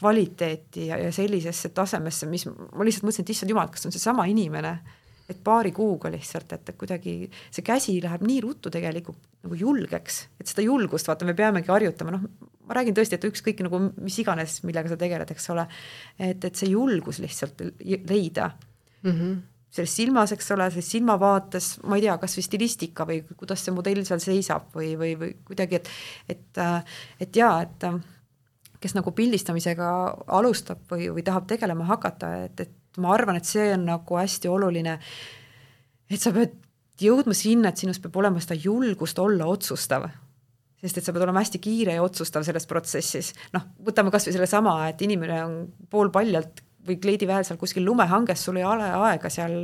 kvaliteeti 0.00 0.88
ja, 0.88 0.98
ja 0.98 1.12
sellisesse 1.12 1.70
tasemesse, 1.76 2.26
mis 2.26 2.46
ma 2.48 2.86
lihtsalt 2.86 3.06
mõtlesin, 3.06 3.26
et 3.26 3.32
issand 3.34 3.52
jumal, 3.52 3.68
kas 3.70 3.84
see 3.84 3.90
on 3.90 3.94
seesama 3.94 4.24
inimene, 4.30 4.78
et 5.30 5.42
paari 5.44 5.72
kuuga 5.76 6.10
lihtsalt, 6.12 6.52
et 6.56 6.72
kuidagi 6.78 7.14
see 7.50 7.66
käsi 7.66 7.96
läheb 8.02 8.24
nii 8.26 8.40
ruttu 8.44 8.72
tegelikult 8.72 9.20
nagu 9.44 9.56
julgeks, 9.56 10.22
et 10.40 10.50
seda 10.50 10.64
julgust, 10.66 11.08
vaata, 11.08 11.28
me 11.28 11.34
peamegi 11.38 11.72
harjutama, 11.72 12.16
noh, 12.16 12.26
ma 12.68 12.76
räägin 12.76 12.96
tõesti, 12.96 13.16
et 13.16 13.28
ükskõik 13.30 13.62
nagu 13.66 13.80
mis 13.96 14.18
iganes, 14.22 14.60
millega 14.68 14.92
sa 14.92 14.98
tegeled, 15.00 15.30
eks 15.32 15.48
ole, 15.54 15.64
et, 16.18 16.44
et 16.44 16.60
see 16.60 16.72
julgus 16.74 17.22
lihtsalt 17.22 17.64
leida 18.10 18.52
mm. 19.02 19.14
-hmm 19.14 19.38
selles 19.70 19.92
silmas, 19.94 20.32
eks 20.34 20.48
ole, 20.50 20.64
selles 20.74 20.88
silmavaates, 20.90 21.66
ma 21.86 21.94
ei 21.94 22.02
tea, 22.02 22.16
kas 22.18 22.32
või 22.34 22.42
stilistika 22.42 23.04
või 23.06 23.20
kuidas 23.38 23.62
see 23.62 23.74
modell 23.74 24.02
seal 24.02 24.18
seisab 24.18 24.72
või, 24.74 24.96
või, 24.98 25.12
või 25.20 25.36
kuidagi, 25.46 25.78
et, 25.78 25.90
et, 26.34 26.60
et 27.22 27.38
jaa, 27.38 27.60
et 27.62 27.86
kes 28.80 28.96
nagu 28.96 29.12
pildistamisega 29.14 29.90
alustab 30.40 30.82
või, 30.90 31.06
või 31.14 31.22
tahab 31.22 31.46
tegelema 31.50 31.86
hakata, 31.92 32.32
et, 32.48 32.64
et 32.64 32.74
ma 32.98 33.12
arvan, 33.14 33.38
et 33.38 33.46
see 33.46 33.68
on 33.74 33.86
nagu 33.86 34.18
hästi 34.18 34.50
oluline, 34.50 34.96
et 36.10 36.20
sa 36.20 36.32
pead 36.34 36.56
jõudma 37.00 37.36
sinna, 37.36 37.70
et 37.70 37.80
sinus 37.80 38.00
peab 38.02 38.18
olema 38.20 38.42
seda 38.42 38.58
julgust 38.58 39.18
olla 39.22 39.46
otsustav 39.48 40.08
sest 40.80 40.96
et 40.96 41.04
sa 41.04 41.12
pead 41.12 41.26
olema 41.26 41.42
hästi 41.42 41.60
kiire 41.60 41.94
ja 41.98 42.04
otsustav 42.04 42.44
selles 42.46 42.66
protsessis. 42.68 43.34
noh, 43.52 43.66
võtame 43.84 44.12
kas 44.12 44.26
või 44.26 44.36
sellesama, 44.36 44.76
et 44.88 45.02
inimene 45.04 45.40
on 45.44 45.56
poolpaljalt 45.92 46.62
või 46.86 46.96
kleidiväel 47.02 47.44
seal 47.44 47.60
kuskil 47.60 47.84
lumehanges, 47.84 48.44
sul 48.46 48.56
ei 48.60 48.64
ole 48.64 48.86
aega 48.88 49.30
seal 49.32 49.58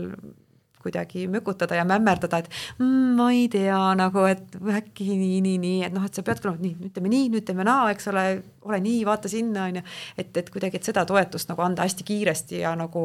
kuidagi 0.86 1.26
mökutada 1.30 1.78
ja 1.78 1.84
mämmerdada, 1.88 2.38
et 2.38 2.50
mm, 2.78 3.16
ma 3.18 3.28
ei 3.34 3.48
tea 3.52 3.78
nagu, 3.98 4.24
et 4.30 4.56
äkki 4.80 5.08
nii, 5.10 5.40
nii, 5.44 5.56
nii, 5.62 5.80
et 5.88 5.94
noh, 5.94 6.04
et 6.06 6.14
sa 6.14 6.24
peadki 6.26 6.48
olema, 6.48 6.62
nii, 6.62 6.76
nüüd 6.84 6.94
teeme 6.94 7.12
nii, 7.12 7.30
nüüd 7.34 7.46
teeme 7.48 7.66
naa, 7.66 7.90
eks 7.94 8.10
ole, 8.12 8.24
ole 8.68 8.80
nii, 8.84 9.00
vaata 9.08 9.30
sinna, 9.32 9.66
on 9.70 9.80
ju. 9.80 9.84
et, 10.18 10.30
et 10.42 10.52
kuidagi, 10.52 10.80
et 10.80 10.90
seda 10.90 11.04
toetust 11.08 11.50
nagu 11.50 11.64
anda 11.66 11.86
hästi 11.86 12.06
kiiresti 12.06 12.62
ja 12.62 12.74
nagu 12.78 13.02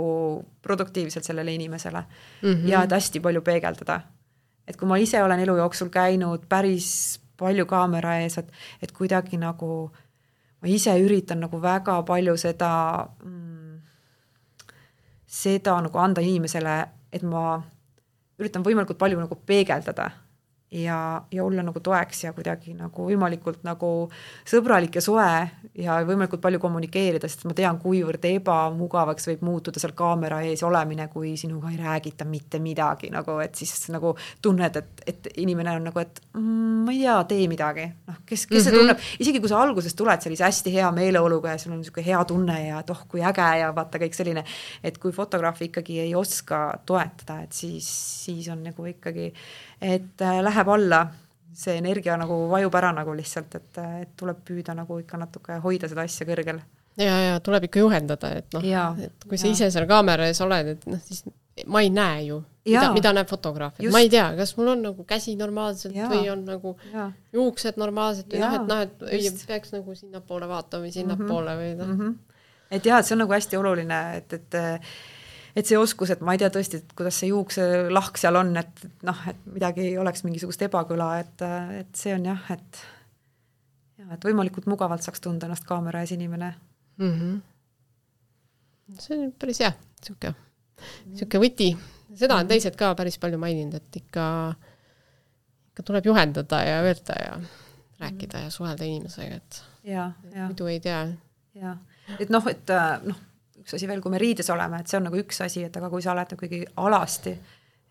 produktiivselt 0.61 1.27
sellele 1.27 1.53
inimesele 1.57 2.03
mm. 2.03 2.53
-hmm. 2.53 2.69
ja 2.69 2.83
et 2.83 2.91
hästi 2.91 3.19
palju 3.19 3.41
peegeldada. 3.41 4.01
et 4.67 4.77
kui 4.77 4.87
ma 4.87 4.97
ise 4.97 5.23
olen 5.23 5.39
elu 5.39 5.57
jooksul 5.57 5.89
käinud 5.89 6.45
päris 6.49 7.19
palju 7.37 7.65
kaamera 7.65 8.19
ees, 8.21 8.37
et, 8.37 8.51
et 8.81 8.91
kuidagi 8.91 9.37
nagu 9.37 9.91
ma 10.61 10.67
ise 10.69 10.93
üritan 11.01 11.39
nagu 11.41 11.61
väga 11.61 12.03
palju 12.03 12.37
seda 12.37 12.71
mm, 13.23 13.61
seda 15.31 15.77
nagu 15.85 16.01
anda 16.01 16.21
inimesele, 16.21 16.75
et 17.11 17.23
ma 17.23 17.61
üritan 18.41 18.63
võimalikult 18.65 18.99
palju 19.01 19.19
nagu 19.19 19.37
peegeldada 19.45 20.09
ja, 20.71 21.21
ja 21.31 21.43
olla 21.43 21.63
nagu 21.63 21.79
toeks 21.79 22.23
ja 22.23 22.31
kuidagi 22.33 22.73
nagu 22.77 23.05
võimalikult 23.09 23.65
nagu 23.67 23.89
sõbralik 24.47 24.95
ja 24.95 25.03
soe 25.03 25.31
ja 25.83 25.97
võimalikult 26.07 26.41
palju 26.43 26.61
kommunikeerida, 26.63 27.27
sest 27.27 27.43
ma 27.49 27.55
tean, 27.57 27.79
kuivõrd 27.81 28.23
ebamugavaks 28.29 29.27
võib 29.27 29.43
muutuda 29.47 29.81
seal 29.81 29.91
kaamera 29.97 30.39
ees 30.47 30.63
olemine, 30.63 31.09
kui 31.11 31.33
sinuga 31.39 31.73
ei 31.73 31.79
räägita 31.81 32.27
mitte 32.27 32.61
midagi 32.63 33.11
nagu, 33.11 33.35
et 33.43 33.59
siis 33.59 33.89
nagu 33.91 34.13
tunned, 34.41 34.79
et, 34.79 35.03
et 35.11 35.29
inimene 35.43 35.75
on 35.75 35.89
nagu, 35.89 35.99
et 35.99 36.21
mm, 36.37 36.85
ma 36.85 36.95
ei 36.95 37.01
tea, 37.03 37.17
tee 37.33 37.49
midagi, 37.51 37.87
noh, 38.07 38.21
kes, 38.25 38.45
kes 38.45 38.47
mm 38.47 38.55
-hmm. 38.55 38.69
see 38.69 38.77
tunneb, 38.77 39.03
isegi 39.19 39.43
kui 39.43 39.51
sa 39.51 39.59
alguses 39.61 39.95
tuled 39.95 40.23
sellise 40.23 40.47
hästi 40.47 40.73
hea 40.73 40.91
meeleoluga 40.91 41.51
ja 41.51 41.57
sul 41.57 41.73
on 41.75 41.81
niisugune 41.83 42.05
hea 42.05 42.23
tunne 42.25 42.57
ja 42.67 42.79
et 42.79 42.89
oh, 42.89 43.03
kui 43.07 43.21
äge 43.21 43.49
ja 43.59 43.75
vaata 43.75 43.99
kõik 43.99 44.15
selline, 44.15 44.45
et 44.83 44.97
kui 44.97 45.11
fotograaf 45.11 45.61
ikkagi 45.61 45.99
ei 45.99 46.15
oska 46.15 46.79
toetada, 46.85 47.41
et 47.43 47.51
siis, 47.51 47.91
siis 48.23 48.47
on 48.47 48.63
nagu 48.63 48.85
ikkagi, 48.85 49.33
et 49.81 50.21
äh, 50.21 50.41
läheb 50.45 50.69
alla, 50.69 51.01
see 51.57 51.75
energia 51.81 52.15
nagu 52.19 52.45
vajub 52.51 52.75
ära 52.79 52.93
nagu 52.95 53.15
lihtsalt, 53.17 53.57
et, 53.59 53.81
et 54.03 54.13
tuleb 54.19 54.39
püüda 54.47 54.75
nagu 54.77 55.01
ikka 55.01 55.19
natuke 55.19 55.57
hoida 55.63 55.89
seda 55.91 56.05
asja 56.07 56.27
kõrgel. 56.29 56.61
ja, 57.01 57.17
ja 57.25 57.39
tuleb 57.43 57.67
ikka 57.67 57.83
juhendada, 57.83 58.33
et 58.39 58.55
noh, 58.55 58.65
et 59.01 59.27
kui 59.27 59.39
sa 59.41 59.49
ja. 59.49 59.57
ise 59.57 59.71
seal 59.73 59.87
kaamera 59.89 60.29
ees 60.29 60.41
oled, 60.45 60.73
et 60.75 60.89
noh, 60.89 61.03
siis 61.07 61.25
ma 61.67 61.83
ei 61.83 61.91
näe 61.93 62.25
ju, 62.29 62.39
mida, 62.65 62.87
mida 62.95 63.13
näeb 63.15 63.29
fotograaf, 63.29 63.75
et 63.79 63.85
Just. 63.85 63.93
ma 63.95 64.01
ei 64.03 64.09
tea, 64.11 64.27
kas 64.37 64.53
mul 64.57 64.73
on 64.75 64.83
nagu 64.85 65.05
käsi 65.07 65.35
normaalselt 65.39 65.95
ja. 65.97 66.09
või 66.11 66.29
on 66.31 66.43
nagu 66.47 66.75
ja. 66.93 67.09
juuksed 67.35 67.79
normaalselt 67.81 68.31
või 68.31 68.43
noh, 68.43 68.57
et 68.59 68.67
noh, 68.69 68.83
et 68.85 69.07
ei 69.17 69.31
peaks 69.47 69.73
nagu 69.75 69.95
sinnapoole 69.97 70.49
vaatama 70.51 70.85
või 70.87 70.93
sinnapoole 70.95 71.57
või 71.59 71.71
noh 71.79 71.89
mm 71.89 71.97
-hmm.. 71.99 72.37
et 72.77 72.91
jah, 72.91 73.01
et 73.01 73.09
see 73.09 73.17
on 73.17 73.25
nagu 73.25 73.35
hästi 73.35 73.59
oluline, 73.59 74.01
et, 74.21 74.37
et 74.39 74.61
et 75.55 75.67
see 75.67 75.77
oskus, 75.77 76.13
et 76.13 76.21
ma 76.23 76.35
ei 76.35 76.41
tea 76.41 76.49
tõesti, 76.53 76.81
et 76.81 76.95
kuidas 76.97 77.19
see 77.21 77.31
juukselahk 77.31 78.17
seal 78.19 78.39
on, 78.39 78.55
et 78.61 78.83
noh, 79.07 79.21
et 79.29 79.45
midagi 79.51 79.85
ei 79.89 79.97
oleks 80.01 80.23
mingisugust 80.27 80.61
ebakõla, 80.67 81.13
et, 81.23 81.45
et 81.81 81.91
see 81.97 82.15
on 82.15 82.27
jah, 82.31 82.49
et 82.55 82.83
ja 84.01 84.15
et 84.15 84.27
võimalikult 84.27 84.67
mugavalt 84.71 85.05
saaks 85.05 85.23
tunda 85.23 85.47
ennast 85.47 85.67
kaamera 85.67 86.01
ees 86.03 86.13
inimene 86.15 86.53
mm. 86.97 87.11
-hmm. 87.11 88.99
see 88.99 89.17
on 89.17 89.33
päris 89.39 89.61
hea, 89.63 89.73
niisugune 90.01 90.33
niisugune 91.11 91.43
võti, 91.45 91.69
seda 92.17 92.39
on 92.41 92.49
teised 92.49 92.77
ka 92.79 92.93
päris 92.97 93.19
palju 93.21 93.39
maininud, 93.41 93.77
et 93.77 93.99
ikka, 94.01 94.25
ikka 95.71 95.85
tuleb 95.87 96.09
juhendada 96.09 96.63
ja 96.65 96.79
öelda 96.85 97.17
ja 97.25 97.35
rääkida 98.01 98.45
ja 98.45 98.49
suhelda 98.49 98.85
inimesega, 98.85 99.35
et 99.35 99.63
ja, 99.83 100.11
ja, 100.35 100.47
muidu 100.47 100.65
ei 100.71 100.79
tea. 100.79 101.03
ja, 101.55 101.77
et 102.19 102.29
noh, 102.33 102.47
et 102.49 102.69
äh, 102.69 103.03
noh, 103.05 103.19
üks 103.61 103.77
asi 103.77 103.87
veel, 103.89 104.01
kui 104.03 104.13
me 104.13 104.21
riides 104.21 104.49
oleme, 104.53 104.81
et 104.81 104.91
see 104.91 104.99
on 104.99 105.09
nagu 105.09 105.19
üks 105.21 105.41
asi, 105.45 105.65
et 105.67 105.75
aga 105.77 105.89
kui 105.91 106.03
sa 106.03 106.15
oled 106.15 106.33
nagu 106.33 106.47
ikkagi 106.47 106.63
alasti, 106.81 107.35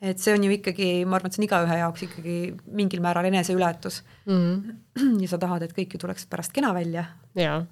et 0.00 0.20
see 0.20 0.32
on 0.32 0.44
ju 0.46 0.54
ikkagi, 0.54 0.88
ma 1.04 1.18
arvan, 1.18 1.28
et 1.28 1.36
see 1.36 1.42
on 1.42 1.46
igaühe 1.46 1.78
jaoks 1.82 2.04
ikkagi 2.06 2.36
mingil 2.78 3.02
määral 3.04 3.28
eneseületus 3.28 4.00
mm. 4.24 4.38
-hmm. 4.40 5.18
ja 5.22 5.28
sa 5.28 5.38
tahad, 5.38 5.62
et 5.66 5.74
kõik 5.76 5.94
ju 5.94 6.00
tuleks 6.00 6.26
pärast 6.26 6.52
kena 6.56 6.72
välja. 6.74 7.04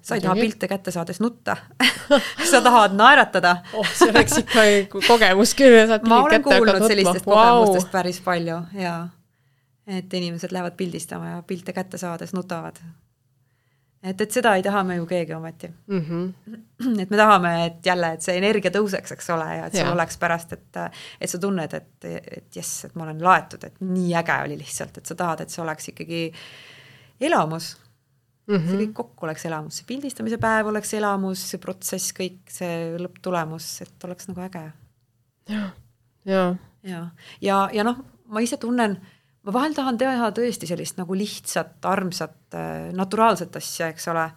sa 0.01 0.15
ei 0.15 0.21
taha 0.21 0.35
pilte 0.35 0.67
kätte 0.67 0.91
saades 0.91 1.19
nutta 1.19 1.57
sa 2.51 2.61
tahad 2.61 2.95
naeratada 2.95 3.57
oh, 3.73 3.87
see 3.93 4.09
oleks 4.09 4.37
ikka 4.37 4.61
kogemus 5.07 5.55
küll, 5.55 5.87
saad 5.87 6.07
ma 6.07 6.23
olen 6.23 6.43
kuulnud 6.43 6.87
sellistest 6.87 7.27
wow. 7.27 7.35
kogemustest 7.35 7.91
päris 7.91 8.21
palju 8.21 8.61
jaa. 8.73 9.09
et 9.87 10.13
inimesed 10.13 10.51
lähevad 10.51 10.77
pildistama 10.77 11.29
ja 11.35 11.43
pilte 11.43 11.73
kätte 11.73 11.97
saades 11.97 12.33
nutavad 12.33 12.79
et, 14.03 14.21
et 14.21 14.31
seda 14.31 14.53
ei 14.55 14.63
taha 14.63 14.83
me 14.87 14.95
ju 14.95 15.05
keegi 15.05 15.33
ometi 15.35 15.67
mm. 15.67 15.99
-hmm. 15.99 16.61
et 17.03 17.09
me 17.09 17.17
tahame, 17.17 17.65
et 17.65 17.85
jälle, 17.85 18.13
et 18.13 18.21
see 18.21 18.37
energia 18.37 18.71
tõuseks, 18.71 19.13
eks 19.13 19.29
ole, 19.35 19.49
ja 19.57 19.65
et 19.65 19.75
sul 19.75 19.91
oleks 19.91 20.17
pärast, 20.17 20.53
et 20.53 20.81
et 21.21 21.29
sa 21.29 21.39
tunned, 21.39 21.73
et, 21.73 22.05
et 22.05 22.55
jess, 22.55 22.85
et 22.85 22.95
ma 22.95 23.03
olen 23.03 23.23
laetud, 23.23 23.63
et 23.63 23.81
nii 23.81 24.15
äge 24.15 24.41
oli 24.45 24.57
lihtsalt, 24.57 24.97
et 24.97 25.05
sa 25.05 25.15
tahad, 25.15 25.41
et 25.41 25.49
see 25.49 25.63
oleks 25.63 25.91
ikkagi 25.93 26.23
elamus 27.19 27.77
mm. 28.47 28.55
see 28.55 28.65
-hmm. 28.65 28.81
kõik 28.81 28.93
kokku 28.93 29.25
oleks 29.25 29.45
elamus, 29.45 29.77
see 29.77 29.85
pildistamise 29.87 30.37
päev 30.37 30.67
oleks 30.67 30.93
elamus, 30.93 31.49
see 31.51 31.59
protsess, 31.59 32.13
kõik 32.13 32.39
see 32.47 32.97
lõpptulemus, 32.97 33.81
et 33.81 34.03
oleks 34.03 34.27
nagu 34.27 34.41
äge. 34.41 34.71
jaa, 35.49 35.69
jaa. 36.25 36.55
ja, 36.83 37.07
ja, 37.41 37.69
ja 37.73 37.83
noh, 37.83 38.03
ma 38.27 38.39
ise 38.39 38.57
tunnen 38.57 38.99
ma 39.45 39.55
vahel 39.55 39.73
tahan 39.77 39.97
teha 39.99 40.29
tõesti 40.35 40.67
sellist 40.69 40.99
nagu 40.99 41.15
lihtsat, 41.17 41.77
armsat, 41.87 42.57
naturaalset 42.97 43.55
asja, 43.59 43.89
eks 43.93 44.07
ole. 44.11 44.27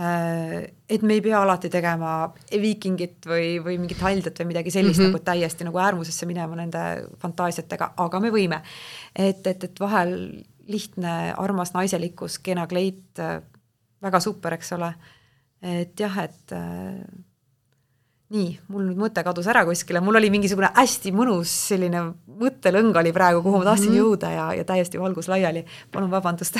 et 0.00 1.02
me 1.02 1.16
ei 1.18 1.20
pea 1.20 1.42
alati 1.42 1.68
tegema 1.68 2.30
viikingit 2.50 3.26
või, 3.28 3.58
või 3.60 3.76
mingit 3.82 4.00
haldat 4.00 4.38
või 4.40 4.52
midagi 4.52 4.72
sellist 4.72 4.98
mm 4.98 5.06
-hmm. 5.06 5.12
nagu 5.12 5.24
täiesti 5.24 5.66
nagu 5.66 5.78
äärmusesse 5.78 6.26
minema 6.26 6.56
nende 6.56 6.84
fantaasiatega, 7.20 7.92
aga 7.96 8.20
me 8.20 8.30
võime. 8.30 8.62
et, 9.14 9.46
et, 9.46 9.64
et 9.64 9.80
vahel 9.80 10.44
lihtne, 10.70 11.34
armas 11.36 11.74
naiselikkus, 11.74 12.38
kena 12.38 12.66
kleit, 12.66 13.18
väga 14.02 14.20
super, 14.20 14.54
eks 14.54 14.72
ole. 14.72 14.94
et 15.62 16.00
jah, 16.00 16.18
et 16.24 16.54
nii, 18.30 18.50
mul 18.70 18.86
nüüd 18.86 18.98
mõte 19.00 19.22
kadus 19.26 19.48
ära 19.50 19.64
kuskile, 19.66 20.02
mul 20.04 20.18
oli 20.20 20.30
mingisugune 20.30 20.70
hästi 20.76 21.10
mõnus 21.14 21.50
selline 21.70 22.02
mõttelõng 22.40 22.96
oli 23.02 23.12
praegu, 23.14 23.42
kuhu 23.42 23.58
ma 23.58 23.72
tahtsin 23.72 23.90
mm 23.90 23.96
-hmm. 23.96 24.02
jõuda 24.04 24.30
ja, 24.32 24.44
ja 24.60 24.64
täiesti 24.64 25.00
valgus 25.00 25.28
laiali. 25.28 25.64
palun 25.92 26.10
vabandust. 26.10 26.56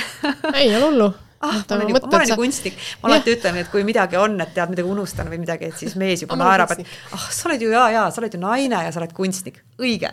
Ei 0.55 0.75
ole 0.77 0.85
hullu. 0.85 1.13
ah, 1.47 1.55
ma 1.69 1.77
olen 1.77 1.93
ma 1.93 2.17
olen 2.17 2.29
ju 2.29 2.37
kunstnik, 2.37 2.75
ma 3.03 3.09
alati 3.09 3.37
ütlen, 3.37 3.57
et 3.57 3.69
kui 3.73 3.85
midagi 3.85 4.17
on, 4.17 4.35
et 4.41 4.51
tead 4.55 4.75
midagi 4.75 4.89
unustan 4.89 5.31
või 5.31 5.39
midagi, 5.41 5.71
et 5.71 5.79
siis 5.79 5.95
mees 5.97 6.23
juba 6.23 6.37
naerab, 6.37 6.75
et 6.75 6.85
ah, 7.13 7.29
sa 7.31 7.49
oled 7.49 7.63
ju 7.63 7.71
jaa, 7.71 7.87
jaa, 7.91 8.11
sa 8.11 8.21
oled 8.21 8.35
ju 8.35 8.41
naine 8.41 8.83
ja 8.85 8.91
sa 8.93 9.01
oled 9.01 9.15
kunstnik, 9.17 9.63
õige. 9.79 10.11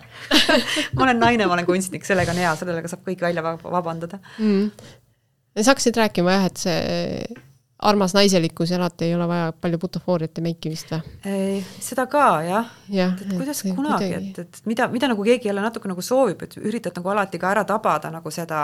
Ma 0.95 1.03
olen 1.03 1.19
naine, 1.19 1.47
ma 1.47 1.57
olen 1.57 1.65
kunstnik, 1.65 2.05
sellega 2.05 2.31
on 2.31 2.37
hea, 2.37 2.55
sellega 2.55 2.87
saab 2.87 3.03
kõik 3.09 3.21
välja 3.21 3.43
vabandada. 3.63 4.19
Mm.. 4.37 4.71
sa 5.57 5.73
hakkasid 5.73 5.97
rääkima 5.97 6.31
jah, 6.31 6.45
et 6.45 6.57
see 6.57 7.46
armas 7.79 8.13
naiselikkus 8.13 8.71
ja 8.71 8.77
alati 8.77 9.05
ei 9.05 9.15
ole 9.15 9.27
vaja 9.27 9.51
palju 9.61 9.77
butofooriat 9.77 10.37
ja 10.37 10.43
meiki 10.43 10.71
vist 10.73 10.91
või? 10.91 11.61
seda 11.83 12.07
ka 12.09 12.25
jah 12.45 12.71
ja,, 12.89 13.11
et 13.21 13.35
kuidas 13.37 13.61
et 13.65 13.75
kunagi, 13.77 14.09
et, 14.17 14.39
et 14.39 14.61
mida, 14.65 14.87
mida 14.93 15.09
nagu 15.11 15.23
keegi 15.23 15.51
jälle 15.51 15.61
natuke 15.61 15.89
nagu 15.91 16.01
soovib, 16.01 16.41
et 16.41 16.57
üritad 16.57 16.97
nagu 16.97 17.13
alati 17.13 17.41
ka 17.41 17.51
ära 17.53 17.65
tabada 17.69 18.11
nagu 18.13 18.33
seda, 18.33 18.61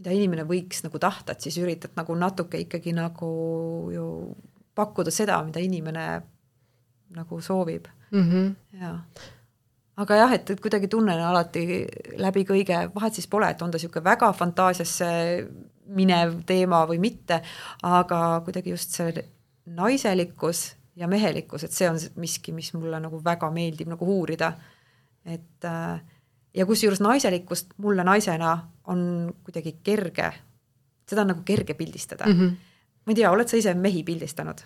mida 0.00 0.14
inimene 0.16 0.46
võiks 0.48 0.82
nagu 0.86 0.98
tahta, 0.98 1.36
et 1.36 1.46
siis 1.46 1.60
üritad 1.62 1.94
nagu 1.98 2.16
natuke 2.18 2.58
ikkagi 2.66 2.96
nagu 2.96 3.30
ju 3.94 4.06
pakkuda 4.74 5.14
seda, 5.14 5.38
mida 5.46 5.62
inimene 5.62 6.06
nagu 7.14 7.40
soovib 7.42 7.86
mm. 8.10 8.30
-hmm. 8.30 8.54
jaa 8.80 8.96
aga 10.00 10.16
jah, 10.16 10.32
et, 10.32 10.50
et 10.50 10.60
kuidagi 10.60 10.88
tunnen 10.88 11.20
alati 11.20 11.84
läbi 12.18 12.44
kõige, 12.48 12.78
vahet 12.94 13.14
siis 13.14 13.28
pole, 13.30 13.50
et 13.50 13.62
on 13.62 13.70
ta 13.70 13.78
niisugune 13.78 14.04
väga 14.04 14.32
fantaasiasse 14.32 15.10
minev 15.96 16.40
teema 16.46 16.84
või 16.88 17.00
mitte, 17.02 17.40
aga 17.82 18.40
kuidagi 18.44 18.70
just 18.74 18.94
see 18.96 19.24
naiselikkus 19.66 20.64
ja 20.96 21.08
mehelikkus, 21.08 21.64
et 21.64 21.74
see 21.74 21.88
on 21.90 21.98
miski, 22.20 22.52
mis 22.52 22.72
mulle 22.74 23.00
nagu 23.02 23.20
väga 23.24 23.50
meeldib 23.54 23.90
nagu 23.92 24.06
uurida. 24.18 24.52
et 25.24 25.64
äh, 25.64 26.00
ja 26.54 26.66
kusjuures 26.66 27.00
naiselikkust 27.04 27.74
mulle 27.76 28.04
naisena 28.04 28.54
on 28.88 29.32
kuidagi 29.44 29.76
kerge, 29.84 30.30
seda 31.08 31.22
on 31.22 31.34
nagu 31.34 31.42
kerge 31.44 31.74
pildistada 31.74 32.26
mm. 32.26 32.38
-hmm. 32.38 32.54
ma 33.04 33.12
ei 33.12 33.14
tea, 33.14 33.30
oled 33.30 33.48
sa 33.48 33.56
ise 33.56 33.74
mehi 33.74 34.02
pildistanud? 34.04 34.62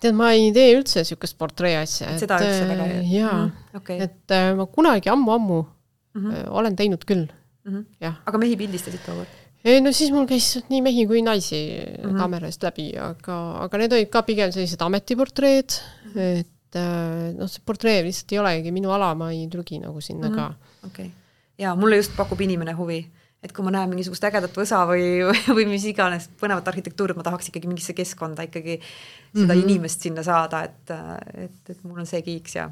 tead, 0.00 0.16
ma 0.18 0.32
ei 0.32 0.50
tee 0.52 0.74
üldse 0.76 1.00
niisugust 1.04 1.38
portree 1.38 1.76
asja. 1.78 2.10
et 2.10 2.24
seda 2.24 2.40
üldse 2.42 2.68
väga 2.68 2.86
ei? 2.86 3.06
jaa 3.14 3.38
mm, 3.44 3.50
-hmm. 3.50 3.76
okay. 3.76 4.00
et 4.00 4.36
äh, 4.36 4.50
ma 4.56 4.66
kunagi 4.66 5.08
ammu-ammu 5.08 5.62
mm 5.62 6.26
-hmm. 6.30 6.44
olen 6.48 6.76
teinud 6.76 7.04
küll 7.04 7.26
mm. 7.64 7.72
-hmm. 7.72 7.84
jah. 8.00 8.20
aga 8.26 8.38
mehi 8.38 8.56
pildistasid 8.56 9.00
tookord? 9.06 9.43
Ei 9.64 9.80
no 9.80 9.92
siis 9.96 10.12
mul 10.12 10.26
käis 10.28 10.50
nii 10.68 10.82
mehi 10.84 11.06
kui 11.08 11.22
naisi 11.24 11.60
mm 11.72 12.04
-hmm. 12.04 12.18
kaamera 12.18 12.50
eest 12.50 12.62
läbi, 12.62 12.90
aga, 13.00 13.38
aga 13.64 13.80
need 13.80 13.96
olid 13.96 14.10
ka 14.12 14.22
pigem 14.22 14.52
sellised 14.52 14.82
ametiportreed 14.82 15.70
-hmm. 15.70 16.20
et 16.40 16.76
äh, 16.76 17.34
noh, 17.38 17.48
see 17.48 17.62
portree 17.64 18.02
lihtsalt 18.02 18.32
ei 18.32 18.38
olegi 18.38 18.72
minu 18.72 18.90
ala, 18.90 19.14
ma 19.14 19.30
ei 19.32 19.48
trügi 19.48 19.80
nagu 19.80 20.00
sinna 20.00 20.28
mm 20.28 20.34
-hmm. 20.34 20.36
ka. 20.36 20.86
okei 20.86 21.06
okay., 21.06 21.10
jaa, 21.58 21.76
mulle 21.76 21.96
just 21.96 22.16
pakub 22.16 22.40
inimene 22.40 22.72
huvi, 22.72 23.06
et 23.42 23.52
kui 23.52 23.64
ma 23.64 23.70
näen 23.70 23.88
mingisugust 23.88 24.24
ägedat 24.24 24.56
võsa 24.56 24.84
või, 24.88 25.20
või 25.56 25.66
mis 25.66 25.84
iganes 25.84 26.28
põnevat 26.40 26.68
arhitektuuri, 26.68 27.14
ma 27.14 27.22
tahaks 27.22 27.48
ikkagi 27.48 27.68
mingisse 27.68 27.92
keskkonda 27.92 28.42
ikkagi 28.42 28.80
seda 28.80 29.54
mm 29.54 29.60
-hmm. 29.60 29.64
inimest 29.64 30.00
sinna 30.00 30.22
saada, 30.22 30.62
et, 30.64 30.90
et, 31.34 31.70
et 31.70 31.84
mul 31.84 32.00
on 32.00 32.06
see 32.06 32.22
kiiks 32.22 32.54
ja 32.54 32.70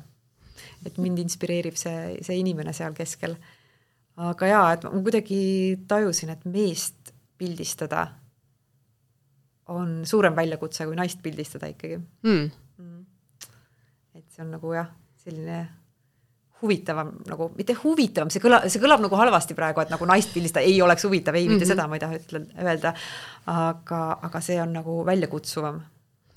et 0.86 0.98
mind 0.98 1.18
inspireerib 1.18 1.76
see, 1.78 2.16
see 2.22 2.38
inimene 2.38 2.72
seal 2.72 2.92
keskel 2.92 3.36
aga 4.20 4.48
jaa, 4.50 4.64
et 4.76 4.84
ma 4.84 5.00
kuidagi 5.00 5.42
tajusin, 5.88 6.32
et 6.34 6.44
meest 6.44 7.12
pildistada 7.40 8.06
on 9.72 10.02
suurem 10.06 10.34
väljakutse 10.36 10.86
kui 10.86 10.98
naist 10.98 11.22
pildistada 11.24 11.70
ikkagi 11.72 11.96
mm.. 11.98 12.50
Mm. 12.82 13.04
et 14.18 14.26
see 14.28 14.44
on 14.44 14.50
nagu 14.56 14.74
jah, 14.74 14.90
selline 15.22 15.60
huvitavam 16.62 17.10
nagu, 17.26 17.48
mitte 17.56 17.74
huvitavam, 17.80 18.30
see 18.30 18.42
kõlab, 18.42 18.68
see 18.70 18.82
kõlab 18.82 19.02
nagu 19.02 19.18
halvasti 19.18 19.56
praegu, 19.58 19.82
et 19.82 19.90
nagu 19.90 20.06
naist 20.06 20.30
pildistada 20.34 20.66
ei 20.66 20.76
oleks 20.84 21.06
huvitav, 21.08 21.34
ei 21.34 21.46
mm, 21.46 21.48
-hmm. 21.48 21.58
mitte 21.58 21.66
mhm. 21.66 21.72
seda 21.72 21.88
ma 21.88 21.98
ei 21.98 22.04
taha 22.04 22.18
ütle, 22.20 22.42
öelda. 22.58 22.94
aga, 23.50 24.02
aga 24.28 24.40
see 24.44 24.60
on 24.62 24.76
nagu 24.76 25.00
väljakutsuvam. 25.06 25.80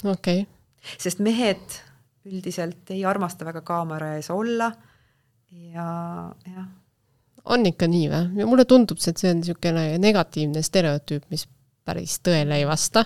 okei 0.04 0.42
okay.. 0.42 0.98
sest 0.98 1.20
mehed 1.20 1.82
üldiselt 2.26 2.90
ei 2.90 3.06
armasta 3.06 3.46
väga 3.46 3.62
kaamera 3.62 4.16
ees 4.16 4.32
olla 4.34 4.72
ja 5.52 5.86
jah 6.46 6.66
on 7.46 7.66
ikka 7.70 7.90
nii 7.90 8.08
või? 8.12 8.48
mulle 8.48 8.66
tundub, 8.70 9.00
et 9.00 9.22
see 9.22 9.32
on 9.32 9.42
niisugune 9.42 9.86
negatiivne 10.02 10.64
stereotüüp, 10.66 11.28
mis 11.34 11.46
päris 11.86 12.18
tõele 12.26 12.60
ei 12.60 12.66
vasta. 12.68 13.06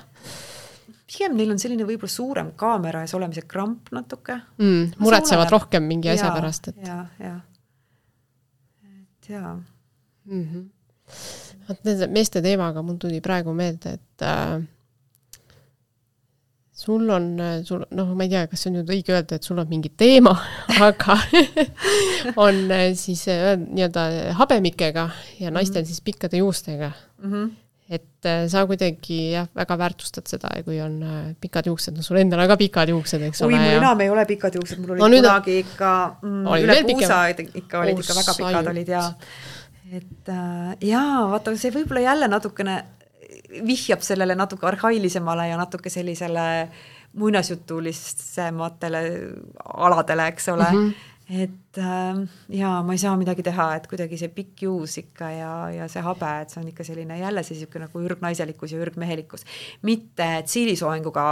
pigem 1.09 1.35
neil 1.37 1.51
on 1.51 1.59
selline 1.59 1.87
võib-olla 1.87 2.13
suurem 2.13 2.51
kaamera 2.59 3.03
ees 3.03 3.13
olemise 3.17 3.43
kramp 3.49 3.91
natuke 3.95 4.39
mm,. 4.57 4.99
muretsevad 5.03 5.51
rohkem 5.51 5.87
mingi 5.89 6.11
asja 6.13 6.29
ja, 6.29 6.33
pärast, 6.35 6.71
et. 6.71 6.81
ja, 6.85 6.99
ja, 7.19 7.35
et 8.85 9.29
jaa 9.29 9.55
mm 9.55 10.43
-hmm.. 10.43 10.67
vot 11.69 11.87
nende 11.89 12.07
meeste 12.07 12.41
teemaga 12.41 12.81
mul 12.81 12.97
tuli 13.01 13.21
praegu 13.21 13.53
meelde, 13.53 13.97
et 13.99 14.21
äh, 14.21 14.61
sul 16.79 17.09
on, 17.11 17.29
sul, 17.67 17.83
noh, 17.95 18.11
ma 18.15 18.25
ei 18.25 18.31
tea, 18.31 18.45
kas 18.47 18.63
see 18.63 18.71
on 18.71 18.77
nüüd 18.79 18.91
õige 18.93 19.11
öelda, 19.11 19.39
et 19.39 19.47
sul 19.47 19.59
on 19.59 19.67
mingi 19.69 19.91
teema, 19.99 20.31
aga 20.87 21.17
on 22.45 22.61
eh, 22.75 22.91
siis 22.99 23.25
eh, 23.31 23.55
nii-öelda 23.59 24.35
habemikega 24.39 25.09
ja 25.41 25.51
naistel 25.51 25.81
mm 25.81 25.83
-hmm. 25.83 25.89
siis 25.91 26.05
pikkade 26.05 26.39
juustega 26.39 26.91
mm. 26.91 27.33
-hmm. 27.33 27.49
et 27.89 28.25
eh, 28.31 28.47
sa 28.47 28.65
kuidagi 28.67 29.19
jah, 29.33 29.47
väga 29.55 29.77
väärtustad 29.77 30.31
seda, 30.31 30.49
kui 30.63 30.79
on 30.81 31.03
pikad 31.41 31.67
juuksed, 31.67 31.95
no 31.95 32.01
sul 32.01 32.17
endal 32.17 32.39
on 32.39 32.47
ka 32.47 32.57
pikad 32.57 32.89
juuksed, 32.89 33.21
eks 33.27 33.41
ole. 33.41 33.53
oi, 33.53 33.59
mul 33.59 33.71
ja... 33.71 33.77
enam 33.83 34.01
ei 34.01 34.09
ole 34.09 34.25
pikad 34.25 34.55
juuksed, 34.55 34.79
mul 34.79 34.91
olid 34.95 35.03
no, 35.03 35.09
kunagi 35.09 35.51
on... 35.51 35.59
ikka 35.67 36.15
mm, 36.21 36.45
oli 36.47 36.63
üle 36.63 36.83
puusa, 36.83 37.27
ikka 37.27 37.79
olid 37.79 37.93
oh, 37.93 37.99
ikka 37.99 38.19
väga 38.21 38.37
pikad 38.37 38.71
olid 38.75 38.87
ja 38.87 39.03
et 39.91 40.29
äh, 40.29 40.77
jaa, 40.85 41.27
vaata, 41.31 41.55
see 41.57 41.73
võib-olla 41.73 42.05
jälle 42.05 42.27
natukene 42.29 42.83
vihjab 43.49 44.01
sellele 44.05 44.35
natuke 44.35 44.67
arhailisemale 44.67 45.47
ja 45.49 45.57
natuke 45.57 45.89
sellisele 45.89 46.69
muinasjutulisematele 47.19 48.99
aladele, 49.73 50.27
eks 50.27 50.49
ole 50.49 50.71
mm. 50.71 50.89
-hmm 50.89 51.07
et 51.29 51.77
äh, 51.77 52.27
jaa, 52.49 52.83
ma 52.83 52.95
ei 52.95 52.97
saa 52.97 53.13
midagi 53.17 53.43
teha, 53.45 53.75
et 53.77 53.87
kuidagi 53.87 54.17
see 54.17 54.31
pikk 54.33 54.63
juus 54.65 54.97
ikka 54.97 55.27
ja, 55.29 55.51
ja 55.69 55.87
see 55.91 56.01
habe, 56.01 56.29
et 56.41 56.49
see 56.49 56.61
on 56.61 56.71
ikka 56.71 56.85
selline 56.87 57.19
jälle 57.19 57.43
see 57.45 57.53
niisugune 57.55 57.85
nagu 57.85 58.01
ürgnaiselikkus 58.01 58.73
ja 58.73 58.79
ürgmehelikkus. 58.81 59.45
mitte 59.85 60.29
tsiilisoojenguga 60.45 61.25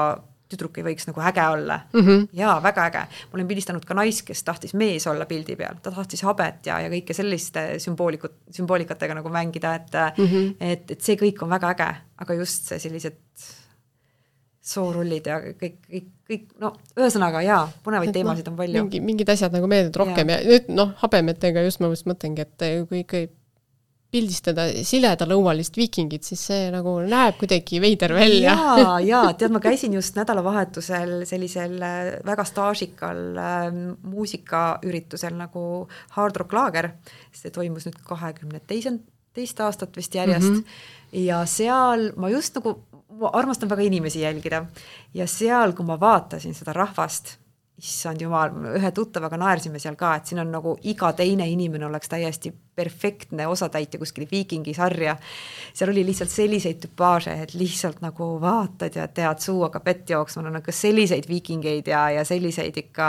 tüdruk 0.51 0.79
ei 0.79 0.85
võiks 0.85 1.07
nagu 1.09 1.21
äge 1.29 1.43
olla 1.51 1.79
mm. 1.93 2.01
-hmm. 2.01 2.27
jaa, 2.39 2.57
väga 2.63 2.87
äge. 2.89 3.03
ma 3.27 3.37
olen 3.39 3.47
pildistanud 3.47 3.85
ka 3.85 3.97
naist, 3.97 4.25
kes 4.27 4.43
tahtis 4.47 4.73
mees 4.73 5.07
olla 5.07 5.25
pildi 5.25 5.55
peal, 5.59 5.79
ta 5.83 5.91
tahtis 5.91 6.23
habet 6.27 6.65
ja, 6.71 6.79
ja 6.85 6.89
kõike 6.93 7.13
selliste 7.13 7.67
sümboolikud, 7.83 8.41
sümboolикatega 8.55 9.17
nagu 9.19 9.29
mängida, 9.29 9.75
et 9.75 10.01
mm, 10.17 10.25
-hmm. 10.25 10.55
et, 10.59 10.91
et 10.91 11.01
see 11.01 11.15
kõik 11.19 11.43
on 11.43 11.49
väga 11.49 11.71
äge, 11.75 11.93
aga 12.17 12.33
just 12.33 12.71
see 12.71 12.79
sellised 12.79 13.23
soorullid 14.67 15.27
ja 15.27 15.39
kõik, 15.39 15.77
kõik, 15.87 16.07
kõik, 16.27 16.47
no 16.59 16.73
ühesõnaga 16.99 17.41
jaa, 17.45 17.61
põnevaid 17.83 18.11
Et 18.11 18.19
teemasid 18.19 18.47
noh, 18.47 18.53
on 18.53 18.57
palju. 18.57 18.83
mingi, 18.83 19.01
mingid 19.03 19.29
asjad 19.31 19.55
nagu 19.55 19.67
meeldivad 19.71 20.01
rohkem 20.03 20.33
ja, 20.33 20.39
ja 20.43 20.49
nüüd 20.51 20.71
noh, 20.75 20.91
habemetega 21.03 21.63
just 21.63 21.79
ma 21.83 21.91
just 21.93 22.07
mõtlengi, 22.09 22.43
et 22.43 22.67
kui 22.89 23.03
ikka 23.05 23.23
pildistada 24.11 24.67
siledalõualist 24.87 25.75
viikingit, 25.77 26.23
siis 26.23 26.45
see 26.49 26.67
nagu 26.71 26.93
näeb 27.03 27.35
kuidagi 27.41 27.81
veider 27.83 28.13
välja. 28.15 28.53
jaa, 28.55 28.99
jaa, 29.03 29.33
tead, 29.35 29.51
ma 29.51 29.61
käisin 29.67 29.97
just 29.97 30.15
nädalavahetusel 30.19 31.25
sellisel 31.27 31.75
äh, 31.83 32.11
väga 32.27 32.45
staažikal 32.47 33.23
äh, 33.43 33.67
muusikaüritusel 34.07 35.35
nagu 35.35 35.63
Hard 36.15 36.39
Rock 36.39 36.55
Laager, 36.55 36.91
see 37.35 37.51
toimus 37.51 37.89
nüüd 37.89 37.99
kahekümne 38.07 38.63
teise, 38.67 38.95
teist 39.35 39.59
aastat 39.61 39.97
vist 39.99 40.15
järjest 40.15 40.49
mm, 40.49 40.61
-hmm. 40.63 41.25
ja 41.27 41.43
seal 41.45 42.11
ma 42.17 42.31
just 42.31 42.55
nagu 42.57 42.79
ma 43.19 43.29
armastan 43.33 43.69
väga 43.69 43.81
inimesi 43.81 44.21
jälgida 44.21 44.65
ja 45.13 45.27
seal, 45.27 45.73
kui 45.73 45.85
ma 45.85 45.99
vaatasin 45.99 46.55
seda 46.55 46.73
rahvast, 46.73 47.37
issand 47.77 48.21
jumal, 48.21 48.53
ühe 48.77 48.89
tuttavaga 48.91 49.37
naersime 49.37 49.77
seal 49.81 49.95
ka, 49.97 50.15
et 50.17 50.29
siin 50.29 50.41
on 50.41 50.49
nagu 50.49 50.73
iga 50.89 51.11
teine 51.17 51.45
inimene 51.49 51.85
oleks 51.85 52.09
täiesti 52.09 52.49
perfektne 52.77 53.45
osatäitja 53.47 53.99
kuskil 54.01 54.25
viikingisarja. 54.31 55.15
seal 55.73 55.91
oli 55.93 56.05
lihtsalt 56.05 56.33
selliseid 56.33 56.81
tüpaaže, 56.81 57.35
et 57.43 57.53
lihtsalt 57.53 58.01
nagu 58.01 58.31
vaatad 58.41 58.97
ja 58.97 59.07
tead, 59.07 59.43
suu 59.45 59.61
hakkab 59.67 59.85
vett 59.85 60.09
jooksma, 60.09 60.47
no 60.47 60.55
nagu 60.57 60.73
selliseid 60.73 61.29
viikingeid 61.29 61.93
ja, 61.93 62.07
ja 62.17 62.25
selliseid 62.25 62.81
ikka 62.81 63.07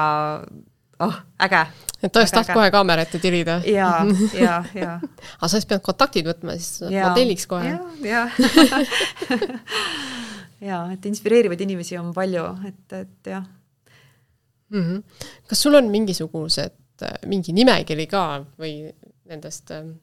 oh, 1.01 1.19
äge. 1.49 1.64
et 2.03 2.16
oleks 2.16 2.37
tahtnud 2.37 2.61
kohe 2.61 2.71
kaamera 2.71 3.09
ette 3.09 3.25
tirida. 3.25 3.61
ja, 3.64 3.93
ja, 4.37 4.62
ja. 4.75 5.01
aga 5.01 5.49
sa 5.49 5.57
siis 5.57 5.69
pead 5.71 5.85
kontaktid 5.85 6.29
võtma, 6.29 6.61
siis 6.61 6.93
ja, 6.93 7.09
modelliks 7.09 7.49
kohe. 7.49 7.73
ja, 7.73 7.81
ja 8.05 8.29
ja 10.73 10.89
et 10.93 11.09
inspireerivaid 11.09 11.64
inimesi 11.64 11.97
on 11.97 12.12
palju, 12.12 12.51
et, 12.69 13.01
et 13.01 13.33
jah 13.33 13.49
mm. 14.71 14.83
-hmm. 14.83 15.25
kas 15.49 15.62
sul 15.62 15.75
on 15.75 15.91
mingisugused, 15.91 16.77
äh, 17.03 17.16
mingi 17.27 17.53
nimekiri 17.53 18.07
ka 18.07 18.45
või 18.59 18.93
nendest 19.29 19.71
ähm, 19.71 19.97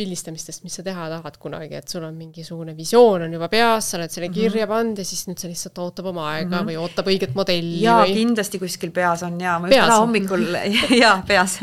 pildistamistest, 0.00 0.62
mis 0.62 0.76
sa 0.78 0.84
teha 0.86 1.08
tahad 1.10 1.36
kunagi, 1.42 1.74
et 1.80 1.90
sul 1.90 2.04
on 2.06 2.14
mingisugune 2.14 2.76
visioon 2.76 3.24
on 3.26 3.32
juba 3.34 3.48
peas, 3.50 3.88
sa 3.90 3.98
oled 3.98 4.12
selle 4.12 4.28
mhm. 4.28 4.36
kirja 4.36 4.68
pannud 4.70 5.00
ja 5.02 5.06
siis 5.06 5.24
nüüd 5.26 5.42
see 5.42 5.50
lihtsalt 5.50 5.80
ootab 5.82 6.10
oma 6.12 6.28
aega 6.30 6.46
mm 6.48 6.54
-hmm. 6.54 6.68
või 6.70 6.76
ootab 6.80 7.10
õiget 7.10 7.34
modelli 7.38 7.82
jaa 7.82 8.04
või..., 8.04 8.14
kindlasti 8.20 8.60
kuskil 8.62 8.92
peas 8.94 9.24
on 9.26 9.40
jaa, 9.42 9.58
ma 9.58 9.70
just 9.70 9.82
täna 9.82 9.98
hommikul 9.98 10.46
jaa, 11.02 11.16
peas, 11.26 11.58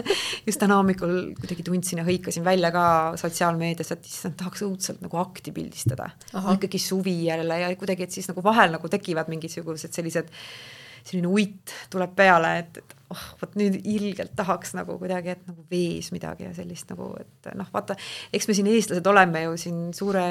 just 0.48 0.60
täna 0.60 0.80
hommikul 0.82 1.16
kuidagi 1.40 1.66
tundsin 1.70 2.04
ja 2.04 2.08
hõikasin 2.08 2.46
välja 2.46 2.72
ka 2.76 2.88
sotsiaalmeedias, 3.24 3.94
et 3.96 4.12
issand, 4.12 4.36
tahaks 4.40 4.66
õudselt 4.68 5.02
nagu 5.06 5.24
akti 5.24 5.56
pildistada. 5.56 6.10
ikkagi 6.54 6.80
suvi 6.80 7.16
jälle 7.26 7.62
ja 7.64 7.72
kuidagi, 7.76 8.04
et 8.04 8.12
siis 8.12 8.28
nagu 8.28 8.44
vahel 8.44 8.76
nagu 8.76 8.90
tekivad 8.92 9.32
mingisugused 9.32 9.96
sellised 9.96 10.28
selline 11.08 11.32
uit 11.32 11.74
tuleb 11.94 12.14
peale, 12.18 12.54
et, 12.62 12.80
et 12.82 12.96
oh, 13.14 13.26
vot 13.42 13.58
nüüd 13.60 13.80
ilgelt 13.88 14.36
tahaks 14.38 14.76
nagu 14.78 14.98
kuidagi, 15.00 15.36
et 15.36 15.50
nagu 15.50 15.66
vees 15.72 16.12
midagi 16.16 16.48
ja 16.48 16.54
sellist 16.56 16.92
nagu, 16.94 17.14
et 17.22 17.52
noh, 17.58 17.68
vaata, 17.74 17.98
eks 18.34 18.50
me 18.50 18.58
siin 18.58 18.72
eestlased 18.72 19.12
oleme 19.14 19.48
ju 19.48 19.60
siin 19.62 19.84
suure 19.96 20.28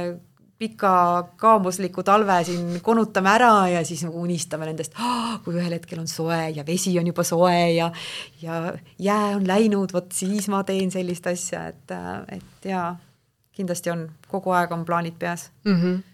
pika 0.59 1.29
kaamusliku 1.37 2.03
talve 2.03 2.39
siin 2.49 2.81
konutame 2.83 3.29
ära 3.29 3.68
ja 3.68 3.83
siis 3.85 4.07
nagu 4.07 4.22
unistame 4.24 4.68
nendest 4.68 4.95
oh,, 4.97 5.37
kui 5.45 5.59
ühel 5.59 5.74
hetkel 5.77 6.01
on 6.01 6.09
soe 6.09 6.39
ja 6.57 6.64
vesi 6.66 6.95
on 6.99 7.11
juba 7.11 7.27
soe 7.29 7.59
ja 7.77 7.91
ja 8.41 8.72
jää 8.99 9.37
on 9.37 9.45
läinud, 9.49 9.93
vot 9.93 10.12
siis 10.16 10.49
ma 10.49 10.62
teen 10.64 10.91
sellist 10.91 11.29
asja, 11.29 11.66
et, 11.72 11.97
et 12.33 12.70
jaa, 12.72 12.95
kindlasti 13.57 13.93
on, 13.93 14.09
kogu 14.33 14.57
aeg 14.57 14.72
on 14.72 14.85
plaanid 14.89 15.18
peas 15.20 15.51
mm. 15.64 15.81
-hmm 15.81 16.05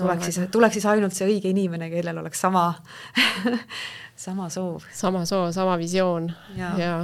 tuleks 0.00 0.28
siis, 0.28 0.40
tuleks 0.52 0.78
siis 0.78 0.86
ainult 0.90 1.16
see 1.16 1.28
õige 1.28 1.52
inimene, 1.52 1.90
kellel 1.92 2.22
oleks 2.22 2.40
sama 2.40 2.66
sama 4.26 4.48
soov. 4.52 4.84
sama 4.92 5.24
soov, 5.26 5.52
sama 5.52 5.76
visioon 5.80 6.32
ja, 6.56 6.70
ja. 6.78 6.94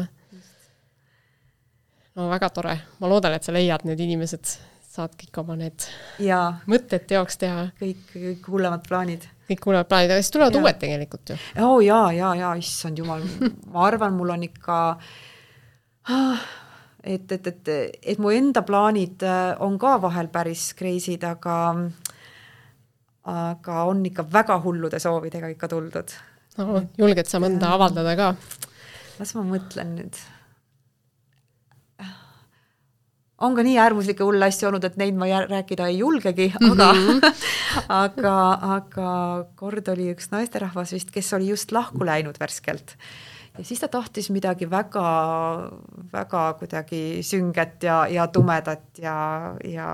no 2.17 2.29
väga 2.31 2.51
tore, 2.53 2.75
ma 3.01 3.09
loodan, 3.09 3.37
et 3.37 3.47
sa 3.47 3.55
leiad 3.57 3.87
need 3.89 4.03
inimesed, 4.05 4.57
saad 4.97 5.17
kõik 5.21 5.41
oma 5.41 5.57
need 5.61 5.87
ja. 6.23 6.41
mõtted 6.69 7.09
teoks 7.09 7.41
teha. 7.41 7.71
kõik, 7.81 8.05
kõik 8.13 8.51
hullemad 8.53 8.85
plaanid. 8.89 9.25
kõik 9.49 9.71
hullemad 9.71 9.89
plaanid, 9.89 10.13
aga 10.13 10.25
siis 10.25 10.35
tulevad 10.37 10.59
ja. 10.59 10.63
uued 10.63 10.83
tegelikult 10.85 11.33
ju. 11.33 11.41
oo 11.63 11.73
oh, 11.79 11.81
jaa, 11.85 12.13
jaa, 12.17 12.35
jaa, 12.43 12.55
issand 12.61 13.01
jumal 13.01 13.25
ma 13.73 13.89
arvan, 13.89 14.17
mul 14.19 14.37
on 14.37 14.45
ikka 14.49 14.79
et, 17.07 17.33
et, 17.33 17.47
et, 17.47 17.71
et 18.13 18.21
mu 18.21 18.35
enda 18.35 18.61
plaanid 18.67 19.25
äh, 19.25 19.55
on 19.65 19.79
ka 19.81 19.97
vahel 20.03 20.29
päris 20.33 20.69
crazy'd, 20.77 21.25
aga 21.25 21.57
aga 23.27 23.83
on 23.91 24.05
ikka 24.07 24.27
väga 24.33 24.61
hullude 24.63 25.01
soovidega 25.03 25.51
ikka 25.55 25.69
tuldud 25.73 26.15
no,. 26.59 26.81
julged 26.99 27.29
sa 27.31 27.43
mõnda 27.43 27.75
avaldada 27.75 28.17
ka? 28.19 28.33
las 29.19 29.35
ma 29.37 29.45
mõtlen 29.49 29.95
nüüd. 29.99 30.19
on 33.43 33.57
ka 33.59 33.65
nii 33.67 33.79
äärmuslikke 33.83 34.25
hulle 34.25 34.49
asju 34.49 34.71
olnud, 34.71 34.85
et 34.87 34.99
neid 35.01 35.17
ma 35.19 35.29
rääkida 35.45 35.91
ei 35.91 35.99
julgegi, 35.99 36.53
aga 36.57 36.91
mm, 36.93 37.09
-hmm. 37.09 37.47
aga, 38.03 38.37
aga 38.79 39.09
kord 39.57 39.89
oli 39.93 40.13
üks 40.15 40.31
naisterahvas 40.33 40.95
vist, 40.97 41.11
kes 41.11 41.33
oli 41.37 41.51
just 41.51 41.73
lahku 41.73 42.07
läinud 42.07 42.39
värskelt 42.41 42.97
ja 43.59 43.65
siis 43.65 43.81
ta 43.81 43.89
tahtis 43.89 44.31
midagi 44.31 44.71
väga, 44.71 45.09
väga 46.13 46.47
kuidagi 46.61 47.23
sünget 47.23 47.83
ja, 47.83 48.07
ja 48.07 48.27
tumedat 48.27 48.99
ja, 48.99 49.17
ja 49.65 49.89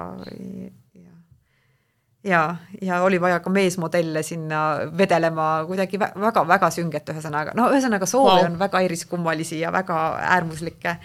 ja, 2.25 2.57
ja 2.83 3.03
oli 3.03 3.21
vaja 3.21 3.41
ka 3.41 3.51
meesmodelle 3.51 4.23
sinna 4.23 4.63
vedelema 4.99 5.65
kuidagi 5.67 6.01
väga-väga 6.01 6.71
sünget, 6.75 7.09
ühesõnaga, 7.15 7.55
no 7.59 7.69
ühesõnaga 7.75 8.07
soove 8.09 8.39
wow. 8.39 8.49
on 8.51 8.59
väga 8.61 8.83
eriskummalisi 8.87 9.61
ja 9.61 9.73
väga 9.75 10.01
äärmuslikke, 10.33 10.97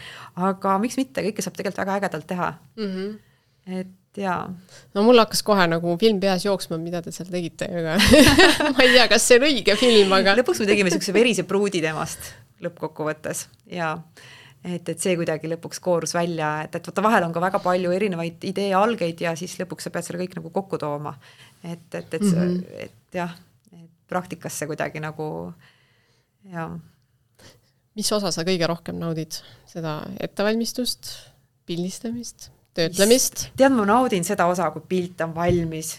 aga 0.50 0.76
miks 0.84 0.98
mitte, 1.00 1.26
kõike 1.26 1.46
saab 1.46 1.58
tegelikult 1.58 1.84
väga 1.86 1.98
ägedalt 2.02 2.28
teha 2.30 2.52
mm. 2.78 2.92
-hmm. 2.92 3.16
et 3.80 3.96
jaa. 4.22 4.42
no 4.94 5.04
mul 5.06 5.22
hakkas 5.22 5.44
kohe 5.46 5.68
nagu 5.70 5.98
film 6.02 6.20
peas 6.20 6.46
jooksma, 6.46 6.80
mida 6.82 7.02
te 7.02 7.14
seal 7.16 7.30
tegite, 7.32 7.70
aga 7.70 7.98
ma 8.74 8.86
ei 8.86 8.94
tea, 8.96 9.08
kas 9.12 9.28
see 9.28 9.40
on 9.40 9.48
õige 9.50 9.78
film, 9.80 10.14
aga 10.18 10.38
lõpuks 10.40 10.64
me 10.64 10.70
tegime 10.70 10.92
niisuguse 10.92 11.16
verise 11.16 11.48
pruudi 11.50 11.82
temast 11.84 12.32
lõppkokkuvõttes 12.64 13.48
ja 13.70 13.96
et, 14.64 14.90
et 14.90 15.00
see 15.00 15.16
kuidagi 15.20 15.50
lõpuks 15.52 15.82
koorus 15.84 16.14
välja, 16.18 16.52
et, 16.66 16.76
et 16.76 16.90
vaata, 16.90 17.04
vahel 17.06 17.28
on 17.28 17.34
ka 17.36 17.44
väga 17.44 17.62
palju 17.64 17.94
erinevaid 17.96 18.48
idee 18.50 18.72
algeid 18.78 19.22
ja 19.22 19.36
siis 19.40 19.58
lõpuks 19.62 19.88
sa 19.88 19.94
pead 19.94 20.08
selle 20.08 20.22
kõik 20.24 20.38
nagu 20.40 20.52
kokku 20.54 20.80
tooma. 20.82 21.16
et, 21.64 21.88
et, 21.94 22.14
et 22.14 22.22
mm, 22.22 22.32
-hmm. 22.32 22.84
et 22.86 23.20
jah, 23.20 23.36
et 23.74 23.90
praktikas 24.08 24.60
see 24.60 24.68
kuidagi 24.68 25.00
nagu 25.04 25.54
jah. 26.52 26.78
mis 27.96 28.12
osa 28.12 28.32
sa 28.32 28.44
kõige 28.44 28.68
rohkem 28.68 29.00
naudid, 29.00 29.42
seda 29.66 30.02
ettevalmistust, 30.20 31.14
pildistamist, 31.66 32.52
töötlemist? 32.74 33.50
tead, 33.58 33.72
ma 33.72 33.86
naudin 33.86 34.24
seda 34.24 34.48
osa, 34.48 34.72
kui 34.72 34.82
pilt 34.88 35.22
on 35.22 35.36
valmis 35.36 35.98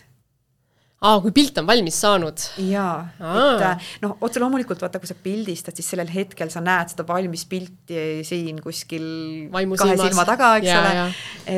aa, 0.99 1.21
kui 1.23 1.33
pilt 1.35 1.59
on 1.61 1.69
valmis 1.69 2.01
saanud? 2.03 2.45
jaa, 2.67 2.97
et 3.21 3.65
äh, 3.69 3.89
noh, 4.03 4.17
otse 4.25 4.43
loomulikult 4.43 4.83
vaata, 4.83 5.01
kui 5.03 5.11
sa 5.11 5.17
pildistad, 5.23 5.77
siis 5.79 5.93
sellel 5.95 6.11
hetkel 6.11 6.51
sa 6.53 6.63
näed 6.65 6.93
seda 6.93 7.07
valmis 7.09 7.45
pilti 7.51 8.27
siin 8.27 8.59
kuskil 8.65 9.07
Vaimu 9.55 9.79
kahe 9.79 9.95
silmas. 9.95 10.11
silma 10.11 10.27
taga, 10.29 10.53
eks 10.59 10.71
ja, 10.71 10.83
ole, 10.83 11.09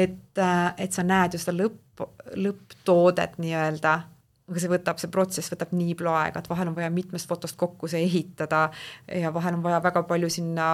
et, 0.04 0.32
äh, 0.44 0.62
et 0.84 0.96
sa 0.96 1.06
näed 1.06 1.36
ju 1.36 1.42
seda 1.42 1.56
lõpp, 1.56 2.04
lõpptoodet 2.36 3.40
nii-öelda, 3.40 3.96
aga 4.50 4.62
see 4.62 4.72
võtab, 4.72 5.00
see 5.00 5.12
protsess 5.12 5.52
võtab 5.54 5.72
nii 5.78 5.96
palju 5.96 6.14
aega, 6.20 6.44
et 6.44 6.52
vahel 6.52 6.72
on 6.72 6.76
vaja 6.76 6.92
mitmest 6.92 7.28
fotost 7.30 7.56
kokku 7.60 7.88
see 7.88 8.04
ehitada 8.04 8.66
ja 9.08 9.32
vahel 9.32 9.56
on 9.56 9.64
vaja 9.64 9.80
väga 9.84 10.04
palju 10.08 10.28
sinna 10.32 10.70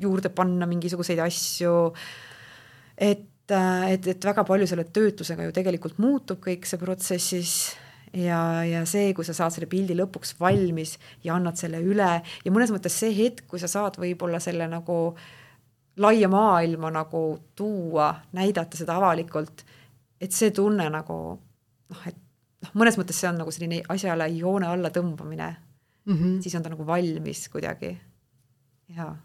juurde 0.00 0.32
panna 0.32 0.68
mingisuguseid 0.68 1.20
asju, 1.24 1.80
et 2.96 3.26
äh, 3.52 3.90
et, 3.92 4.14
et 4.16 4.32
väga 4.32 4.44
palju 4.48 4.68
selle 4.70 4.88
töötlusega 4.88 5.44
ju 5.44 5.52
tegelikult 5.56 6.00
muutub 6.00 6.40
kõik 6.48 6.64
see 6.64 6.80
protsessis 6.80 7.58
ja, 8.14 8.64
ja 8.64 8.84
see, 8.86 9.12
kui 9.14 9.24
sa 9.24 9.34
saad 9.36 9.54
selle 9.54 9.68
pildi 9.70 9.96
lõpuks 9.98 10.36
valmis 10.40 10.96
ja 11.24 11.34
annad 11.36 11.58
selle 11.60 11.80
üle 11.82 12.10
ja 12.20 12.52
mõnes 12.52 12.72
mõttes 12.74 12.96
see 13.00 13.14
hetk, 13.16 13.46
kui 13.50 13.62
sa 13.62 13.68
saad 13.70 13.98
võib-olla 14.00 14.40
selle 14.42 14.68
nagu 14.70 15.16
laia 16.02 16.28
maailma 16.28 16.90
nagu 16.92 17.22
tuua, 17.56 18.10
näidata 18.36 18.76
seda 18.76 18.98
avalikult, 19.00 19.64
et 20.20 20.32
see 20.32 20.52
tunne 20.54 20.88
nagu 20.92 21.18
noh, 21.36 22.02
et 22.08 22.18
noh, 22.64 22.74
mõnes 22.74 22.98
mõttes 23.00 23.20
see 23.20 23.30
on 23.30 23.40
nagu 23.40 23.54
selline 23.54 23.82
asjale 23.92 24.28
joone 24.36 24.68
alla 24.68 24.92
tõmbamine 24.92 25.48
mm. 26.04 26.14
-hmm. 26.14 26.36
siis 26.42 26.54
on 26.54 26.62
ta 26.62 26.72
nagu 26.72 26.86
valmis 26.86 27.48
kuidagi. 27.48 27.96
jaa, 28.96 29.16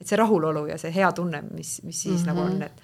et 0.00 0.06
see 0.06 0.16
rahulolu 0.18 0.66
ja 0.66 0.78
see 0.78 0.90
hea 0.94 1.12
tunne, 1.12 1.42
mis, 1.42 1.82
mis 1.82 2.02
siis 2.02 2.14
mm 2.14 2.20
-hmm. 2.20 2.26
nagu 2.26 2.40
on, 2.40 2.62
et 2.62 2.82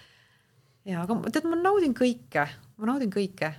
jaa, 0.84 1.02
aga 1.02 1.30
tead, 1.32 1.48
ma 1.48 1.56
naudin 1.56 1.94
kõike, 1.94 2.46
ma 2.76 2.86
naudin 2.92 3.10
kõike 3.10 3.52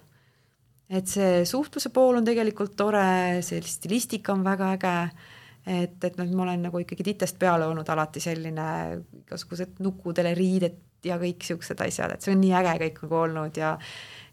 et 0.92 1.08
see 1.08 1.44
suhtluse 1.48 1.92
pool 1.96 2.20
on 2.20 2.28
tegelikult 2.28 2.76
tore, 2.80 3.42
see 3.46 3.62
stilistika 3.64 4.34
on 4.36 4.44
väga 4.44 4.72
äge, 4.76 4.96
et, 5.66 5.98
et 6.04 6.18
noh, 6.20 6.32
ma 6.36 6.48
olen 6.48 6.66
nagu 6.68 6.82
ikkagi 6.82 7.06
titest 7.12 7.40
peale 7.40 7.68
olnud 7.70 7.88
alati 7.94 8.24
selline 8.24 8.68
igasugused 9.24 9.80
nukudele 9.86 10.34
riided 10.38 11.06
ja 11.08 11.18
kõik 11.22 11.40
niisugused 11.42 11.86
asjad, 11.86 12.16
et 12.16 12.26
see 12.26 12.34
on 12.36 12.42
nii 12.44 12.58
äge 12.60 12.76
kõik 12.84 13.06
nagu 13.06 13.24
olnud 13.26 13.62
ja 13.62 13.76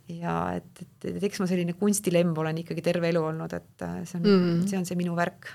ja 0.08 0.34
et, 0.56 0.82
et, 0.82 1.08
et 1.10 1.24
eks 1.28 1.40
ma 1.42 1.46
selline 1.50 1.74
kunstilemm 1.76 2.36
olen 2.40 2.62
ikkagi 2.62 2.84
terve 2.84 3.10
elu 3.12 3.22
olnud, 3.30 3.52
et 3.52 3.84
äh, 3.84 3.98
see 4.08 4.18
on 4.18 4.24
mm, 4.24 4.44
-hmm. 4.44 4.68
see 4.70 4.78
on 4.78 4.86
see 4.88 4.96
minu 4.96 5.16
värk. 5.16 5.50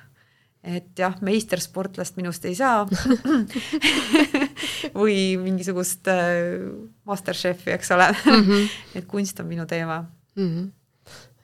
et 0.63 0.99
jah, 0.99 1.17
meistersportlast 1.21 2.15
minust 2.15 2.45
ei 2.45 2.55
saa 2.55 2.85
või 5.01 5.35
mingisugust 5.41 6.07
äh, 6.07 6.69
masterchefi, 7.03 7.73
eks 7.73 7.91
ole 7.91 8.07
mm. 8.11 8.45
-hmm. 8.45 8.69
et 8.95 9.05
kunst 9.05 9.39
on 9.39 9.47
minu 9.47 9.65
teema 9.65 10.05
mm. 10.35 10.47
-hmm. 10.47 10.71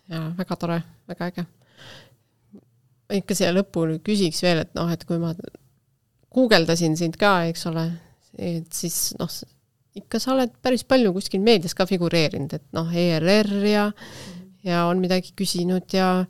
Ja 0.10 0.26
väga 0.38 0.58
tore, 0.60 0.82
väga 1.10 1.30
äge. 1.32 1.46
ikka 3.20 3.38
siia 3.38 3.54
lõppu 3.56 3.86
küsiks 4.06 4.44
veel, 4.46 4.64
et 4.66 4.76
noh, 4.78 4.90
et 4.94 5.06
kui 5.10 5.18
ma 5.22 5.34
guugeldasin 6.34 6.98
sind 6.98 7.18
ka, 7.18 7.50
eks 7.50 7.66
ole, 7.72 7.86
et 8.38 8.70
siis 8.74 9.16
noh, 9.20 9.32
ikka 9.98 10.22
sa 10.22 10.36
oled 10.36 10.54
päris 10.62 10.86
palju 10.86 11.14
kuskil 11.16 11.42
meedias 11.42 11.74
ka 11.78 11.88
figureerinud, 11.90 12.54
et 12.60 12.68
noh, 12.78 12.92
ERR 12.94 13.56
ja 13.70 13.88
ja 14.66 14.84
on 14.90 15.00
midagi 15.00 15.32
küsinud 15.40 15.88
ja 15.96 16.26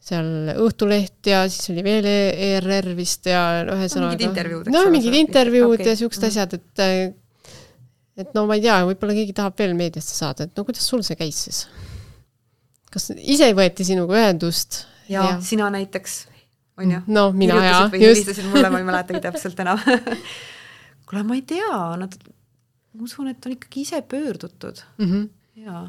seal 0.00 0.50
Õhtuleht 0.60 1.28
ja 1.28 1.44
siis 1.50 1.70
oli 1.72 1.84
veel 1.84 2.06
ERR 2.08 2.92
vist 2.96 3.26
ja 3.28 3.62
ühesõnaga. 3.64 4.14
mingid 4.14 4.28
intervjuud. 4.28 4.70
no 4.72 4.84
mingid 4.92 5.16
intervjuud 5.18 5.76
okay. 5.78 5.90
ja 5.92 5.98
siuksed 6.00 6.24
mm 6.24 6.30
asjad, 6.30 6.56
et 6.58 7.16
et 8.20 8.34
no 8.36 8.44
ma 8.48 8.56
ei 8.58 8.64
tea, 8.64 8.80
võib-olla 8.88 9.16
keegi 9.16 9.34
tahab 9.36 9.56
veel 9.60 9.72
meediasse 9.78 10.16
saada, 10.16 10.44
et 10.44 10.56
no 10.56 10.64
kuidas 10.68 10.86
sul 10.86 11.04
see 11.06 11.16
käis 11.18 11.46
siis? 11.46 11.64
Kas 12.90 13.12
ise 13.16 13.52
võeti 13.56 13.86
sinuga 13.86 14.18
ühendust? 14.18 14.84
ja, 15.08 15.24
ja 15.24 15.38
sina 15.44 15.70
näiteks, 15.72 16.18
on 16.80 16.96
ju? 16.96 17.04
no 17.06 17.30
mina 17.36 17.60
jaa, 17.64 17.84
just. 17.92 18.02
helistasid 18.02 18.50
mulle, 18.50 18.70
ma 18.72 18.82
ei 18.82 18.88
mäletagi 18.88 19.22
täpselt 19.24 19.62
enam 19.62 19.80
kuule, 21.10 21.24
ma 21.26 21.38
ei 21.38 21.42
tea, 21.46 21.78
nad 22.00 22.18
ma 22.94 23.06
usun, 23.06 23.30
et 23.32 23.46
on 23.46 23.56
ikkagi 23.56 23.86
ise 23.86 24.02
pöördutud 24.02 24.82
mm. 24.98 25.08
-hmm. 25.10 25.26
jaa. 25.66 25.82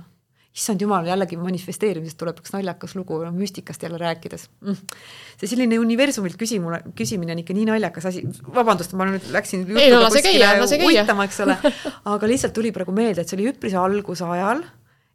issand 0.52 0.82
jumal, 0.82 1.06
jällegi 1.08 1.38
manifesteerimisest 1.39 2.18
tuleb 2.20 2.41
üks 2.41 2.52
naljakas 2.54 2.95
lugu, 2.95 3.22
müstikast 3.32 3.84
jälle 3.84 3.97
rääkides 3.97 4.49
mm.. 4.62 4.97
see 5.39 5.47
selline 5.47 5.80
universumilt 5.80 6.36
küsimune, 6.38 6.82
küsimine 6.97 7.32
on 7.38 7.41
ikka 7.43 7.56
nii 7.56 7.70
naljakas 7.70 8.10
asi, 8.12 8.26
vabandust, 8.56 8.93
ma 8.93 9.08
nüüd 9.08 9.30
läksin 9.32 9.64
ei 9.78 9.93
no 9.93 10.02
lase 10.04 10.22
käia, 10.26 10.58
lase 10.60 10.78
käia. 10.82 11.02
uitama, 11.02 11.26
eks 11.30 11.39
ole, 11.45 11.58
aga 12.16 12.28
lihtsalt 12.34 12.54
tuli 12.54 12.74
praegu 12.76 12.91
meelde, 12.91 13.24
et 13.24 13.32
see 13.32 13.39
oli 13.39 13.49
üpris 13.54 13.78
alguse 13.78 14.28
ajal 14.38 14.66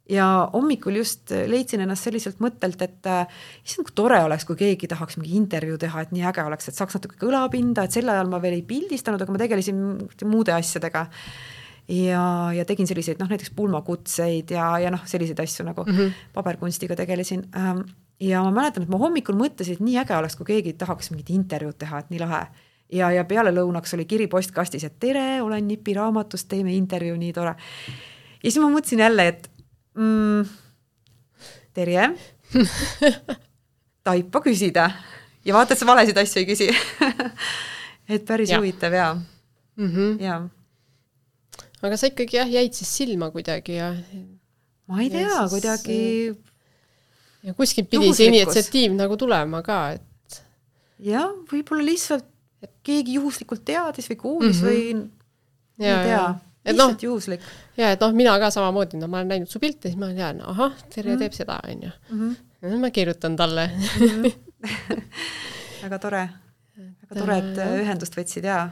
ja 0.09 0.27
hommikul 0.53 1.01
just 1.01 1.31
leidsin 1.31 1.83
ennast 1.83 2.07
selliselt 2.07 2.39
mõttelt, 2.43 2.81
et 2.85 3.09
äh, 3.09 3.27
issand, 3.65 3.89
kui 3.89 3.95
tore 3.95 4.21
oleks, 4.23 4.45
kui 4.47 4.55
keegi 4.59 4.87
tahaks 4.87 5.19
mingi 5.19 5.35
intervjuu 5.39 5.77
teha, 5.81 6.05
et 6.05 6.15
nii 6.15 6.25
äge 6.29 6.45
oleks, 6.47 6.69
et 6.69 6.79
saaks 6.79 6.97
natuke 6.97 7.19
kõlapinda, 7.21 7.83
et 7.83 7.95
sel 7.95 8.09
ajal 8.09 8.31
ma 8.31 8.41
veel 8.43 8.59
ei 8.59 8.65
pildistanud, 8.67 9.21
aga 9.21 9.35
ma 9.35 9.43
tegelesin 9.43 9.83
muude 10.29 10.55
asjadega 10.55 11.07
ja, 11.91 12.23
ja 12.55 12.65
tegin 12.67 12.87
selliseid 12.87 13.19
noh, 13.21 13.29
näiteks 13.31 13.51
pulmakutseid 13.55 14.51
ja, 14.55 14.69
ja 14.83 14.91
noh, 14.93 15.03
selliseid 15.07 15.39
asju 15.43 15.67
nagu 15.67 15.83
mm 15.87 15.97
-hmm. 15.97 16.21
paberkunstiga 16.33 16.95
tegelesin 16.95 17.43
ähm, 17.55 17.83
ja 18.19 18.43
ma 18.43 18.51
mäletan, 18.51 18.83
et 18.83 18.89
ma 18.89 18.97
hommikul 18.97 19.35
mõtlesin, 19.35 19.77
et 19.77 19.83
nii 19.83 19.99
äge 20.03 20.15
oleks, 20.17 20.35
kui 20.35 20.45
keegi 20.45 20.73
tahaks 20.73 21.11
mingit 21.11 21.29
intervjuud 21.29 21.77
teha, 21.77 21.99
et 21.99 22.09
nii 22.09 22.19
lahe. 22.19 22.47
ja, 22.91 23.11
ja 23.11 23.25
peale 23.25 23.51
lõunaks 23.51 23.93
oli 23.93 24.05
kiri 24.05 24.27
postkastis, 24.27 24.83
et 24.83 24.99
tere, 24.99 25.41
olen 25.41 25.67
Nipi 25.67 25.93
raamatust, 25.93 26.47
teeme 26.47 26.73
intervjuu, 26.73 27.17
nii 27.17 27.33
tore. 27.33 27.55
ja 28.43 28.51
siis 28.51 28.57
ma 28.63 28.69
mõtlesin 28.71 28.99
jälle, 28.99 29.27
et 29.27 29.49
mm, 29.97 30.43
Terje? 31.77 32.09
Taipa 34.07 34.41
küsida. 34.41 34.91
Ja 35.45 35.55
vaata, 35.55 35.75
et 35.75 35.81
sa 35.81 35.87
valesid 35.87 36.17
asju 36.17 36.41
ei 36.41 36.47
küsi. 36.47 36.69
Et 38.13 38.23
päris 38.23 38.53
ja. 38.53 38.61
huvitav 38.61 38.93
ja 38.95 39.13
mm, 39.13 39.89
-hmm. 39.91 40.21
ja 40.23 40.47
aga 41.81 41.97
sa 41.97 42.09
ikkagi 42.09 42.39
jah, 42.39 42.49
jäid 42.49 42.73
siis 42.73 42.89
silma 42.97 43.29
kuidagi 43.33 43.77
ja 43.77 43.91
ma 44.87 45.01
ei 45.03 45.09
tea, 45.13 45.43
kuidagi 45.51 45.99
ja 47.43 47.53
kuskilt 47.57 47.89
pidi 47.91 48.13
see 48.17 48.31
initsiatiiv 48.31 48.95
nagu 48.97 49.17
tulema 49.19 49.61
ka, 49.65 49.79
et 49.97 50.41
jah, 51.11 51.29
võib-olla 51.51 51.85
lihtsalt 51.85 52.25
keegi 52.87 53.19
juhuslikult 53.19 53.65
teadis 53.67 54.09
või 54.09 54.19
kuulis 54.23 54.61
mm 54.61 54.67
-hmm. 54.67 55.03
või 55.77 55.85
ja, 55.85 55.99
ei 55.99 56.07
tea, 56.09 56.25
lihtsalt 56.75 57.01
no, 57.01 57.07
juhuslik. 57.07 57.45
ja 57.77 57.91
et 57.95 58.01
noh, 58.03 58.15
mina 58.17 58.33
ka 58.41 58.49
samamoodi, 58.53 58.99
no 59.01 59.09
ma 59.11 59.21
olen 59.21 59.31
näinud 59.33 59.51
su 59.51 59.61
pilte, 59.63 59.89
siis 59.89 59.99
ma 59.99 60.09
tean, 60.15 60.41
ahah, 60.53 60.75
Terje 60.93 61.15
mm 61.15 61.23
teeb 61.23 61.37
seda, 61.37 61.59
onju. 61.67 61.91
Mhm. 62.09 62.81
ma 62.81 62.91
kirjutan 62.91 63.35
talle 63.35 63.69
mm. 63.75 64.07
-hmm. 64.07 65.03
väga 65.83 65.99
tore, 65.99 66.29
väga 66.77 67.21
tore, 67.21 67.37
et 67.37 67.63
ühendust 67.83 68.17
võtsid 68.17 68.45
ja 68.45 68.69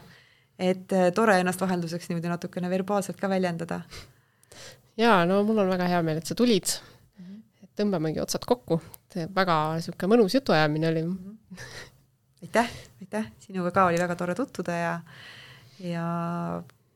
et 0.59 0.91
äh, 0.93 1.11
tore 1.13 1.39
ennast 1.39 1.61
vahelduseks 1.61 2.09
niimoodi 2.09 2.31
natukene 2.31 2.69
verbaalselt 2.69 3.19
ka 3.19 3.29
väljendada. 3.29 3.81
jaa, 4.97 5.25
no 5.25 5.43
mul 5.43 5.57
on 5.57 5.69
väga 5.69 5.87
hea 5.87 6.01
meel, 6.03 6.17
et 6.17 6.25
sa 6.25 6.35
tulid 6.35 6.77
et 7.63 7.71
tõmbamegi 7.75 8.21
otsad 8.21 8.45
kokku, 8.47 8.79
väga 9.35 9.55
niisugune 9.75 10.15
mõnus 10.15 10.35
jutuajamine 10.35 10.87
oli 10.87 11.03
mm. 11.03 11.17
-hmm. 11.17 11.65
aitäh, 12.41 12.71
aitäh, 13.01 13.31
sinuga 13.39 13.71
ka 13.71 13.85
oli 13.85 13.99
väga 13.99 14.15
tore 14.15 14.35
tutvuda 14.35 14.71
ja, 14.71 14.99
ja 15.79 16.05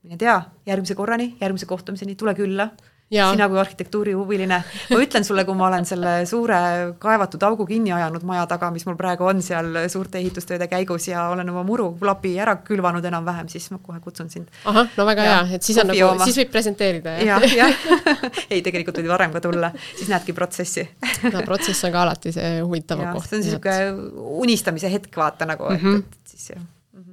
mine 0.04 0.18
tea, 0.18 0.38
järgmise 0.66 0.96
korrani, 0.96 1.34
järgmise 1.42 1.68
kohtumiseni, 1.70 2.16
tule 2.16 2.36
külla 2.38 2.70
sina 3.10 3.48
kui 3.50 3.58
arhitektuurihuviline, 3.58 4.58
ma 4.92 4.98
ütlen 5.02 5.26
sulle, 5.26 5.42
kui 5.46 5.58
ma 5.58 5.66
olen 5.68 5.86
selle 5.90 6.12
suure 6.30 6.60
kaevatud 7.02 7.42
augu 7.48 7.66
kinni 7.66 7.92
ajanud 7.96 8.26
maja 8.28 8.46
taga, 8.50 8.70
mis 8.74 8.86
mul 8.86 8.98
praegu 9.00 9.26
on 9.26 9.42
seal 9.46 9.80
suurte 9.90 10.20
ehitustööde 10.22 10.68
käigus 10.70 11.08
ja 11.10 11.26
olen 11.34 11.50
oma 11.50 11.64
murulapi 11.66 12.36
ära 12.40 12.56
külvanud 12.66 13.06
enam-vähem, 13.10 13.50
siis 13.50 13.70
ma 13.74 13.80
kohe 13.82 13.98
kutsun 14.04 14.30
sind. 14.30 14.52
ahah, 14.70 14.92
no 14.98 15.08
väga 15.10 15.26
ja, 15.26 15.40
hea, 15.42 15.58
et 15.58 15.66
siis 15.66 15.80
on 15.82 15.90
nagu, 15.90 16.12
siis 16.28 16.38
võib 16.44 16.54
presenteerida 16.54 17.16
ja,. 17.18 17.40
jah, 17.42 17.58
jah 17.58 18.14
ei, 18.52 18.62
tegelikult 18.66 19.02
võid 19.02 19.10
varem 19.10 19.34
ka 19.34 19.42
tulla, 19.48 19.74
siis 19.96 20.12
näedki 20.14 20.38
protsessi 20.38 20.86
no 21.34 21.42
protsess 21.48 21.90
on 21.90 21.96
ka 21.96 22.06
alati 22.06 22.36
see 22.36 22.60
huvitavam 22.62 23.18
koht. 23.18 23.32
see 23.32 23.40
on 23.40 23.46
niisugune 23.48 24.30
unistamise 24.46 24.94
hetk, 24.94 25.18
vaata 25.18 25.50
nagu 25.50 25.72
mm, 25.72 25.82
-hmm. 25.82 26.06
et, 26.06 26.22
et 26.22 26.38
siis 26.38 26.54
jah 26.54 26.62
mm 26.62 27.04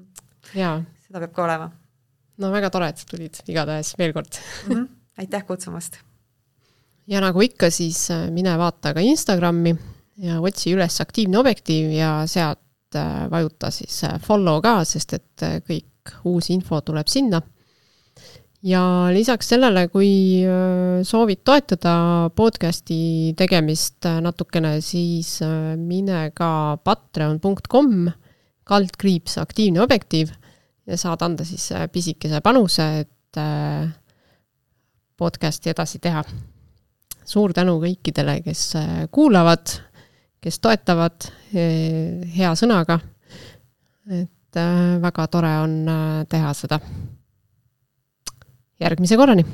-hmm.. 0.52 0.86
seda 1.08 1.24
peab 1.24 1.32
ka 1.32 1.48
olema. 1.48 1.72
No 2.38 2.52
väga 2.52 2.70
tore, 2.70 2.90
et 2.92 3.00
sa 3.00 3.08
tulid 3.10 3.42
igatahes 3.46 3.94
veel 3.98 4.12
kord 4.16 4.40
mm. 4.68 4.74
-hmm 4.74 4.86
aitäh 5.18 5.46
kutsumast! 5.46 5.98
ja 7.06 7.20
nagu 7.22 7.40
ikka, 7.40 7.70
siis 7.70 8.08
äh, 8.10 8.28
mine 8.34 8.56
vaata 8.58 8.92
ka 8.96 9.02
Instagrami 9.04 9.76
ja 10.22 10.40
otsi 10.42 10.72
üles 10.74 11.00
aktiivne 11.00 11.38
objektiiv 11.38 11.92
ja 11.94 12.10
sealt 12.26 12.98
äh, 12.98 13.26
vajuta 13.30 13.70
siis 13.70 14.00
äh, 14.08 14.16
follow 14.22 14.60
ka, 14.64 14.80
sest 14.84 15.14
et 15.14 15.46
kõik 15.68 16.16
uus 16.26 16.50
info 16.54 16.80
tuleb 16.86 17.08
sinna. 17.10 17.40
ja 18.66 18.82
lisaks 19.14 19.48
sellele, 19.52 19.86
kui 19.88 20.42
soovid 21.06 21.42
toetada 21.46 22.30
podcasti 22.34 23.34
tegemist 23.38 24.06
natukene, 24.22 24.80
siis 24.82 25.38
mine 25.78 26.30
ka 26.34 26.78
patreon.com 26.82 28.08
kaldkriips 28.66 29.38
aktiivne 29.38 29.82
objektiiv 29.84 30.32
ja 30.86 30.96
saad 30.96 31.22
anda 31.22 31.44
siis 31.44 31.70
pisikese 31.92 32.40
panuse, 32.40 32.86
et 33.00 33.40
podcasti 35.16 35.70
edasi 35.70 35.98
teha. 35.98 36.24
suur 37.26 37.50
tänu 37.52 37.80
kõikidele, 37.82 38.38
kes 38.44 38.62
äh, 38.78 38.90
kuulavad, 39.10 39.72
kes 40.40 40.60
toetavad 40.62 41.26
äh, 41.26 42.22
hea 42.36 42.52
sõnaga. 42.54 43.00
et 44.06 44.56
äh, 44.60 45.00
väga 45.02 45.26
tore 45.26 45.54
on 45.64 45.78
teha 46.28 46.52
seda. 46.54 46.80
järgmise 48.80 49.16
korrani 49.16 49.44